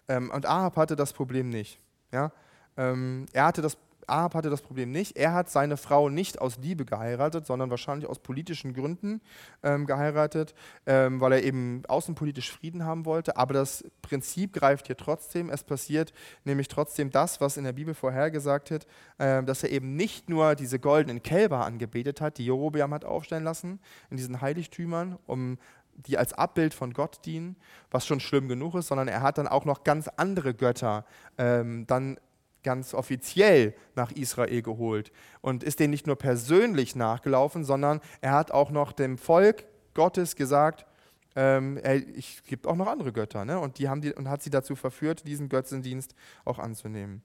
Ähm, 0.08 0.32
und 0.32 0.46
Ahab 0.46 0.78
hatte 0.78 0.96
das 0.96 1.12
Problem 1.12 1.50
nicht. 1.50 1.82
Ja? 2.14 2.32
Ähm, 2.78 3.26
er 3.34 3.46
hatte 3.46 3.62
das, 3.62 3.78
Ahab 4.08 4.36
hatte 4.36 4.50
das 4.50 4.62
Problem 4.62 4.92
nicht. 4.92 5.18
Er 5.18 5.34
hat 5.34 5.50
seine 5.50 5.78
Frau 5.78 6.10
nicht 6.10 6.42
aus 6.42 6.58
Liebe 6.58 6.86
geheiratet, 6.86 7.46
sondern 7.46 7.70
wahrscheinlich 7.70 8.10
aus 8.10 8.20
politischen 8.20 8.74
Gründen 8.74 9.22
ähm, 9.64 9.86
geheiratet, 9.86 10.54
ähm, 10.86 11.22
weil 11.22 11.34
er 11.34 11.44
eben 11.44 11.84
außenpolitisch 11.88 12.52
Frieden 12.52 12.86
haben 12.86 13.06
wollte. 13.06 13.38
Aber 13.38 13.54
das 13.54 13.84
Prinzip 14.02 14.54
greift 14.54 14.88
hier 14.88 14.98
trotzdem. 14.98 15.50
Es 15.50 15.64
passiert 15.64 16.14
nämlich 16.44 16.68
trotzdem 16.68 17.12
das, 17.12 17.42
was 17.42 17.58
in 17.58 17.64
der 17.64 17.74
Bibel 17.74 17.94
vorhergesagt 17.94 18.72
hat, 18.72 18.88
äh, 19.18 19.44
dass 19.44 19.64
er 19.64 19.72
eben 19.72 19.96
nicht 19.96 20.30
nur 20.30 20.56
diese 20.56 20.80
goldenen 20.80 21.24
Kälber 21.24 21.66
angebetet 21.66 22.22
hat, 22.22 22.38
die 22.38 22.46
Jerobeam 22.46 22.94
hat 22.94 23.06
aufstellen 23.06 23.44
lassen 23.44 23.80
in 24.10 24.18
diesen 24.18 24.42
Heiligtümern, 24.42 25.18
um 25.26 25.58
die 26.08 26.18
als 26.18 26.34
Abbild 26.34 26.74
von 26.74 26.94
Gott 26.94 27.26
dienen, 27.26 27.56
was 27.92 28.06
schon 28.06 28.20
schlimm 28.20 28.48
genug 28.48 28.76
ist, 28.76 28.88
sondern 28.88 29.08
er 29.08 29.22
hat 29.22 29.38
dann 29.38 29.48
auch 29.48 29.66
noch 29.66 29.84
ganz 29.84 30.08
andere 30.08 30.54
Götter 30.54 31.06
ähm, 31.38 31.86
dann 31.86 32.18
ganz 32.64 32.94
offiziell 32.94 33.74
nach 33.96 34.12
Israel 34.12 34.62
geholt 34.62 35.12
und 35.42 35.64
ist 35.64 35.80
denen 35.80 35.92
nicht 35.92 36.08
nur 36.08 36.16
persönlich 36.16 36.96
nachgelaufen, 36.96 37.64
sondern 37.64 38.02
er 38.22 38.34
hat 38.34 38.52
auch 38.52 38.72
noch 38.72 38.92
dem 38.92 39.18
Volk 39.18 39.66
Gottes 39.94 40.36
gesagt, 40.36 40.86
ähm, 41.36 41.80
ich 42.16 42.44
gibt 42.44 42.68
auch 42.68 42.76
noch 42.76 42.88
andere 42.88 43.14
Götter, 43.14 43.46
ne? 43.46 43.60
und 43.60 43.80
die 43.80 43.88
haben 43.88 44.02
die 44.02 44.14
und 44.14 44.30
hat 44.30 44.44
sie 44.44 44.50
dazu 44.50 44.76
verführt, 44.76 45.26
diesen 45.28 45.50
Götzendienst 45.50 46.14
auch 46.44 46.60
anzunehmen. 46.60 47.24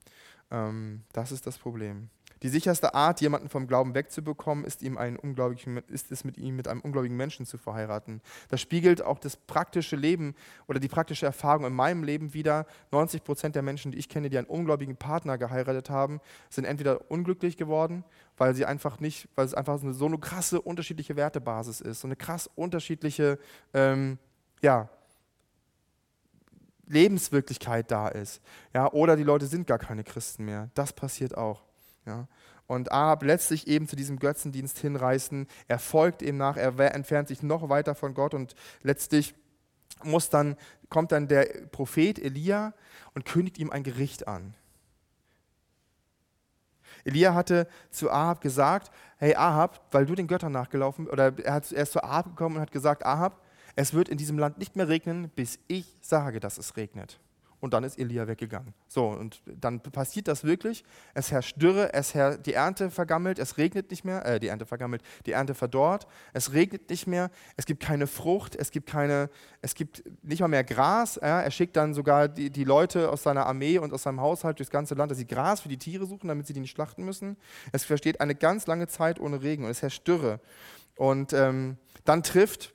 Ähm, 0.50 1.02
das 1.12 1.32
ist 1.32 1.46
das 1.46 1.58
Problem. 1.58 2.08
Die 2.46 2.50
sicherste 2.50 2.94
Art, 2.94 3.20
jemanden 3.20 3.48
vom 3.48 3.66
Glauben 3.66 3.96
wegzubekommen, 3.96 4.64
ist, 4.64 4.80
ihm 4.80 4.98
einen 4.98 5.16
ungläubigen, 5.16 5.78
ist 5.88 6.12
es 6.12 6.22
mit 6.22 6.38
ihm 6.38 6.54
mit 6.54 6.68
einem 6.68 6.80
ungläubigen 6.80 7.16
Menschen 7.16 7.44
zu 7.44 7.58
verheiraten. 7.58 8.22
Das 8.50 8.60
spiegelt 8.60 9.02
auch 9.02 9.18
das 9.18 9.36
praktische 9.36 9.96
Leben 9.96 10.36
oder 10.68 10.78
die 10.78 10.86
praktische 10.86 11.26
Erfahrung 11.26 11.66
in 11.66 11.72
meinem 11.72 12.04
Leben 12.04 12.34
wider. 12.34 12.66
90 12.92 13.24
Prozent 13.24 13.56
der 13.56 13.62
Menschen, 13.62 13.90
die 13.90 13.98
ich 13.98 14.08
kenne, 14.08 14.30
die 14.30 14.38
einen 14.38 14.46
ungläubigen 14.46 14.96
Partner 14.96 15.38
geheiratet 15.38 15.90
haben, 15.90 16.20
sind 16.48 16.66
entweder 16.66 17.10
unglücklich 17.10 17.56
geworden, 17.56 18.04
weil 18.36 18.54
sie 18.54 18.64
einfach 18.64 19.00
nicht, 19.00 19.28
weil 19.34 19.44
es 19.44 19.52
einfach 19.52 19.80
so 19.80 19.86
eine, 19.86 19.94
so 19.94 20.06
eine 20.06 20.18
krasse 20.18 20.60
unterschiedliche 20.60 21.16
Wertebasis 21.16 21.80
ist, 21.80 21.98
so 21.98 22.06
eine 22.06 22.14
krass 22.14 22.48
unterschiedliche, 22.54 23.40
ähm, 23.74 24.18
ja, 24.62 24.88
Lebenswirklichkeit 26.86 27.90
da 27.90 28.06
ist. 28.06 28.40
Ja, 28.72 28.92
oder 28.92 29.16
die 29.16 29.24
Leute 29.24 29.46
sind 29.46 29.66
gar 29.66 29.80
keine 29.80 30.04
Christen 30.04 30.44
mehr. 30.44 30.70
Das 30.74 30.92
passiert 30.92 31.36
auch. 31.36 31.65
Ja. 32.06 32.26
Und 32.66 32.90
Ahab 32.90 33.22
lässt 33.22 33.48
sich 33.48 33.68
eben 33.68 33.86
zu 33.86 33.94
diesem 33.94 34.18
Götzendienst 34.18 34.78
hinreißen. 34.78 35.46
Er 35.68 35.78
folgt 35.78 36.22
ihm 36.22 36.36
nach, 36.36 36.56
er 36.56 36.78
entfernt 36.94 37.28
sich 37.28 37.42
noch 37.42 37.68
weiter 37.68 37.94
von 37.94 38.14
Gott 38.14 38.34
und 38.34 38.54
letztlich 38.82 39.34
muss 40.02 40.28
dann, 40.28 40.56
kommt 40.88 41.12
dann 41.12 41.28
der 41.28 41.44
Prophet 41.70 42.18
Elia 42.18 42.74
und 43.14 43.24
kündigt 43.24 43.58
ihm 43.58 43.70
ein 43.70 43.82
Gericht 43.82 44.28
an. 44.28 44.54
Elia 47.04 47.34
hatte 47.34 47.68
zu 47.90 48.10
Ahab 48.10 48.40
gesagt, 48.40 48.90
hey 49.18 49.36
Ahab, 49.36 49.80
weil 49.92 50.06
du 50.06 50.14
den 50.14 50.26
Göttern 50.26 50.52
nachgelaufen, 50.52 51.08
oder 51.08 51.38
er, 51.38 51.54
hat, 51.54 51.70
er 51.70 51.84
ist 51.84 51.92
zu 51.92 52.02
Ahab 52.02 52.26
gekommen 52.26 52.56
und 52.56 52.62
hat 52.62 52.72
gesagt, 52.72 53.06
Ahab, 53.06 53.40
es 53.76 53.94
wird 53.94 54.08
in 54.08 54.18
diesem 54.18 54.38
Land 54.38 54.58
nicht 54.58 54.74
mehr 54.74 54.88
regnen, 54.88 55.28
bis 55.30 55.58
ich 55.68 55.86
sage, 56.00 56.40
dass 56.40 56.58
es 56.58 56.76
regnet. 56.76 57.20
Und 57.66 57.74
dann 57.74 57.82
ist 57.82 57.98
Elia 57.98 58.28
weggegangen. 58.28 58.74
So, 58.86 59.08
und 59.08 59.42
dann 59.44 59.80
passiert 59.80 60.28
das 60.28 60.44
wirklich. 60.44 60.84
Es 61.14 61.32
herrscht 61.32 61.60
Dürre, 61.60 61.92
es 61.94 62.14
her 62.14 62.38
die 62.38 62.52
Ernte 62.52 62.92
vergammelt, 62.92 63.40
es 63.40 63.58
regnet 63.58 63.90
nicht 63.90 64.04
mehr, 64.04 64.24
äh, 64.24 64.38
die 64.38 64.46
Ernte 64.46 64.66
vergammelt, 64.66 65.02
die 65.26 65.32
Ernte 65.32 65.52
verdorrt, 65.52 66.06
es 66.32 66.52
regnet 66.52 66.88
nicht 66.88 67.08
mehr, 67.08 67.28
es 67.56 67.66
gibt 67.66 67.82
keine 67.82 68.06
Frucht, 68.06 68.54
es 68.54 68.70
gibt, 68.70 68.88
keine, 68.88 69.30
es 69.62 69.74
gibt 69.74 70.04
nicht 70.22 70.38
mal 70.38 70.46
mehr 70.46 70.62
Gras. 70.62 71.16
Ja? 71.20 71.40
Er 71.40 71.50
schickt 71.50 71.74
dann 71.74 71.92
sogar 71.92 72.28
die, 72.28 72.50
die 72.50 72.62
Leute 72.62 73.10
aus 73.10 73.24
seiner 73.24 73.46
Armee 73.46 73.78
und 73.78 73.92
aus 73.92 74.04
seinem 74.04 74.20
Haushalt 74.20 74.60
durchs 74.60 74.70
ganze 74.70 74.94
Land, 74.94 75.10
dass 75.10 75.18
sie 75.18 75.26
Gras 75.26 75.62
für 75.62 75.68
die 75.68 75.78
Tiere 75.78 76.06
suchen, 76.06 76.28
damit 76.28 76.46
sie 76.46 76.52
die 76.52 76.60
nicht 76.60 76.70
schlachten 76.70 77.04
müssen. 77.04 77.36
Es 77.72 77.84
versteht 77.84 78.20
eine 78.20 78.36
ganz 78.36 78.68
lange 78.68 78.86
Zeit 78.86 79.18
ohne 79.18 79.42
Regen 79.42 79.64
und 79.64 79.70
es 79.70 79.82
herrscht 79.82 80.06
Dürre. 80.06 80.38
Und 80.94 81.32
ähm, 81.32 81.78
dann 82.04 82.22
trifft 82.22 82.74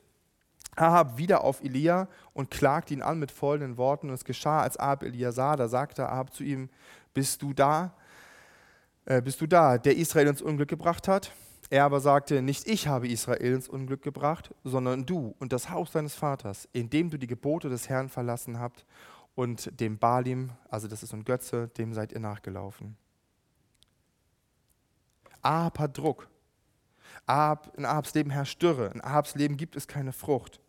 Ahab 0.75 1.17
wieder 1.17 1.43
auf 1.43 1.63
Elia 1.63 2.08
und 2.33 2.51
klagt 2.51 2.91
ihn 2.91 3.01
an 3.01 3.19
mit 3.19 3.31
folgenden 3.31 3.77
Worten. 3.77 4.09
Und 4.09 4.13
es 4.13 4.25
geschah, 4.25 4.61
als 4.61 4.75
Elia 4.75 5.31
sah, 5.31 5.55
da 5.55 5.67
sagte 5.67 6.07
Ahab 6.09 6.33
zu 6.33 6.43
ihm, 6.43 6.69
bist 7.13 7.41
du 7.41 7.53
da? 7.53 7.93
Äh, 9.05 9.21
bist 9.21 9.41
du 9.41 9.47
da, 9.47 9.77
der 9.77 9.97
Israel 9.97 10.27
ins 10.27 10.41
Unglück 10.41 10.69
gebracht 10.69 11.07
hat? 11.07 11.31
Er 11.69 11.85
aber 11.85 12.01
sagte, 12.01 12.41
nicht 12.41 12.67
ich 12.67 12.87
habe 12.87 13.07
Israel 13.07 13.53
ins 13.53 13.69
Unglück 13.69 14.01
gebracht, 14.01 14.53
sondern 14.63 15.05
du 15.05 15.35
und 15.39 15.53
das 15.53 15.69
Haus 15.69 15.91
deines 15.91 16.15
Vaters, 16.15 16.67
indem 16.73 17.09
du 17.09 17.17
die 17.17 17.27
Gebote 17.27 17.69
des 17.69 17.87
Herrn 17.87 18.09
verlassen 18.09 18.59
habt 18.59 18.85
und 19.35 19.79
dem 19.79 19.97
Balim, 19.97 20.51
also 20.69 20.87
das 20.87 21.01
ist 21.01 21.13
ein 21.13 21.23
Götze, 21.23 21.69
dem 21.77 21.93
seid 21.93 22.11
ihr 22.11 22.19
nachgelaufen. 22.19 22.97
Ahab 25.41 25.79
hat 25.79 25.97
Druck. 25.97 26.27
Ahab, 27.25 27.73
in 27.77 27.85
Ahabs 27.85 28.13
Leben 28.13 28.29
herrscht 28.29 28.61
Dürre. 28.61 28.91
In 28.93 29.01
Ahabs 29.01 29.35
Leben 29.35 29.57
gibt 29.57 29.75
es 29.75 29.87
keine 29.87 30.11
Frucht. 30.11 30.59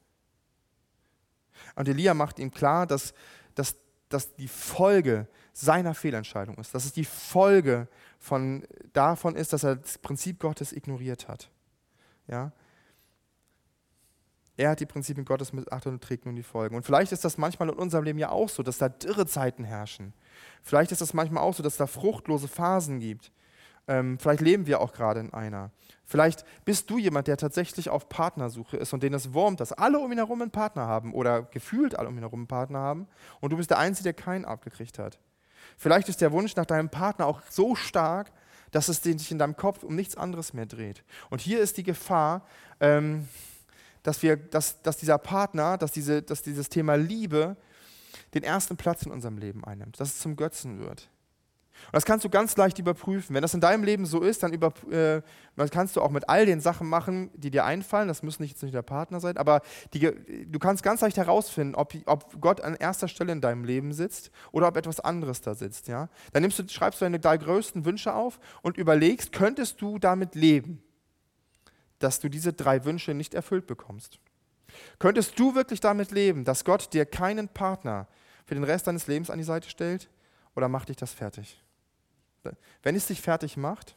Und 1.75 1.89
Elia 1.89 2.15
macht 2.15 2.39
ihm 2.39 2.51
klar, 2.51 2.87
dass, 2.87 3.15
dass, 3.55 3.77
dass 4.09 4.35
die 4.35 4.49
Folge 4.49 5.29
seiner 5.53 5.95
Fehlentscheidung 5.95 6.57
ist. 6.57 6.75
Dass 6.75 6.85
es 6.85 6.93
die 6.93 7.05
Folge 7.05 7.89
von, 8.19 8.67
davon 8.93 9.37
ist, 9.37 9.53
dass 9.53 9.65
er 9.65 9.77
das 9.77 9.99
Prinzip 9.99 10.41
Gottes 10.41 10.73
ignoriert 10.73 11.29
hat. 11.29 11.51
Ja? 12.27 12.53
Er 14.57 14.71
hat 14.71 14.81
die 14.81 14.87
Prinzipien 14.87 15.25
Gottes 15.25 15.53
missachtet 15.53 15.93
und 15.93 16.03
trägt 16.03 16.27
nun 16.27 16.37
die 16.37 16.43
Folgen. 16.43 16.77
Und 16.77 16.85
vielleicht 16.85 17.13
ist 17.13 17.25
das 17.25 17.39
manchmal 17.39 17.71
in 17.71 17.75
unserem 17.75 18.05
Leben 18.05 18.19
ja 18.19 18.29
auch 18.29 18.49
so, 18.49 18.63
dass 18.63 18.79
da 18.79 18.89
Dürrezeiten 18.89 19.65
herrschen. 19.65 20.13
Vielleicht 20.63 20.93
ist 20.93 21.01
das 21.01 21.15
manchmal 21.15 21.43
auch 21.43 21.55
so, 21.55 21.63
dass 21.63 21.77
da 21.77 21.87
fruchtlose 21.87 22.49
Phasen 22.49 23.01
gibt. 23.01 23.33
Ähm, 23.89 24.19
vielleicht 24.19 24.41
leben 24.41 24.67
wir 24.67 24.81
auch 24.81 24.93
gerade 24.93 25.21
in 25.21 25.33
einer. 25.33 25.71
Vielleicht 26.05 26.45
bist 26.65 26.91
du 26.91 26.99
jemand, 26.99 27.27
der 27.27 27.37
tatsächlich 27.37 27.91
auf 27.91 28.09
Partnersuche 28.09 28.77
ist 28.77 28.93
und 28.93 29.03
den 29.03 29.15
es 29.15 29.33
wurmt, 29.33 29.61
dass 29.61 29.73
alle 29.73 29.99
um 29.99 30.13
ihn 30.13 30.19
herum 30.19 30.43
einen 30.43 30.51
Partner 30.51 30.87
haben 30.87 31.15
oder 31.15 31.43
gefühlt 31.43 31.99
alle 31.99 32.09
um 32.09 32.17
ihn 32.17 32.23
herum 32.23 32.41
einen 32.41 32.49
Partner 32.49 32.79
haben 32.79 33.09
und 33.41 33.51
du 33.51 33.57
bist 33.57 33.71
der 33.71 33.79
Einzige, 33.79 34.05
der 34.05 34.15
keinen 34.15 34.45
abgekriegt 34.45 34.99
hat. 34.99 35.19
Vielleicht 35.77 36.09
ist 36.09 36.21
der 36.21 36.33
Wunsch 36.33 36.55
nach 36.57 36.67
deinem 36.67 36.91
Partner 36.91 37.27
auch 37.27 37.41
so 37.49 37.75
stark, 37.75 38.31
dass 38.71 38.89
es 38.89 39.03
sich 39.03 39.31
in 39.31 39.39
deinem 39.39 39.57
Kopf 39.57 39.83
um 39.83 39.95
nichts 39.95 40.17
anderes 40.17 40.53
mehr 40.53 40.67
dreht. 40.67 41.05
Und 41.31 41.41
hier 41.41 41.61
ist 41.61 41.77
die 41.77 41.83
Gefahr, 41.83 42.47
ähm, 42.81 43.29
dass, 44.03 44.23
wir, 44.23 44.37
dass, 44.37 44.83
dass 44.83 44.97
dieser 44.97 45.19
Partner, 45.19 45.79
dass, 45.79 45.93
diese, 45.93 46.23
dass 46.23 46.43
dieses 46.43 46.69
Thema 46.69 46.97
Liebe 46.97 47.57
den 48.35 48.43
ersten 48.43 48.77
Platz 48.77 49.03
in 49.03 49.13
unserem 49.13 49.39
Leben 49.39 49.65
einnimmt, 49.65 50.01
dass 50.01 50.09
es 50.09 50.21
zum 50.21 50.37
Götzen 50.37 50.79
wird. 50.81 51.09
Und 51.87 51.95
das 51.95 52.05
kannst 52.05 52.25
du 52.25 52.29
ganz 52.29 52.57
leicht 52.57 52.79
überprüfen. 52.79 53.35
Wenn 53.35 53.43
das 53.43 53.55
in 53.55 53.61
deinem 53.61 53.85
Leben 53.85 54.07
so 54.07 54.21
ist, 54.21 54.43
dann 54.43 54.53
über, 54.53 54.73
äh, 54.91 55.23
das 55.57 55.71
kannst 55.71 55.97
du 55.97 56.01
auch 56.01 56.11
mit 56.11 56.29
all 56.29 56.47
den 56.47 56.61
Sachen 56.61 56.89
machen, 56.89 57.31
die 57.35 57.51
dir 57.51 57.65
einfallen. 57.65 58.09
Das 58.09 58.23
müssen 58.23 58.43
nicht, 58.43 58.53
jetzt 58.53 58.63
nicht 58.63 58.75
der 58.75 58.83
Partner 58.83 59.21
sein, 59.21 59.37
aber 59.37 59.63
die, 59.93 60.11
du 60.47 60.59
kannst 60.59 60.83
ganz 60.83 61.01
leicht 61.01 61.17
herausfinden, 61.17 61.75
ob, 61.75 61.95
ob, 62.07 62.41
Gott 62.41 62.61
an 62.61 62.75
erster 62.75 63.09
Stelle 63.09 63.33
in 63.33 63.41
deinem 63.41 63.65
Leben 63.65 63.93
sitzt 63.93 64.31
oder 64.53 64.69
ob 64.69 64.77
etwas 64.77 65.01
anderes 65.01 65.41
da 65.41 65.55
sitzt. 65.55 65.89
Ja? 65.89 66.09
Dann 66.33 66.43
du, 66.43 66.51
schreibst 66.69 67.01
du 67.01 67.05
deine 67.05 67.21
drei 67.21 67.37
größten 67.37 67.85
Wünsche 67.85 68.15
auf 68.15 68.41
und 68.63 68.77
überlegst, 68.77 69.33
könntest 69.33 69.81
du 69.81 69.99
damit 69.99 70.35
leben, 70.35 70.83
dass 71.99 72.21
du 72.21 72.29
diese 72.29 72.53
drei 72.53 72.85
Wünsche 72.85 73.15
nicht 73.15 73.35
erfüllt 73.35 73.67
bekommst? 73.67 74.19
Könntest 74.99 75.39
du 75.39 75.55
wirklich 75.55 75.81
damit 75.81 76.11
leben, 76.11 76.45
dass 76.45 76.65
Gott 76.65 76.93
dir 76.93 77.05
keinen 77.07 77.49
Partner 77.49 78.07
für 78.47 78.55
den 78.55 78.65
Rest 78.65 78.87
deines 78.87 79.07
Lebens 79.07 79.31
an 79.31 79.39
die 79.39 79.45
Seite 79.45 79.69
stellt? 79.69 80.09
Oder 80.55 80.69
macht 80.69 80.89
dich 80.89 80.97
das 80.97 81.13
fertig? 81.13 81.63
Wenn 82.83 82.97
es 82.97 83.07
dich 83.07 83.21
fertig 83.21 83.57
macht, 83.57 83.97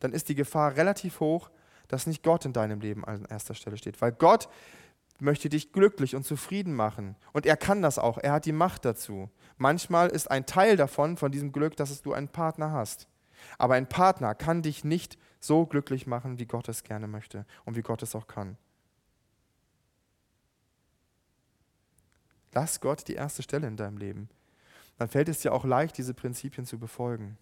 dann 0.00 0.12
ist 0.12 0.28
die 0.28 0.34
Gefahr 0.34 0.76
relativ 0.76 1.20
hoch, 1.20 1.50
dass 1.88 2.06
nicht 2.06 2.22
Gott 2.22 2.44
in 2.44 2.52
deinem 2.52 2.80
Leben 2.80 3.04
an 3.04 3.24
erster 3.26 3.54
Stelle 3.54 3.76
steht. 3.76 4.00
Weil 4.00 4.12
Gott 4.12 4.48
möchte 5.18 5.48
dich 5.48 5.72
glücklich 5.72 6.16
und 6.16 6.24
zufrieden 6.24 6.74
machen. 6.74 7.16
Und 7.32 7.46
er 7.46 7.56
kann 7.56 7.82
das 7.82 7.98
auch. 7.98 8.18
Er 8.18 8.32
hat 8.32 8.46
die 8.46 8.52
Macht 8.52 8.84
dazu. 8.84 9.30
Manchmal 9.56 10.08
ist 10.08 10.30
ein 10.30 10.46
Teil 10.46 10.76
davon, 10.76 11.16
von 11.16 11.30
diesem 11.30 11.52
Glück, 11.52 11.76
dass 11.76 12.02
du 12.02 12.12
einen 12.12 12.28
Partner 12.28 12.72
hast. 12.72 13.08
Aber 13.58 13.74
ein 13.74 13.88
Partner 13.88 14.34
kann 14.34 14.62
dich 14.62 14.84
nicht 14.84 15.18
so 15.40 15.66
glücklich 15.66 16.06
machen, 16.06 16.38
wie 16.38 16.46
Gott 16.46 16.68
es 16.68 16.84
gerne 16.84 17.08
möchte 17.08 17.46
und 17.64 17.76
wie 17.76 17.82
Gott 17.82 18.02
es 18.02 18.14
auch 18.14 18.26
kann. 18.26 18.56
Lass 22.52 22.80
Gott 22.80 23.08
die 23.08 23.14
erste 23.14 23.42
Stelle 23.42 23.66
in 23.66 23.76
deinem 23.76 23.96
Leben. 23.96 24.28
Dann 24.98 25.08
fällt 25.08 25.28
es 25.28 25.40
dir 25.40 25.52
auch 25.52 25.64
leicht, 25.64 25.96
diese 25.98 26.14
Prinzipien 26.14 26.66
zu 26.66 26.78
befolgen. 26.78 27.38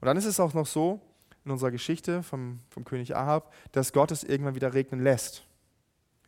Und 0.00 0.06
dann 0.06 0.16
ist 0.16 0.24
es 0.24 0.40
auch 0.40 0.54
noch 0.54 0.66
so 0.66 1.00
in 1.44 1.50
unserer 1.50 1.70
Geschichte 1.70 2.22
vom, 2.22 2.60
vom 2.70 2.84
König 2.84 3.16
Ahab, 3.16 3.52
dass 3.72 3.92
Gott 3.92 4.10
es 4.10 4.24
irgendwann 4.24 4.54
wieder 4.54 4.74
regnen 4.74 5.02
lässt. 5.02 5.44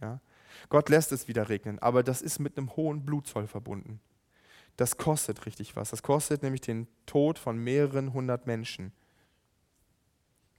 Ja? 0.00 0.20
Gott 0.68 0.88
lässt 0.88 1.12
es 1.12 1.28
wieder 1.28 1.48
regnen, 1.48 1.78
aber 1.78 2.02
das 2.02 2.22
ist 2.22 2.38
mit 2.38 2.56
einem 2.56 2.74
hohen 2.76 3.04
Blutzoll 3.04 3.46
verbunden. 3.46 4.00
Das 4.76 4.96
kostet 4.96 5.44
richtig 5.46 5.76
was. 5.76 5.90
Das 5.90 6.02
kostet 6.02 6.42
nämlich 6.42 6.62
den 6.62 6.86
Tod 7.04 7.38
von 7.38 7.58
mehreren 7.58 8.12
hundert 8.12 8.46
Menschen. 8.46 8.92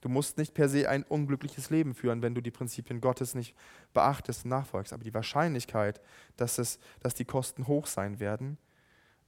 Du 0.00 0.08
musst 0.08 0.36
nicht 0.36 0.54
per 0.54 0.68
se 0.68 0.88
ein 0.88 1.02
unglückliches 1.02 1.70
Leben 1.70 1.94
führen, 1.94 2.22
wenn 2.22 2.34
du 2.34 2.42
die 2.42 2.50
Prinzipien 2.50 3.00
Gottes 3.00 3.34
nicht 3.34 3.56
beachtest 3.92 4.44
und 4.44 4.50
nachfolgst. 4.50 4.92
Aber 4.92 5.02
die 5.02 5.14
Wahrscheinlichkeit, 5.14 6.00
dass, 6.36 6.58
es, 6.58 6.78
dass 7.00 7.14
die 7.14 7.24
Kosten 7.24 7.66
hoch 7.66 7.86
sein 7.86 8.20
werden, 8.20 8.58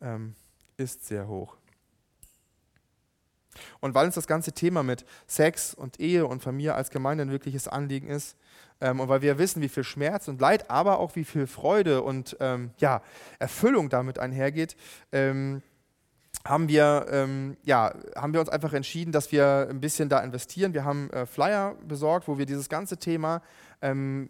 ähm, 0.01 0.35
ist 0.77 1.07
sehr 1.07 1.27
hoch. 1.27 1.57
Und 3.81 3.95
weil 3.95 4.07
uns 4.07 4.15
das 4.15 4.27
ganze 4.27 4.53
Thema 4.53 4.83
mit 4.83 5.05
Sex 5.27 5.75
und 5.75 6.01
Ehe 6.01 6.27
und 6.27 6.43
Familie 6.43 6.75
als 6.75 6.91
Gemeinde 6.91 7.23
ein 7.23 7.31
wirkliches 7.31 7.69
Anliegen 7.69 8.09
ist 8.09 8.37
ähm, 8.81 9.01
und 9.01 9.09
weil 9.09 9.23
wir 9.23 9.39
wissen, 9.39 9.63
wie 9.63 9.69
viel 9.69 9.85
Schmerz 9.85 10.29
und 10.29 10.41
Leid, 10.41 10.71
aber 10.71 10.99
auch 10.99 11.17
wie 11.17 11.25
viel 11.25 11.47
Freude 11.47 12.03
und 12.03 12.37
ähm, 12.41 12.71
ja, 12.79 13.03
Erfüllung 13.39 13.89
damit 13.89 14.19
einhergeht, 14.19 14.77
ähm, 15.13 15.63
haben 16.45 16.69
wir, 16.69 17.07
ähm, 17.11 17.57
ja, 17.65 17.93
haben 18.15 18.33
wir 18.33 18.41
uns 18.41 18.49
einfach 18.49 18.73
entschieden, 18.73 19.11
dass 19.11 19.33
wir 19.33 19.67
ein 19.69 19.81
bisschen 19.81 20.09
da 20.09 20.21
investieren. 20.21 20.75
Wir 20.75 20.85
haben 20.85 21.11
äh, 21.11 21.27
Flyer 21.27 21.75
besorgt, 21.87 22.29
wo 22.29 22.39
wir 22.39 22.47
dieses 22.47 22.69
ganze 22.69 22.99
Thema, 22.99 23.43
ähm, 23.83 24.29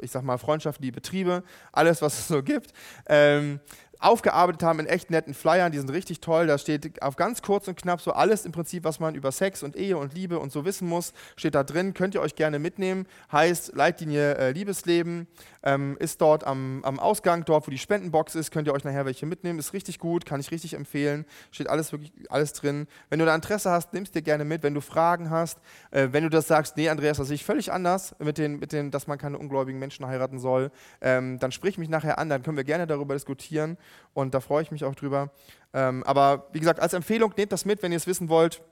ich 0.00 0.10
sag 0.10 0.22
mal 0.22 0.38
Freundschaft, 0.38 0.80
Liebe, 0.80 0.96
Betriebe, 0.96 1.42
alles, 1.72 2.00
was 2.00 2.18
es 2.18 2.28
so 2.28 2.42
gibt, 2.42 2.72
ähm, 3.06 3.60
aufgearbeitet 4.00 4.62
haben 4.62 4.80
in 4.80 4.86
echt 4.86 5.10
netten 5.10 5.34
Flyern, 5.34 5.72
die 5.72 5.78
sind 5.78 5.90
richtig 5.90 6.20
toll. 6.20 6.46
Da 6.46 6.58
steht 6.58 7.02
auf 7.02 7.16
ganz 7.16 7.42
kurz 7.42 7.66
und 7.68 7.76
knapp 7.76 8.00
so 8.00 8.12
alles 8.12 8.44
im 8.44 8.52
Prinzip, 8.52 8.84
was 8.84 9.00
man 9.00 9.14
über 9.14 9.32
Sex 9.32 9.62
und 9.62 9.76
Ehe 9.76 9.96
und 9.96 10.14
Liebe 10.14 10.38
und 10.38 10.52
so 10.52 10.64
wissen 10.64 10.88
muss, 10.88 11.12
steht 11.36 11.54
da 11.54 11.64
drin. 11.64 11.94
Könnt 11.94 12.14
ihr 12.14 12.20
euch 12.20 12.36
gerne 12.36 12.58
mitnehmen. 12.58 13.06
Heißt 13.32 13.74
Leitlinie 13.74 14.36
äh, 14.36 14.50
Liebesleben, 14.52 15.26
ähm, 15.62 15.96
ist 15.98 16.20
dort 16.20 16.44
am, 16.44 16.80
am 16.84 17.00
Ausgang, 17.00 17.44
dort 17.44 17.66
wo 17.66 17.70
die 17.70 17.78
Spendenbox 17.78 18.34
ist, 18.36 18.50
könnt 18.52 18.68
ihr 18.68 18.74
euch 18.74 18.84
nachher 18.84 19.04
welche 19.04 19.26
mitnehmen. 19.26 19.58
Ist 19.58 19.72
richtig 19.72 19.98
gut, 19.98 20.24
kann 20.24 20.40
ich 20.40 20.50
richtig 20.50 20.74
empfehlen. 20.74 21.24
Steht 21.50 21.68
alles 21.68 21.92
wirklich 21.92 22.12
alles 22.28 22.52
drin. 22.52 22.86
Wenn 23.10 23.18
du 23.18 23.24
da 23.24 23.34
Interesse 23.34 23.70
hast, 23.70 23.92
nimmst 23.92 24.14
dir 24.14 24.22
gerne 24.22 24.44
mit. 24.44 24.62
Wenn 24.62 24.74
du 24.74 24.80
Fragen 24.80 25.30
hast, 25.30 25.58
äh, 25.90 26.08
wenn 26.12 26.22
du 26.22 26.30
das 26.30 26.46
sagst, 26.46 26.76
nee, 26.76 26.88
Andreas, 26.88 27.16
das 27.16 27.28
sehe 27.28 27.34
ich 27.34 27.44
völlig 27.44 27.72
anders 27.72 28.14
mit 28.20 28.38
den, 28.38 28.58
mit 28.58 28.72
den, 28.72 28.90
dass 28.90 29.06
man 29.06 29.18
keine 29.18 29.38
ungläubigen 29.38 29.80
Menschen 29.80 30.06
heiraten 30.06 30.38
soll, 30.38 30.70
ähm, 31.00 31.38
dann 31.40 31.52
sprich 31.52 31.78
mich 31.78 31.88
nachher 31.88 32.18
an, 32.18 32.28
dann 32.28 32.42
können 32.42 32.56
wir 32.56 32.64
gerne 32.64 32.86
darüber 32.86 33.14
diskutieren 33.14 33.76
und 34.14 34.34
da 34.34 34.40
freue 34.40 34.62
ich 34.62 34.70
mich 34.70 34.84
auch 34.84 34.94
drüber. 34.94 35.30
Ähm, 35.72 36.02
aber 36.04 36.48
wie 36.52 36.60
gesagt, 36.60 36.80
als 36.80 36.92
Empfehlung, 36.92 37.34
nehmt 37.36 37.52
das 37.52 37.64
mit, 37.64 37.82
wenn 37.82 37.92
ihr 37.92 37.96
es 37.96 38.06
wissen 38.06 38.28
wollt. 38.28 38.62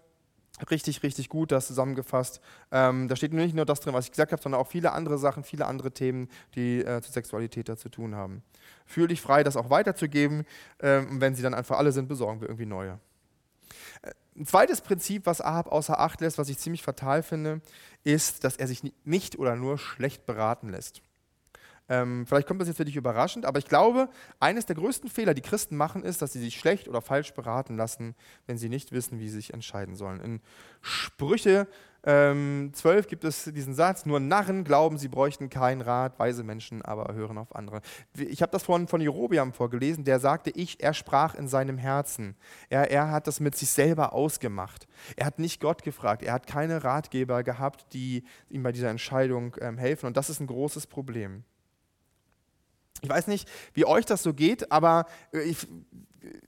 Richtig, 0.70 1.02
richtig 1.02 1.28
gut, 1.28 1.52
das 1.52 1.66
zusammengefasst. 1.66 2.40
Ähm, 2.72 3.08
da 3.08 3.16
steht 3.16 3.34
nicht 3.34 3.54
nur 3.54 3.66
das 3.66 3.80
drin, 3.80 3.92
was 3.92 4.06
ich 4.06 4.10
gesagt 4.10 4.32
habe, 4.32 4.42
sondern 4.42 4.60
auch 4.60 4.68
viele 4.68 4.92
andere 4.92 5.18
Sachen, 5.18 5.44
viele 5.44 5.66
andere 5.66 5.92
Themen, 5.92 6.30
die 6.54 6.78
äh, 6.78 7.02
zur 7.02 7.12
Sexualität 7.12 7.68
da 7.68 7.76
zu 7.76 7.90
tun 7.90 8.14
haben. 8.14 8.42
Fühl 8.86 9.08
dich 9.08 9.20
frei, 9.20 9.44
das 9.44 9.56
auch 9.56 9.68
weiterzugeben. 9.68 10.46
Ähm, 10.80 11.20
wenn 11.20 11.34
sie 11.34 11.42
dann 11.42 11.52
einfach 11.52 11.76
alle 11.76 11.92
sind, 11.92 12.08
besorgen 12.08 12.40
wir 12.40 12.48
irgendwie 12.48 12.66
neue. 12.66 12.98
Äh, 14.00 14.12
ein 14.34 14.46
zweites 14.46 14.80
Prinzip, 14.80 15.26
was 15.26 15.42
Ahab 15.42 15.70
außer 15.70 16.00
Acht 16.00 16.22
lässt, 16.22 16.38
was 16.38 16.48
ich 16.48 16.58
ziemlich 16.58 16.82
fatal 16.82 17.22
finde, 17.22 17.60
ist, 18.02 18.42
dass 18.44 18.56
er 18.56 18.66
sich 18.66 18.82
nicht 19.04 19.38
oder 19.38 19.56
nur 19.56 19.76
schlecht 19.76 20.24
beraten 20.24 20.70
lässt. 20.70 21.02
Ähm, 21.88 22.26
vielleicht 22.26 22.48
kommt 22.48 22.60
das 22.60 22.68
jetzt 22.68 22.78
für 22.78 22.84
dich 22.84 22.96
überraschend, 22.96 23.46
aber 23.46 23.58
ich 23.58 23.66
glaube, 23.66 24.08
eines 24.40 24.66
der 24.66 24.76
größten 24.76 25.08
Fehler, 25.08 25.34
die 25.34 25.42
Christen 25.42 25.76
machen, 25.76 26.02
ist, 26.02 26.20
dass 26.22 26.32
sie 26.32 26.40
sich 26.40 26.58
schlecht 26.58 26.88
oder 26.88 27.00
falsch 27.00 27.32
beraten 27.34 27.76
lassen, 27.76 28.14
wenn 28.46 28.58
sie 28.58 28.68
nicht 28.68 28.92
wissen, 28.92 29.20
wie 29.20 29.28
sie 29.28 29.36
sich 29.36 29.54
entscheiden 29.54 29.94
sollen. 29.94 30.20
In 30.20 30.40
Sprüche 30.80 31.68
ähm, 32.08 32.70
12 32.72 33.08
gibt 33.08 33.24
es 33.24 33.44
diesen 33.44 33.74
Satz, 33.74 34.06
nur 34.06 34.20
Narren 34.20 34.62
glauben, 34.62 34.96
sie 34.96 35.08
bräuchten 35.08 35.50
keinen 35.50 35.80
Rat, 35.80 36.18
weise 36.20 36.44
Menschen 36.44 36.80
aber 36.82 37.12
hören 37.14 37.36
auf 37.36 37.54
andere. 37.54 37.80
Ich 38.16 38.42
habe 38.42 38.52
das 38.52 38.62
von, 38.62 38.86
von 38.86 39.00
Jerobiam 39.00 39.52
vorgelesen, 39.52 40.04
der 40.04 40.20
sagte, 40.20 40.50
ich, 40.50 40.80
er 40.80 40.94
sprach 40.94 41.34
in 41.34 41.48
seinem 41.48 41.78
Herzen. 41.78 42.36
Er, 42.68 42.92
er 42.92 43.10
hat 43.10 43.26
das 43.26 43.40
mit 43.40 43.56
sich 43.56 43.70
selber 43.70 44.12
ausgemacht. 44.12 44.86
Er 45.16 45.26
hat 45.26 45.40
nicht 45.40 45.60
Gott 45.60 45.82
gefragt, 45.82 46.22
er 46.22 46.32
hat 46.32 46.46
keine 46.46 46.84
Ratgeber 46.84 47.42
gehabt, 47.42 47.86
die 47.92 48.22
ihm 48.48 48.62
bei 48.62 48.70
dieser 48.70 48.90
Entscheidung 48.90 49.56
ähm, 49.60 49.76
helfen 49.76 50.06
und 50.06 50.16
das 50.16 50.30
ist 50.30 50.38
ein 50.40 50.46
großes 50.46 50.86
Problem. 50.86 51.42
Ich 53.02 53.08
weiß 53.08 53.26
nicht, 53.26 53.48
wie 53.74 53.84
euch 53.84 54.06
das 54.06 54.22
so 54.22 54.34
geht, 54.34 54.70
aber 54.72 55.06
äh, 55.32 55.40
ich, 55.40 55.66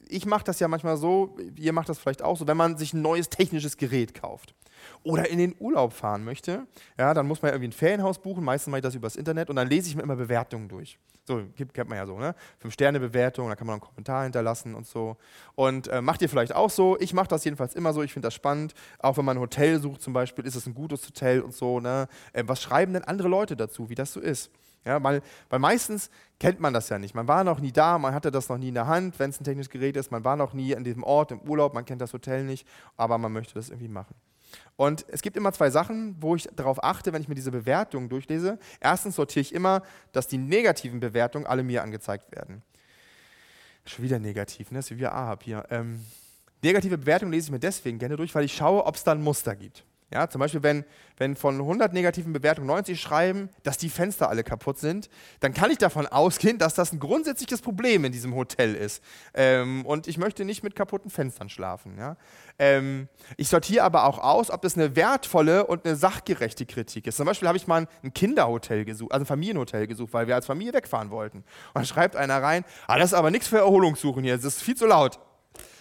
ich 0.08 0.26
mache 0.26 0.44
das 0.44 0.60
ja 0.60 0.68
manchmal 0.68 0.96
so, 0.96 1.36
ihr 1.56 1.72
macht 1.72 1.88
das 1.88 1.98
vielleicht 1.98 2.22
auch 2.22 2.36
so, 2.36 2.46
wenn 2.46 2.56
man 2.56 2.76
sich 2.76 2.92
ein 2.92 3.02
neues 3.02 3.28
technisches 3.28 3.76
Gerät 3.76 4.14
kauft 4.14 4.54
oder 5.02 5.28
in 5.28 5.38
den 5.38 5.54
Urlaub 5.58 5.92
fahren 5.92 6.24
möchte, 6.24 6.66
ja, 6.98 7.14
dann 7.14 7.26
muss 7.26 7.42
man 7.42 7.52
irgendwie 7.52 7.68
ein 7.68 7.72
Ferienhaus 7.72 8.18
buchen, 8.20 8.44
meistens 8.44 8.70
mache 8.70 8.78
ich 8.78 8.84
das 8.84 8.94
übers 8.94 9.16
Internet 9.16 9.50
und 9.50 9.56
dann 9.56 9.68
lese 9.68 9.88
ich 9.88 9.96
mir 9.96 10.02
immer 10.02 10.16
Bewertungen 10.16 10.68
durch. 10.68 10.98
So, 11.28 11.42
kennt 11.54 11.90
man 11.90 11.98
ja 11.98 12.06
so, 12.06 12.18
ne? 12.18 12.34
Fünf-Sterne-Bewertung, 12.58 13.50
da 13.50 13.54
kann 13.54 13.66
man 13.66 13.74
einen 13.74 13.82
Kommentar 13.82 14.22
hinterlassen 14.22 14.74
und 14.74 14.86
so. 14.86 15.18
Und 15.56 15.86
äh, 15.88 16.00
macht 16.00 16.22
ihr 16.22 16.28
vielleicht 16.30 16.54
auch 16.54 16.70
so. 16.70 16.98
Ich 17.00 17.12
mache 17.12 17.28
das 17.28 17.44
jedenfalls 17.44 17.74
immer 17.74 17.92
so, 17.92 18.02
ich 18.02 18.14
finde 18.14 18.28
das 18.28 18.34
spannend. 18.34 18.72
Auch 18.98 19.18
wenn 19.18 19.26
man 19.26 19.36
ein 19.36 19.40
Hotel 19.40 19.78
sucht 19.78 20.00
zum 20.00 20.14
Beispiel, 20.14 20.46
ist 20.46 20.54
es 20.54 20.66
ein 20.66 20.72
gutes 20.72 21.06
Hotel 21.06 21.42
und 21.42 21.52
so, 21.52 21.80
ne? 21.80 22.08
Äh, 22.32 22.44
was 22.46 22.62
schreiben 22.62 22.94
denn 22.94 23.04
andere 23.04 23.28
Leute 23.28 23.56
dazu, 23.56 23.90
wie 23.90 23.94
das 23.94 24.10
so 24.10 24.20
ist? 24.20 24.50
Ja, 24.88 25.02
weil, 25.04 25.20
weil 25.50 25.58
meistens 25.58 26.08
kennt 26.40 26.60
man 26.60 26.72
das 26.72 26.88
ja 26.88 26.98
nicht. 26.98 27.14
Man 27.14 27.28
war 27.28 27.44
noch 27.44 27.60
nie 27.60 27.72
da, 27.72 27.98
man 27.98 28.14
hatte 28.14 28.30
das 28.30 28.48
noch 28.48 28.56
nie 28.56 28.68
in 28.68 28.74
der 28.74 28.86
Hand, 28.86 29.18
wenn 29.18 29.28
es 29.28 29.38
ein 29.38 29.44
technisches 29.44 29.68
Gerät 29.68 29.98
ist. 29.98 30.10
Man 30.10 30.24
war 30.24 30.34
noch 30.34 30.54
nie 30.54 30.74
an 30.74 30.82
diesem 30.82 31.02
Ort 31.02 31.30
im 31.30 31.42
Urlaub, 31.42 31.74
man 31.74 31.84
kennt 31.84 32.00
das 32.00 32.14
Hotel 32.14 32.42
nicht, 32.42 32.66
aber 32.96 33.18
man 33.18 33.30
möchte 33.30 33.52
das 33.52 33.68
irgendwie 33.68 33.88
machen. 33.88 34.14
Und 34.76 35.04
es 35.08 35.20
gibt 35.20 35.36
immer 35.36 35.52
zwei 35.52 35.68
Sachen, 35.68 36.16
wo 36.20 36.36
ich 36.36 36.48
darauf 36.56 36.82
achte, 36.82 37.12
wenn 37.12 37.20
ich 37.20 37.28
mir 37.28 37.34
diese 37.34 37.50
Bewertungen 37.50 38.08
durchlese. 38.08 38.58
Erstens 38.80 39.16
sortiere 39.16 39.42
ich 39.42 39.54
immer, 39.54 39.82
dass 40.12 40.26
die 40.26 40.38
negativen 40.38 41.00
Bewertungen 41.00 41.46
alle 41.46 41.62
mir 41.62 41.82
angezeigt 41.82 42.34
werden. 42.34 42.62
Schon 43.84 44.06
wieder 44.06 44.18
negativ, 44.18 44.70
ne? 44.70 44.78
Das 44.78 44.86
ist 44.86 44.96
wie 44.96 45.00
wir 45.00 45.12
Ahab 45.12 45.42
hier. 45.42 45.66
Ähm, 45.68 46.02
negative 46.62 46.96
Bewertungen 46.96 47.32
lese 47.32 47.48
ich 47.48 47.52
mir 47.52 47.58
deswegen 47.58 47.98
gerne 47.98 48.16
durch, 48.16 48.34
weil 48.34 48.44
ich 48.44 48.54
schaue, 48.54 48.86
ob 48.86 48.94
es 48.94 49.04
da 49.04 49.12
ein 49.12 49.22
Muster 49.22 49.54
gibt. 49.54 49.84
Ja, 50.10 50.26
zum 50.30 50.38
Beispiel, 50.38 50.62
wenn, 50.62 50.86
wenn 51.18 51.36
von 51.36 51.60
100 51.60 51.92
negativen 51.92 52.32
Bewertungen 52.32 52.66
90 52.66 52.98
schreiben, 52.98 53.50
dass 53.62 53.76
die 53.76 53.90
Fenster 53.90 54.30
alle 54.30 54.42
kaputt 54.42 54.78
sind, 54.78 55.10
dann 55.40 55.52
kann 55.52 55.70
ich 55.70 55.76
davon 55.76 56.06
ausgehen, 56.06 56.56
dass 56.56 56.72
das 56.72 56.92
ein 56.92 56.98
grundsätzliches 56.98 57.60
Problem 57.60 58.06
in 58.06 58.12
diesem 58.12 58.34
Hotel 58.34 58.74
ist. 58.74 59.02
Ähm, 59.34 59.84
und 59.84 60.08
ich 60.08 60.16
möchte 60.16 60.46
nicht 60.46 60.62
mit 60.62 60.74
kaputten 60.74 61.10
Fenstern 61.10 61.50
schlafen. 61.50 61.98
Ja? 61.98 62.16
Ähm, 62.58 63.08
ich 63.36 63.48
sortiere 63.48 63.84
aber 63.84 64.04
auch 64.04 64.18
aus, 64.18 64.50
ob 64.50 64.62
das 64.62 64.76
eine 64.76 64.96
wertvolle 64.96 65.66
und 65.66 65.84
eine 65.84 65.94
sachgerechte 65.94 66.64
Kritik 66.64 67.06
ist. 67.06 67.18
Zum 67.18 67.26
Beispiel 67.26 67.46
habe 67.46 67.58
ich 67.58 67.66
mal 67.66 67.86
ein 68.02 68.14
Kinderhotel 68.14 68.86
gesucht, 68.86 69.12
also 69.12 69.24
ein 69.24 69.26
Familienhotel 69.26 69.86
gesucht, 69.86 70.14
weil 70.14 70.26
wir 70.26 70.36
als 70.36 70.46
Familie 70.46 70.72
wegfahren 70.72 71.10
wollten. 71.10 71.38
Und 71.38 71.46
dann 71.74 71.84
schreibt 71.84 72.16
einer 72.16 72.42
rein, 72.42 72.64
ah, 72.86 72.98
das 72.98 73.12
ist 73.12 73.14
aber 73.14 73.30
nichts 73.30 73.48
für 73.48 73.58
Erholungssuchen 73.58 74.24
hier, 74.24 74.36
das 74.36 74.44
ist 74.46 74.62
viel 74.62 74.76
zu 74.76 74.86
laut. 74.86 75.20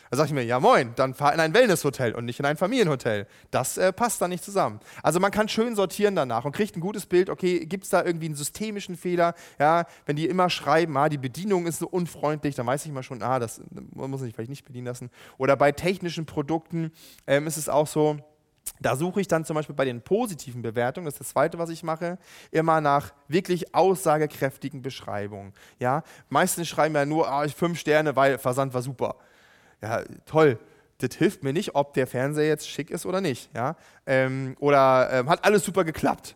Da 0.10 0.18
sage 0.18 0.28
ich 0.28 0.34
mir, 0.34 0.44
ja 0.44 0.60
moin, 0.60 0.94
dann 0.96 1.14
fahr 1.14 1.34
in 1.34 1.40
ein 1.40 1.54
Wellnesshotel 1.54 2.16
und 2.16 2.26
nicht 2.26 2.40
in 2.40 2.46
ein 2.46 2.58
Familienhotel. 2.58 3.28
Das 3.52 3.78
äh, 3.78 3.92
passt 3.92 4.22
da 4.22 4.28
nicht 4.28 4.44
zusammen. 4.44 4.80
Also 5.04 5.20
man 5.20 5.32
kann 5.32 5.50
schön 5.50 5.76
sortieren 5.76 6.16
danach 6.16 6.46
und 6.46 6.54
kriegt 6.54 6.76
ein 6.78 6.82
gutes 6.82 7.06
Bild, 7.06 7.30
okay, 7.30 7.66
gibt 7.66 7.84
es 7.84 7.90
da 7.90 8.04
irgendwie 8.04 8.28
einen 8.28 8.36
systemischen 8.36 8.96
Fehler? 8.96 9.34
Ja, 9.60 9.86
wenn 10.06 10.16
die 10.16 10.28
immer 10.28 10.50
schreiben, 10.50 10.96
ah, 10.98 11.10
die 11.10 11.18
Bedienung 11.18 11.68
ist 11.68 11.80
so 11.80 11.88
unfreundlich, 11.88 12.56
dann 12.56 12.66
weiß 12.66 12.86
ich 12.86 12.92
mal 12.92 13.04
schon, 13.04 13.22
ah, 13.22 13.40
das 13.40 13.62
muss 13.94 14.22
sich 14.22 14.34
vielleicht 14.34 14.50
nicht 14.50 14.66
bedienen 14.66 14.88
lassen. 14.88 15.10
Oder 15.38 15.56
bei 15.56 15.72
technischen 15.72 16.26
Produkten 16.26 16.92
ähm, 17.26 17.48
ist 17.48 17.58
es 17.58 17.68
auch 17.68 17.88
so, 17.88 18.18
da 18.80 18.96
suche 18.96 19.22
ich 19.22 19.28
dann 19.28 19.46
zum 19.46 19.56
Beispiel 19.56 19.76
bei 19.76 19.86
den 19.86 20.02
positiven 20.02 20.62
Bewertungen, 20.62 21.06
das 21.06 21.16
ist 21.16 21.22
das 21.22 21.30
Zweite, 21.30 21.58
was 21.58 21.70
ich 21.70 21.84
mache, 21.84 22.18
immer 22.52 22.82
nach 22.82 23.14
wirklich 23.28 23.74
aussagekräftigen 23.74 24.82
Beschreibungen. 24.82 25.54
Ja? 25.80 26.04
Meistens 26.30 26.68
schreiben 26.68 26.96
ja 26.96 27.06
nur 27.06 27.30
ah, 27.30 27.48
fünf 27.48 27.80
Sterne, 27.80 28.16
weil 28.16 28.38
Versand 28.38 28.74
war 28.74 28.82
super 28.82 29.16
ja, 29.82 30.04
toll, 30.26 30.60
das 31.00 31.16
hilft 31.16 31.44
mir 31.44 31.54
nicht, 31.54 31.76
ob 31.76 31.94
der 31.94 32.08
Fernseher 32.08 32.48
jetzt 32.48 32.68
schick 32.70 32.90
ist 32.90 33.06
oder 33.06 33.22
nicht. 33.22 33.54
Ja? 33.56 33.76
Ähm, 34.06 34.56
oder 34.60 35.10
ähm, 35.12 35.30
hat 35.30 35.44
alles 35.46 35.64
super 35.64 35.84
geklappt. 35.84 36.36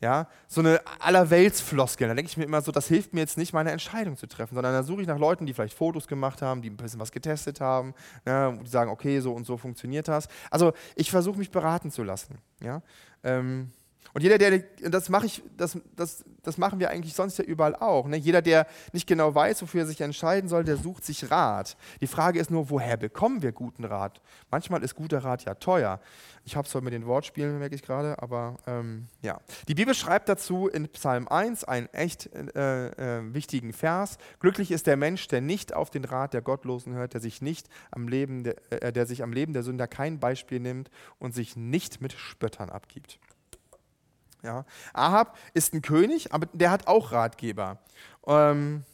Ja? 0.00 0.28
So 0.46 0.60
eine 0.60 0.80
allerweltsfloskel. 1.00 2.08
Da 2.08 2.14
denke 2.14 2.30
ich 2.30 2.36
mir 2.36 2.44
immer 2.44 2.62
so, 2.62 2.70
das 2.70 2.86
hilft 2.86 3.12
mir 3.12 3.20
jetzt 3.20 3.38
nicht, 3.38 3.52
meine 3.52 3.72
Entscheidung 3.72 4.16
zu 4.16 4.26
treffen, 4.26 4.54
sondern 4.54 4.72
da 4.72 4.82
suche 4.82 5.02
ich 5.02 5.08
nach 5.08 5.18
Leuten, 5.18 5.46
die 5.46 5.52
vielleicht 5.52 5.76
Fotos 5.76 6.06
gemacht 6.06 6.42
haben, 6.42 6.62
die 6.62 6.70
ein 6.70 6.76
bisschen 6.76 7.00
was 7.00 7.10
getestet 7.10 7.60
haben, 7.60 7.94
ne? 8.24 8.58
die 8.62 8.70
sagen, 8.70 8.90
okay, 8.90 9.20
so 9.20 9.32
und 9.32 9.46
so 9.46 9.56
funktioniert 9.56 10.06
das. 10.06 10.28
Also 10.50 10.72
ich 10.94 11.10
versuche 11.10 11.38
mich 11.38 11.50
beraten 11.50 11.90
zu 11.90 12.04
lassen. 12.04 12.38
Ja? 12.60 12.82
Ähm, 13.24 13.70
und 14.14 14.22
jeder, 14.22 14.36
der, 14.36 14.58
das 14.90 15.08
mache 15.08 15.26
ich, 15.26 15.42
das, 15.56 15.78
das, 15.96 16.24
das 16.42 16.58
machen 16.58 16.80
wir 16.80 16.90
eigentlich 16.90 17.14
sonst 17.14 17.38
ja 17.38 17.44
überall 17.44 17.74
auch. 17.74 18.06
Ne? 18.06 18.16
Jeder, 18.16 18.42
der 18.42 18.66
nicht 18.92 19.06
genau 19.06 19.34
weiß, 19.34 19.62
wofür 19.62 19.82
er 19.82 19.86
sich 19.86 20.02
entscheiden 20.02 20.50
soll, 20.50 20.64
der 20.64 20.76
sucht 20.76 21.04
sich 21.04 21.30
Rat. 21.30 21.76
Die 22.02 22.06
Frage 22.06 22.38
ist 22.38 22.50
nur, 22.50 22.68
woher 22.68 22.98
bekommen 22.98 23.40
wir 23.40 23.52
guten 23.52 23.84
Rat? 23.84 24.20
Manchmal 24.50 24.82
ist 24.82 24.96
guter 24.96 25.24
Rat 25.24 25.44
ja 25.44 25.54
teuer. 25.54 25.98
Ich 26.44 26.56
habe 26.56 26.66
es 26.66 26.74
heute 26.74 26.84
mit 26.84 26.92
den 26.92 27.06
Wortspielen, 27.06 27.58
merke 27.58 27.74
ich 27.74 27.82
gerade, 27.82 28.20
aber 28.20 28.56
ähm, 28.66 29.06
ja. 29.22 29.40
Die 29.68 29.74
Bibel 29.74 29.94
schreibt 29.94 30.28
dazu 30.28 30.68
in 30.68 30.88
Psalm 30.88 31.26
1 31.28 31.64
einen 31.64 31.86
echt 31.94 32.28
äh, 32.34 32.88
äh, 33.18 33.32
wichtigen 33.32 33.72
Vers. 33.72 34.18
Glücklich 34.40 34.72
ist 34.72 34.86
der 34.86 34.96
Mensch, 34.98 35.28
der 35.28 35.40
nicht 35.40 35.72
auf 35.72 35.88
den 35.88 36.04
Rat 36.04 36.34
der 36.34 36.42
Gottlosen 36.42 36.92
hört, 36.94 37.14
der 37.14 37.20
sich 37.20 37.40
nicht 37.40 37.68
am 37.90 38.08
Leben, 38.08 38.44
der, 38.44 38.56
äh, 38.70 38.92
der 38.92 39.06
sich 39.06 39.22
am 39.22 39.32
Leben 39.32 39.54
der 39.54 39.62
Sünder 39.62 39.86
kein 39.86 40.18
Beispiel 40.18 40.60
nimmt 40.60 40.90
und 41.18 41.34
sich 41.34 41.56
nicht 41.56 42.02
mit 42.02 42.12
Spöttern 42.12 42.68
abgibt. 42.68 43.18
Ja. 44.42 44.64
Ahab 44.92 45.36
ist 45.54 45.72
ein 45.72 45.82
König, 45.82 46.32
aber 46.32 46.46
der 46.52 46.70
hat 46.70 46.86
auch 46.86 47.12
Ratgeber. 47.12 47.78
Ähm, 48.26 48.84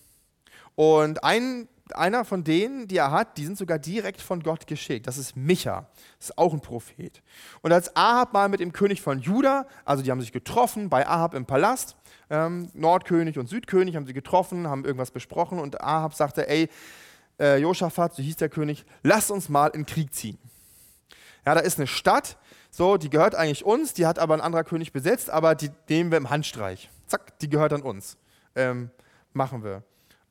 und 0.74 1.24
ein, 1.24 1.68
einer 1.94 2.24
von 2.24 2.44
denen, 2.44 2.86
die 2.86 2.99
er 2.99 3.11
hat, 3.11 3.38
die 3.38 3.44
sind 3.44 3.57
sogar 3.57 3.78
direkt 3.78 4.20
von 4.20 4.42
Gott 4.42 4.66
geschickt. 4.66 5.07
Das 5.07 5.18
ist 5.18 5.36
Micha. 5.36 5.86
Das 6.18 6.30
ist 6.30 6.38
auch 6.38 6.53
ein 6.53 6.61
Prophet. 6.61 7.22
Und 7.62 7.72
als 7.72 7.96
Ahab 7.96 8.32
mal 8.32 8.49
mit 8.49 8.61
dem 8.61 8.72
König 8.72 9.01
von 9.01 9.20
Juda, 9.20 9.66
also 9.84 10.03
die 10.03 10.11
haben 10.11 10.20
sich 10.20 10.32
getroffen 10.32 10.90
bei 10.90 11.07
Ahab 11.07 11.34
im 11.34 11.46
Palast, 11.46 11.96
ähm, 12.30 12.70
Nordkönig 12.74 13.38
und 13.38 13.49
Südkönig 13.49 13.96
haben 13.96 14.07
sie 14.07 14.12
getroffen, 14.12 14.68
haben 14.68 14.84
irgendwas 14.84 15.11
besprochen 15.11 15.59
und 15.59 15.80
Ahab 15.80 16.14
sagte, 16.14 16.49
ey, 16.49 16.68
äh, 17.40 17.57
Josaphat, 17.57 18.14
so 18.14 18.22
hieß 18.22 18.36
der 18.36 18.49
König, 18.49 18.84
lass 19.03 19.30
uns 19.30 19.49
mal 19.49 19.68
in 19.68 19.86
Krieg 19.86 20.12
ziehen. 20.12 20.38
Ja, 21.46 21.55
da 21.55 21.61
ist 21.61 21.78
eine 21.78 21.86
Stadt, 21.86 22.36
so, 22.79 22.97
die 22.97 23.11
gehört 23.11 23.35
eigentlich 23.35 23.64
uns, 23.64 23.93
die 23.93 24.07
hat 24.07 24.20
aber 24.20 24.35
ein 24.35 24.41
anderer 24.41 24.62
König 24.62 24.93
besetzt, 24.93 25.31
aber 25.31 25.57
die 25.57 25.70
nehmen 25.89 26.12
wir 26.12 26.16
im 26.16 26.31
Handstreich. 26.31 26.89
Zack, 27.09 27.37
die 27.41 27.49
gehört 27.49 27.72
an 27.72 27.83
uns. 27.83 28.16
Ähm, 28.55 28.91
machen 29.33 29.64
wir. 29.64 29.83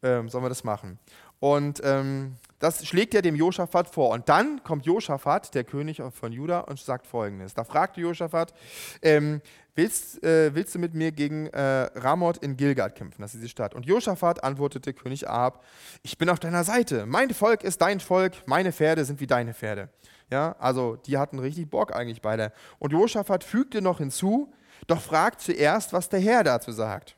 Ähm, 0.01 0.29
sollen 0.29 0.45
wir 0.45 0.49
das 0.49 0.63
machen? 0.63 0.97
Und 1.41 1.81
ähm, 1.83 2.37
das 2.59 2.87
schlägt 2.87 3.13
er 3.13 3.21
dem 3.21 3.35
Josaphat 3.35 3.89
vor. 3.89 4.11
Und 4.11 4.29
dann 4.29 4.63
kommt 4.63 4.85
Josaphat, 4.85 5.53
der 5.55 5.65
König 5.65 6.01
von 6.11 6.31
Juda, 6.31 6.61
und 6.61 6.79
sagt 6.79 7.05
folgendes. 7.05 7.53
Da 7.53 7.65
fragte 7.65 7.99
Josaphat, 7.99 8.53
ähm, 9.01 9.41
willst, 9.75 10.23
äh, 10.23 10.55
willst 10.55 10.73
du 10.73 10.79
mit 10.79 10.93
mir 10.93 11.11
gegen 11.11 11.47
äh, 11.47 11.89
Ramoth 11.95 12.37
in 12.37 12.55
Gilgad 12.55 12.95
kämpfen? 12.95 13.21
Das 13.21 13.35
ist 13.35 13.43
die 13.43 13.49
Stadt. 13.49 13.75
Und 13.75 13.85
Josaphat 13.85 14.45
antwortete 14.45 14.93
König 14.93 15.29
Ahab, 15.29 15.65
ich 16.01 16.17
bin 16.17 16.29
auf 16.29 16.39
deiner 16.39 16.63
Seite. 16.63 17.05
Mein 17.07 17.33
Volk 17.33 17.65
ist 17.65 17.81
dein 17.81 17.99
Volk, 17.99 18.35
meine 18.45 18.71
Pferde 18.71 19.03
sind 19.03 19.19
wie 19.19 19.27
deine 19.27 19.53
Pferde. 19.53 19.89
Ja, 20.31 20.55
also 20.59 20.97
die 20.97 21.17
hatten 21.17 21.39
richtig 21.39 21.69
Bock 21.69 21.95
eigentlich 21.95 22.21
beide. 22.21 22.51
Und 22.79 22.91
Josaphat 22.91 23.43
fügte 23.43 23.81
noch 23.81 23.99
hinzu, 23.99 24.53
doch 24.87 25.01
fragt 25.01 25.41
zuerst, 25.41 25.93
was 25.93 26.09
der 26.09 26.19
Herr 26.19 26.43
dazu 26.43 26.71
sagt. 26.71 27.15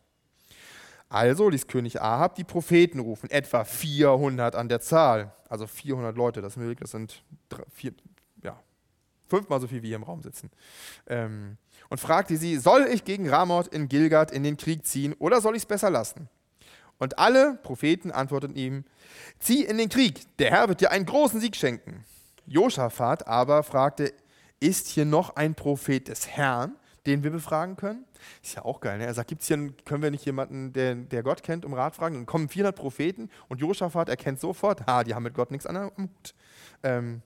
Also 1.10 1.50
ließ 1.50 1.66
König 1.66 2.00
Ahab 2.02 2.36
die 2.36 2.44
Propheten 2.44 3.00
rufen, 3.00 3.32
etwa 3.32 3.64
400 3.64 4.56
an 4.56 4.70
der 4.70 4.80
Zahl. 4.80 5.34
Also 5.50 5.66
400 5.66 6.16
Leute, 6.16 6.42
das, 6.42 6.54
sind 6.54 7.24
drei, 7.50 7.64
vier, 7.72 7.94
ja, 8.44 8.60
fünfmal 9.28 9.60
so 9.60 9.68
viel 9.68 9.82
wie 9.82 9.88
hier 9.88 9.96
im 9.96 10.04
Raum 10.04 10.22
sitzen. 10.22 10.52
Ähm, 11.08 11.58
und 11.90 12.00
fragte 12.00 12.38
sie, 12.38 12.58
soll 12.58 12.88
ich 12.92 13.04
gegen 13.06 13.28
Ramoth 13.28 13.68
in 13.68 13.90
Gilgad 13.90 14.32
in 14.32 14.44
den 14.44 14.58
Krieg 14.58 14.86
ziehen 14.86 15.16
oder 15.18 15.42
soll 15.42 15.56
ich 15.56 15.64
es 15.64 15.66
besser 15.66 15.90
lassen? 15.90 16.30
Und 17.00 17.18
alle 17.18 17.56
Propheten 17.64 18.12
antworteten 18.12 18.56
ihm, 18.56 18.86
zieh 19.40 19.64
in 19.64 19.80
den 19.80 19.90
Krieg, 19.90 20.38
der 20.38 20.52
Herr 20.52 20.68
wird 20.68 20.82
dir 20.82 20.92
einen 20.92 21.08
großen 21.08 21.40
Sieg 21.40 21.56
schenken. 21.56 22.06
Josaphat 22.50 23.28
aber 23.28 23.64
fragte, 23.64 24.14
ist 24.60 24.88
hier 24.88 25.06
noch 25.06 25.36
ein 25.36 25.56
Prophet 25.56 26.08
des 26.08 26.28
Herrn, 26.28 26.76
den 27.06 27.24
wir 27.24 27.32
befragen 27.32 27.78
können? 27.78 28.06
Ist 28.44 28.56
ja 28.56 28.66
auch 28.66 28.82
geil. 28.82 28.98
Ne? 28.98 29.06
Er 29.06 29.14
sagt, 29.14 29.30
gibt's 29.30 29.48
hier, 29.48 29.58
können 29.86 30.04
wir 30.04 30.12
nicht 30.12 30.26
jemanden, 30.26 30.74
der, 30.74 30.96
der 30.96 31.24
Gott 31.24 31.44
kennt, 31.44 31.64
um 31.64 31.74
Rat 31.74 31.96
fragen? 31.96 32.16
Dann 32.16 32.26
kommen 32.26 32.50
400 32.50 32.76
Propheten 32.76 33.30
und 33.48 33.62
Josaphat 33.62 34.10
erkennt 34.10 34.40
sofort, 34.40 34.82
ah, 34.88 35.04
die 35.04 35.16
haben 35.16 35.24
mit 35.24 35.34
Gott 35.34 35.52
nichts 35.52 35.66
am 35.66 35.92
Hut. 35.98 36.36
Ähm, 36.84 37.22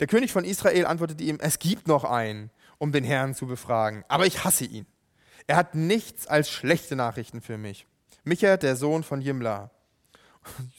der 0.00 0.06
König 0.06 0.32
von 0.32 0.44
Israel 0.44 0.86
antwortete 0.86 1.22
ihm, 1.22 1.38
es 1.40 1.58
gibt 1.58 1.86
noch 1.86 2.04
einen, 2.04 2.50
um 2.78 2.90
den 2.90 3.04
Herrn 3.04 3.34
zu 3.34 3.46
befragen, 3.46 4.04
aber 4.08 4.26
ich 4.26 4.44
hasse 4.44 4.64
ihn. 4.64 4.86
Er 5.46 5.56
hat 5.56 5.74
nichts 5.74 6.26
als 6.26 6.50
schlechte 6.50 6.96
Nachrichten 6.96 7.40
für 7.40 7.58
mich. 7.58 7.86
Micha, 8.24 8.56
der 8.56 8.76
Sohn 8.76 9.02
von 9.02 9.20
Jimla. 9.20 9.70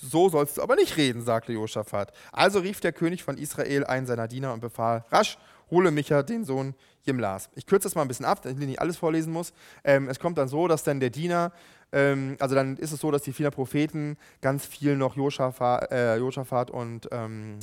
So 0.01 0.29
sollst 0.29 0.57
du 0.57 0.61
aber 0.61 0.75
nicht 0.75 0.97
reden, 0.97 1.21
sagte 1.21 1.53
Josaphat. 1.53 2.13
Also 2.31 2.59
rief 2.59 2.79
der 2.79 2.93
König 2.93 3.23
von 3.23 3.37
Israel 3.37 3.85
einen 3.85 4.05
seiner 4.05 4.27
Diener 4.27 4.53
und 4.53 4.59
befahl, 4.59 5.03
rasch, 5.09 5.37
hole 5.71 5.91
Micha, 5.91 6.23
den 6.23 6.45
Sohn 6.45 6.75
Jimlas. 7.03 7.49
Ich 7.55 7.65
kürze 7.65 7.87
das 7.87 7.95
mal 7.95 8.01
ein 8.01 8.07
bisschen 8.07 8.25
ab, 8.25 8.41
damit 8.41 8.59
ich 8.59 8.67
nicht 8.67 8.81
alles 8.81 8.97
vorlesen 8.97 9.33
muss. 9.33 9.53
Ähm, 9.83 10.09
es 10.09 10.19
kommt 10.19 10.37
dann 10.37 10.47
so, 10.47 10.67
dass 10.67 10.83
dann 10.83 10.99
der 10.99 11.09
Diener, 11.09 11.51
ähm, 11.91 12.37
also 12.39 12.55
dann 12.55 12.77
ist 12.77 12.91
es 12.91 12.99
so, 12.99 13.11
dass 13.11 13.23
die 13.23 13.33
vielen 13.33 13.51
Propheten 13.51 14.17
ganz 14.41 14.65
viel 14.65 14.95
noch 14.95 15.15
äh, 15.17 16.17
Joschafat 16.17 16.71
und 16.71 17.09
ähm, 17.11 17.59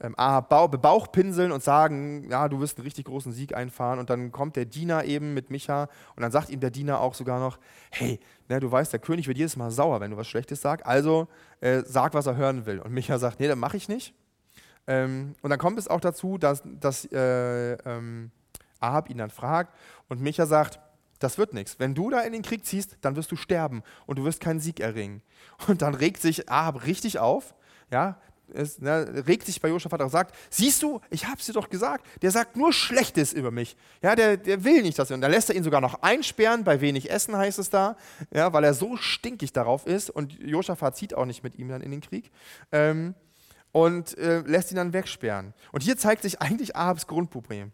ähm, 0.00 0.14
bebauchpinseln 0.16 1.50
und 1.50 1.62
sagen, 1.62 2.28
ja, 2.30 2.48
du 2.48 2.60
wirst 2.60 2.78
einen 2.78 2.84
richtig 2.84 3.06
großen 3.06 3.32
Sieg 3.32 3.54
einfahren. 3.54 3.98
Und 3.98 4.10
dann 4.10 4.30
kommt 4.30 4.56
der 4.56 4.64
Diener 4.64 5.04
eben 5.04 5.34
mit 5.34 5.50
Micha 5.50 5.88
und 6.14 6.22
dann 6.22 6.30
sagt 6.30 6.50
ihm 6.50 6.60
der 6.60 6.70
Diener 6.70 7.00
auch 7.00 7.14
sogar 7.14 7.40
noch, 7.40 7.58
hey, 7.90 8.20
ne, 8.48 8.60
du 8.60 8.70
weißt, 8.70 8.92
der 8.92 9.00
König 9.00 9.26
wird 9.28 9.38
jedes 9.38 9.56
Mal 9.56 9.70
sauer, 9.70 10.00
wenn 10.00 10.10
du 10.10 10.16
was 10.16 10.26
Schlechtes 10.28 10.60
sagst, 10.60 10.86
also 10.86 11.28
äh, 11.60 11.82
sag, 11.84 12.14
was 12.14 12.26
er 12.26 12.36
hören 12.36 12.66
will. 12.66 12.78
Und 12.80 12.92
Micha 12.92 13.18
sagt, 13.18 13.40
nee, 13.40 13.48
das 13.48 13.56
mache 13.56 13.76
ich 13.76 13.88
nicht. 13.88 14.14
Ähm, 14.86 15.34
und 15.42 15.50
dann 15.50 15.58
kommt 15.58 15.78
es 15.78 15.88
auch 15.88 16.00
dazu, 16.00 16.38
dass, 16.38 16.62
dass 16.64 17.04
äh, 17.12 17.72
ähm, 17.72 18.30
Ahab 18.80 19.10
ihn 19.10 19.18
dann 19.18 19.30
fragt 19.30 19.74
und 20.08 20.20
Micha 20.20 20.46
sagt, 20.46 20.80
das 21.18 21.36
wird 21.36 21.52
nichts. 21.52 21.78
Wenn 21.78 21.94
du 21.94 22.10
da 22.10 22.20
in 22.20 22.32
den 22.32 22.42
Krieg 22.42 22.64
ziehst, 22.64 22.96
dann 23.00 23.16
wirst 23.16 23.30
du 23.32 23.36
sterben 23.36 23.82
und 24.06 24.18
du 24.18 24.24
wirst 24.24 24.40
keinen 24.40 24.60
Sieg 24.60 24.80
erringen. 24.80 25.22
Und 25.66 25.82
dann 25.82 25.94
regt 25.94 26.22
sich 26.22 26.48
Ahab 26.48 26.86
richtig 26.86 27.18
auf, 27.18 27.54
ja, 27.90 28.20
es, 28.54 28.78
ne, 28.80 29.24
regt 29.26 29.46
sich 29.46 29.60
bei 29.60 29.68
Josaphat 29.68 30.00
auch 30.02 30.10
sagt, 30.10 30.34
siehst 30.50 30.82
du, 30.82 31.00
ich 31.10 31.26
hab's 31.26 31.46
dir 31.46 31.52
doch 31.52 31.68
gesagt, 31.68 32.06
der 32.22 32.30
sagt 32.30 32.56
nur 32.56 32.72
Schlechtes 32.72 33.32
über 33.32 33.50
mich. 33.50 33.76
Ja, 34.02 34.14
der, 34.14 34.36
der 34.36 34.64
will 34.64 34.82
nicht, 34.82 34.98
dass 34.98 35.10
er, 35.10 35.14
und 35.14 35.20
da 35.20 35.28
lässt 35.28 35.50
er 35.50 35.56
ihn 35.56 35.64
sogar 35.64 35.80
noch 35.80 36.02
einsperren, 36.02 36.64
bei 36.64 36.80
wenig 36.80 37.10
Essen 37.10 37.36
heißt 37.36 37.58
es 37.58 37.70
da, 37.70 37.96
ja, 38.32 38.52
weil 38.52 38.64
er 38.64 38.74
so 38.74 38.96
stinkig 38.96 39.52
darauf 39.52 39.86
ist 39.86 40.10
und 40.10 40.38
Josaphat 40.38 40.96
zieht 40.96 41.14
auch 41.14 41.26
nicht 41.26 41.42
mit 41.42 41.58
ihm 41.58 41.68
dann 41.68 41.82
in 41.82 41.90
den 41.90 42.00
Krieg. 42.00 42.30
Ähm, 42.72 43.14
und 43.72 44.16
äh, 44.16 44.40
lässt 44.40 44.70
ihn 44.70 44.76
dann 44.76 44.92
wegsperren. 44.92 45.52
Und 45.72 45.82
hier 45.82 45.98
zeigt 45.98 46.22
sich 46.22 46.40
eigentlich 46.40 46.74
Ahabs 46.74 47.06
Grundproblem. 47.06 47.72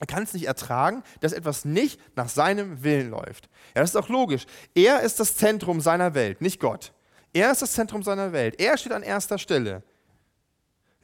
Er 0.00 0.06
kann 0.06 0.22
es 0.22 0.32
nicht 0.32 0.46
ertragen, 0.46 1.02
dass 1.20 1.32
etwas 1.32 1.64
nicht 1.64 2.00
nach 2.16 2.28
seinem 2.28 2.82
Willen 2.82 3.10
läuft. 3.10 3.48
Ja, 3.74 3.82
das 3.82 3.90
ist 3.90 3.96
auch 3.96 4.08
logisch. 4.08 4.46
Er 4.74 5.00
ist 5.00 5.18
das 5.20 5.36
Zentrum 5.36 5.80
seiner 5.80 6.14
Welt, 6.14 6.40
nicht 6.40 6.60
Gott. 6.60 6.92
Er 7.32 7.50
ist 7.50 7.62
das 7.62 7.72
Zentrum 7.72 8.02
seiner 8.02 8.32
Welt. 8.32 8.60
Er 8.60 8.78
steht 8.78 8.92
an 8.92 9.02
erster 9.02 9.38
Stelle. 9.38 9.82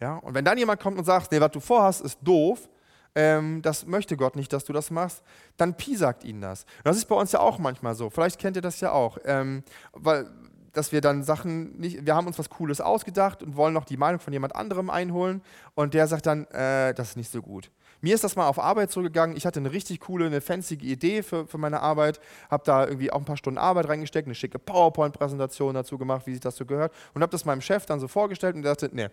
Ja, 0.00 0.16
und 0.16 0.34
wenn 0.34 0.44
dann 0.44 0.58
jemand 0.58 0.80
kommt 0.80 0.98
und 0.98 1.04
sagt, 1.04 1.32
nee, 1.32 1.40
was 1.40 1.52
du 1.52 1.60
vorhast, 1.60 2.02
ist 2.02 2.18
doof, 2.22 2.68
ähm, 3.14 3.62
das 3.62 3.86
möchte 3.86 4.16
Gott 4.16 4.36
nicht, 4.36 4.52
dass 4.52 4.64
du 4.64 4.72
das 4.72 4.90
machst, 4.90 5.22
dann 5.56 5.76
piesackt 5.76 6.24
ihn 6.24 6.40
das. 6.40 6.64
Und 6.78 6.86
das 6.86 6.96
ist 6.96 7.06
bei 7.06 7.14
uns 7.14 7.32
ja 7.32 7.40
auch 7.40 7.58
manchmal 7.58 7.94
so. 7.94 8.10
Vielleicht 8.10 8.38
kennt 8.40 8.56
ihr 8.56 8.62
das 8.62 8.80
ja 8.80 8.90
auch. 8.92 9.18
Ähm, 9.24 9.62
weil, 9.92 10.28
dass 10.72 10.90
wir 10.90 11.00
dann 11.00 11.22
Sachen 11.22 11.78
nicht, 11.78 12.04
wir 12.04 12.14
haben 12.16 12.26
uns 12.26 12.38
was 12.38 12.50
Cooles 12.50 12.80
ausgedacht 12.80 13.42
und 13.42 13.56
wollen 13.56 13.72
noch 13.72 13.84
die 13.84 13.96
Meinung 13.96 14.20
von 14.20 14.32
jemand 14.32 14.56
anderem 14.56 14.90
einholen 14.90 15.42
und 15.74 15.94
der 15.94 16.08
sagt 16.08 16.26
dann, 16.26 16.46
äh, 16.46 16.92
das 16.94 17.10
ist 17.10 17.16
nicht 17.16 17.30
so 17.30 17.40
gut. 17.40 17.70
Mir 18.00 18.14
ist 18.14 18.24
das 18.24 18.36
mal 18.36 18.48
auf 18.48 18.58
Arbeit 18.58 18.90
zurückgegangen. 18.90 19.36
Ich 19.36 19.46
hatte 19.46 19.60
eine 19.60 19.72
richtig 19.72 20.00
coole, 20.00 20.26
eine 20.26 20.40
fancy 20.40 20.74
Idee 20.74 21.22
für, 21.22 21.46
für 21.46 21.56
meine 21.56 21.80
Arbeit, 21.80 22.20
habe 22.50 22.64
da 22.66 22.86
irgendwie 22.86 23.10
auch 23.10 23.18
ein 23.18 23.24
paar 23.24 23.36
Stunden 23.36 23.56
Arbeit 23.56 23.88
reingesteckt, 23.88 24.26
eine 24.26 24.34
schicke 24.34 24.58
PowerPoint-Präsentation 24.58 25.74
dazu 25.74 25.96
gemacht, 25.96 26.26
wie 26.26 26.32
sich 26.32 26.40
das 26.40 26.56
so 26.56 26.66
gehört 26.66 26.92
und 27.14 27.22
habe 27.22 27.30
das 27.30 27.44
meinem 27.44 27.60
Chef 27.62 27.86
dann 27.86 28.00
so 28.00 28.08
vorgestellt 28.08 28.56
und 28.56 28.62
der 28.62 28.74
dachte, 28.74 28.90
nee, 28.92 29.08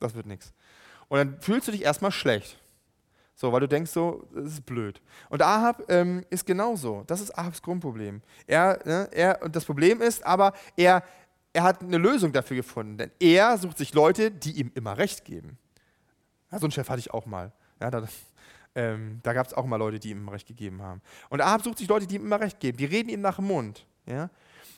das 0.00 0.14
wird 0.14 0.26
nichts. 0.26 0.52
Und 1.08 1.18
dann 1.18 1.40
fühlst 1.40 1.68
du 1.68 1.72
dich 1.72 1.82
erstmal 1.82 2.12
schlecht. 2.12 2.58
So, 3.34 3.52
weil 3.52 3.60
du 3.60 3.68
denkst 3.68 3.92
so, 3.92 4.26
das 4.34 4.54
ist 4.54 4.66
blöd. 4.66 5.00
Und 5.28 5.42
Ahab 5.42 5.84
ähm, 5.88 6.24
ist 6.28 6.44
genauso. 6.44 7.04
Das 7.06 7.20
ist 7.20 7.36
Ahabs 7.38 7.62
Grundproblem. 7.62 8.20
Er, 8.48 8.80
ne, 8.84 9.08
er, 9.12 9.42
und 9.42 9.54
das 9.54 9.64
Problem 9.64 10.02
ist 10.02 10.26
aber, 10.26 10.52
er, 10.76 11.04
er 11.52 11.62
hat 11.62 11.80
eine 11.80 11.98
Lösung 11.98 12.32
dafür 12.32 12.56
gefunden. 12.56 12.98
Denn 12.98 13.12
er 13.20 13.56
sucht 13.56 13.78
sich 13.78 13.94
Leute, 13.94 14.32
die 14.32 14.52
ihm 14.52 14.72
immer 14.74 14.98
Recht 14.98 15.24
geben. 15.24 15.56
Ja, 16.50 16.58
so 16.58 16.66
einen 16.66 16.72
Chef 16.72 16.88
hatte 16.88 16.98
ich 16.98 17.12
auch 17.12 17.26
mal. 17.26 17.52
Ja, 17.80 17.92
da 17.92 18.02
ähm, 18.74 19.20
da 19.22 19.32
gab 19.32 19.46
es 19.46 19.54
auch 19.54 19.66
mal 19.66 19.76
Leute, 19.76 19.98
die 19.98 20.10
ihm 20.10 20.18
immer 20.18 20.32
Recht 20.32 20.46
gegeben 20.46 20.82
haben. 20.82 21.00
Und 21.30 21.40
Ahab 21.40 21.62
sucht 21.62 21.78
sich 21.78 21.88
Leute, 21.88 22.06
die 22.06 22.16
ihm 22.16 22.26
immer 22.26 22.40
Recht 22.40 22.60
geben. 22.60 22.78
Die 22.78 22.84
reden 22.84 23.08
ihm 23.08 23.20
nach 23.20 23.36
dem 23.36 23.46
Mund. 23.46 23.86
Ja? 24.06 24.30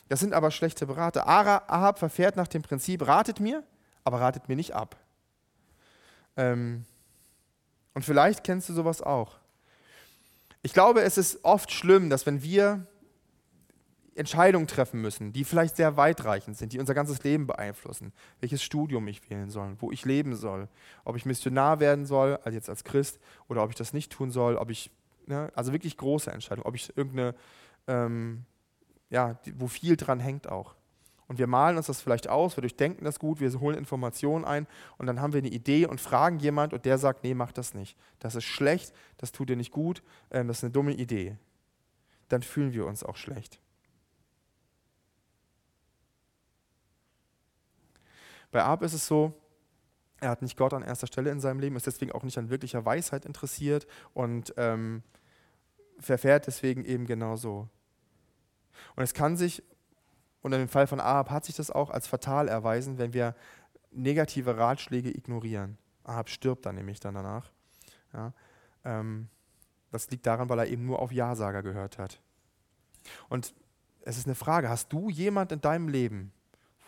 Das 0.07 0.19
sind 0.19 0.33
aber 0.33 0.51
schlechte 0.51 0.85
Berater. 0.85 1.27
Ahab 1.27 1.99
verfährt 1.99 2.35
nach 2.35 2.47
dem 2.47 2.61
Prinzip, 2.61 3.07
ratet 3.07 3.39
mir, 3.39 3.63
aber 4.03 4.19
ratet 4.19 4.49
mir 4.49 4.55
nicht 4.55 4.73
ab. 4.73 4.97
Ähm, 6.37 6.85
und 7.93 8.05
vielleicht 8.05 8.43
kennst 8.43 8.69
du 8.69 8.73
sowas 8.73 9.01
auch. 9.01 9.37
Ich 10.61 10.73
glaube, 10.73 11.01
es 11.01 11.17
ist 11.17 11.43
oft 11.43 11.71
schlimm, 11.71 12.09
dass 12.09 12.25
wenn 12.25 12.43
wir 12.43 12.85
Entscheidungen 14.13 14.67
treffen 14.67 15.01
müssen, 15.01 15.31
die 15.33 15.43
vielleicht 15.43 15.77
sehr 15.77 15.97
weitreichend 15.97 16.57
sind, 16.57 16.73
die 16.73 16.79
unser 16.79 16.93
ganzes 16.93 17.23
Leben 17.23 17.47
beeinflussen, 17.47 18.11
welches 18.41 18.61
Studium 18.61 19.07
ich 19.07 19.27
wählen 19.29 19.49
soll, 19.49 19.75
wo 19.79 19.91
ich 19.91 20.05
leben 20.05 20.35
soll, 20.35 20.67
ob 21.05 21.15
ich 21.15 21.25
Missionar 21.25 21.79
werden 21.79 22.05
soll, 22.05 22.37
also 22.43 22.51
jetzt 22.55 22.69
als 22.69 22.83
Christ, 22.83 23.19
oder 23.47 23.63
ob 23.63 23.69
ich 23.69 23.75
das 23.75 23.93
nicht 23.93 24.11
tun 24.11 24.29
soll, 24.29 24.57
ob 24.57 24.69
ich, 24.69 24.91
ne, 25.27 25.51
also 25.55 25.71
wirklich 25.71 25.97
große 25.97 26.29
Entscheidungen, 26.29 26.67
ob 26.67 26.75
ich 26.75 26.95
irgendeine, 26.95 27.35
ähm, 27.87 28.43
ja, 29.09 29.39
wo 29.55 29.67
viel 29.67 29.95
dran 29.95 30.19
hängt 30.19 30.47
auch. 30.47 30.75
Und 31.31 31.37
wir 31.37 31.47
malen 31.47 31.77
uns 31.77 31.85
das 31.85 32.01
vielleicht 32.01 32.27
aus, 32.27 32.57
wir 32.57 32.61
durchdenken 32.61 33.05
das 33.05 33.17
gut, 33.17 33.39
wir 33.39 33.49
holen 33.61 33.77
Informationen 33.77 34.43
ein 34.43 34.67
und 34.97 35.07
dann 35.07 35.21
haben 35.21 35.31
wir 35.31 35.37
eine 35.37 35.47
Idee 35.47 35.85
und 35.85 36.01
fragen 36.01 36.39
jemand 36.39 36.73
und 36.73 36.83
der 36.83 36.97
sagt, 36.97 37.23
nee, 37.23 37.33
mach 37.33 37.53
das 37.53 37.73
nicht. 37.73 37.97
Das 38.19 38.35
ist 38.35 38.43
schlecht, 38.43 38.93
das 39.15 39.31
tut 39.31 39.47
dir 39.47 39.55
nicht 39.55 39.71
gut, 39.71 40.03
ähm, 40.29 40.49
das 40.49 40.57
ist 40.57 40.65
eine 40.65 40.73
dumme 40.73 40.91
Idee. 40.91 41.37
Dann 42.27 42.43
fühlen 42.43 42.73
wir 42.73 42.85
uns 42.85 43.01
auch 43.01 43.15
schlecht. 43.15 43.61
Bei 48.51 48.61
Ab 48.65 48.81
ist 48.81 48.91
es 48.91 49.07
so, 49.07 49.33
er 50.19 50.31
hat 50.31 50.41
nicht 50.41 50.57
Gott 50.57 50.73
an 50.73 50.83
erster 50.83 51.07
Stelle 51.07 51.31
in 51.31 51.39
seinem 51.39 51.61
Leben, 51.61 51.77
ist 51.77 51.87
deswegen 51.87 52.11
auch 52.11 52.23
nicht 52.23 52.37
an 52.37 52.49
wirklicher 52.49 52.83
Weisheit 52.83 53.23
interessiert 53.23 53.87
und 54.13 54.53
ähm, 54.57 55.01
verfährt 55.97 56.47
deswegen 56.47 56.83
eben 56.83 57.05
genau 57.05 57.37
so. 57.37 57.69
Und 58.97 59.03
es 59.03 59.13
kann 59.13 59.37
sich 59.37 59.63
und 60.41 60.53
im 60.53 60.67
Fall 60.67 60.87
von 60.87 60.99
Ahab 60.99 61.29
hat 61.29 61.45
sich 61.45 61.55
das 61.55 61.69
auch 61.69 61.89
als 61.89 62.07
fatal 62.07 62.47
erweisen, 62.47 62.97
wenn 62.97 63.13
wir 63.13 63.35
negative 63.91 64.57
Ratschläge 64.57 65.09
ignorieren. 65.09 65.77
Ahab 66.03 66.29
stirbt 66.29 66.65
dann 66.65 66.75
nämlich 66.75 66.99
dann 66.99 67.13
danach. 67.13 67.51
Ja, 68.13 68.33
ähm, 68.83 69.29
das 69.91 70.09
liegt 70.09 70.25
daran, 70.25 70.49
weil 70.49 70.59
er 70.59 70.67
eben 70.67 70.85
nur 70.85 70.99
auf 70.99 71.11
Ja-Sager 71.11 71.61
gehört 71.61 71.97
hat. 71.97 72.19
Und 73.29 73.53
es 74.01 74.17
ist 74.17 74.25
eine 74.25 74.35
Frage, 74.35 74.69
hast 74.69 74.91
du 74.91 75.09
jemand 75.09 75.51
in 75.51 75.61
deinem 75.61 75.87
Leben, 75.87 76.31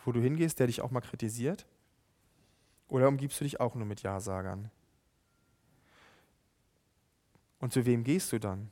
wo 0.04 0.12
du 0.12 0.20
hingehst, 0.20 0.58
der 0.58 0.66
dich 0.66 0.80
auch 0.80 0.90
mal 0.90 1.00
kritisiert? 1.00 1.66
Oder 2.88 3.08
umgibst 3.08 3.40
du 3.40 3.44
dich 3.44 3.60
auch 3.60 3.74
nur 3.74 3.86
mit 3.86 4.02
Ja-Sagern? 4.02 4.70
Und 7.60 7.72
zu 7.72 7.86
wem 7.86 8.04
gehst 8.04 8.32
du 8.32 8.38
dann? 8.38 8.70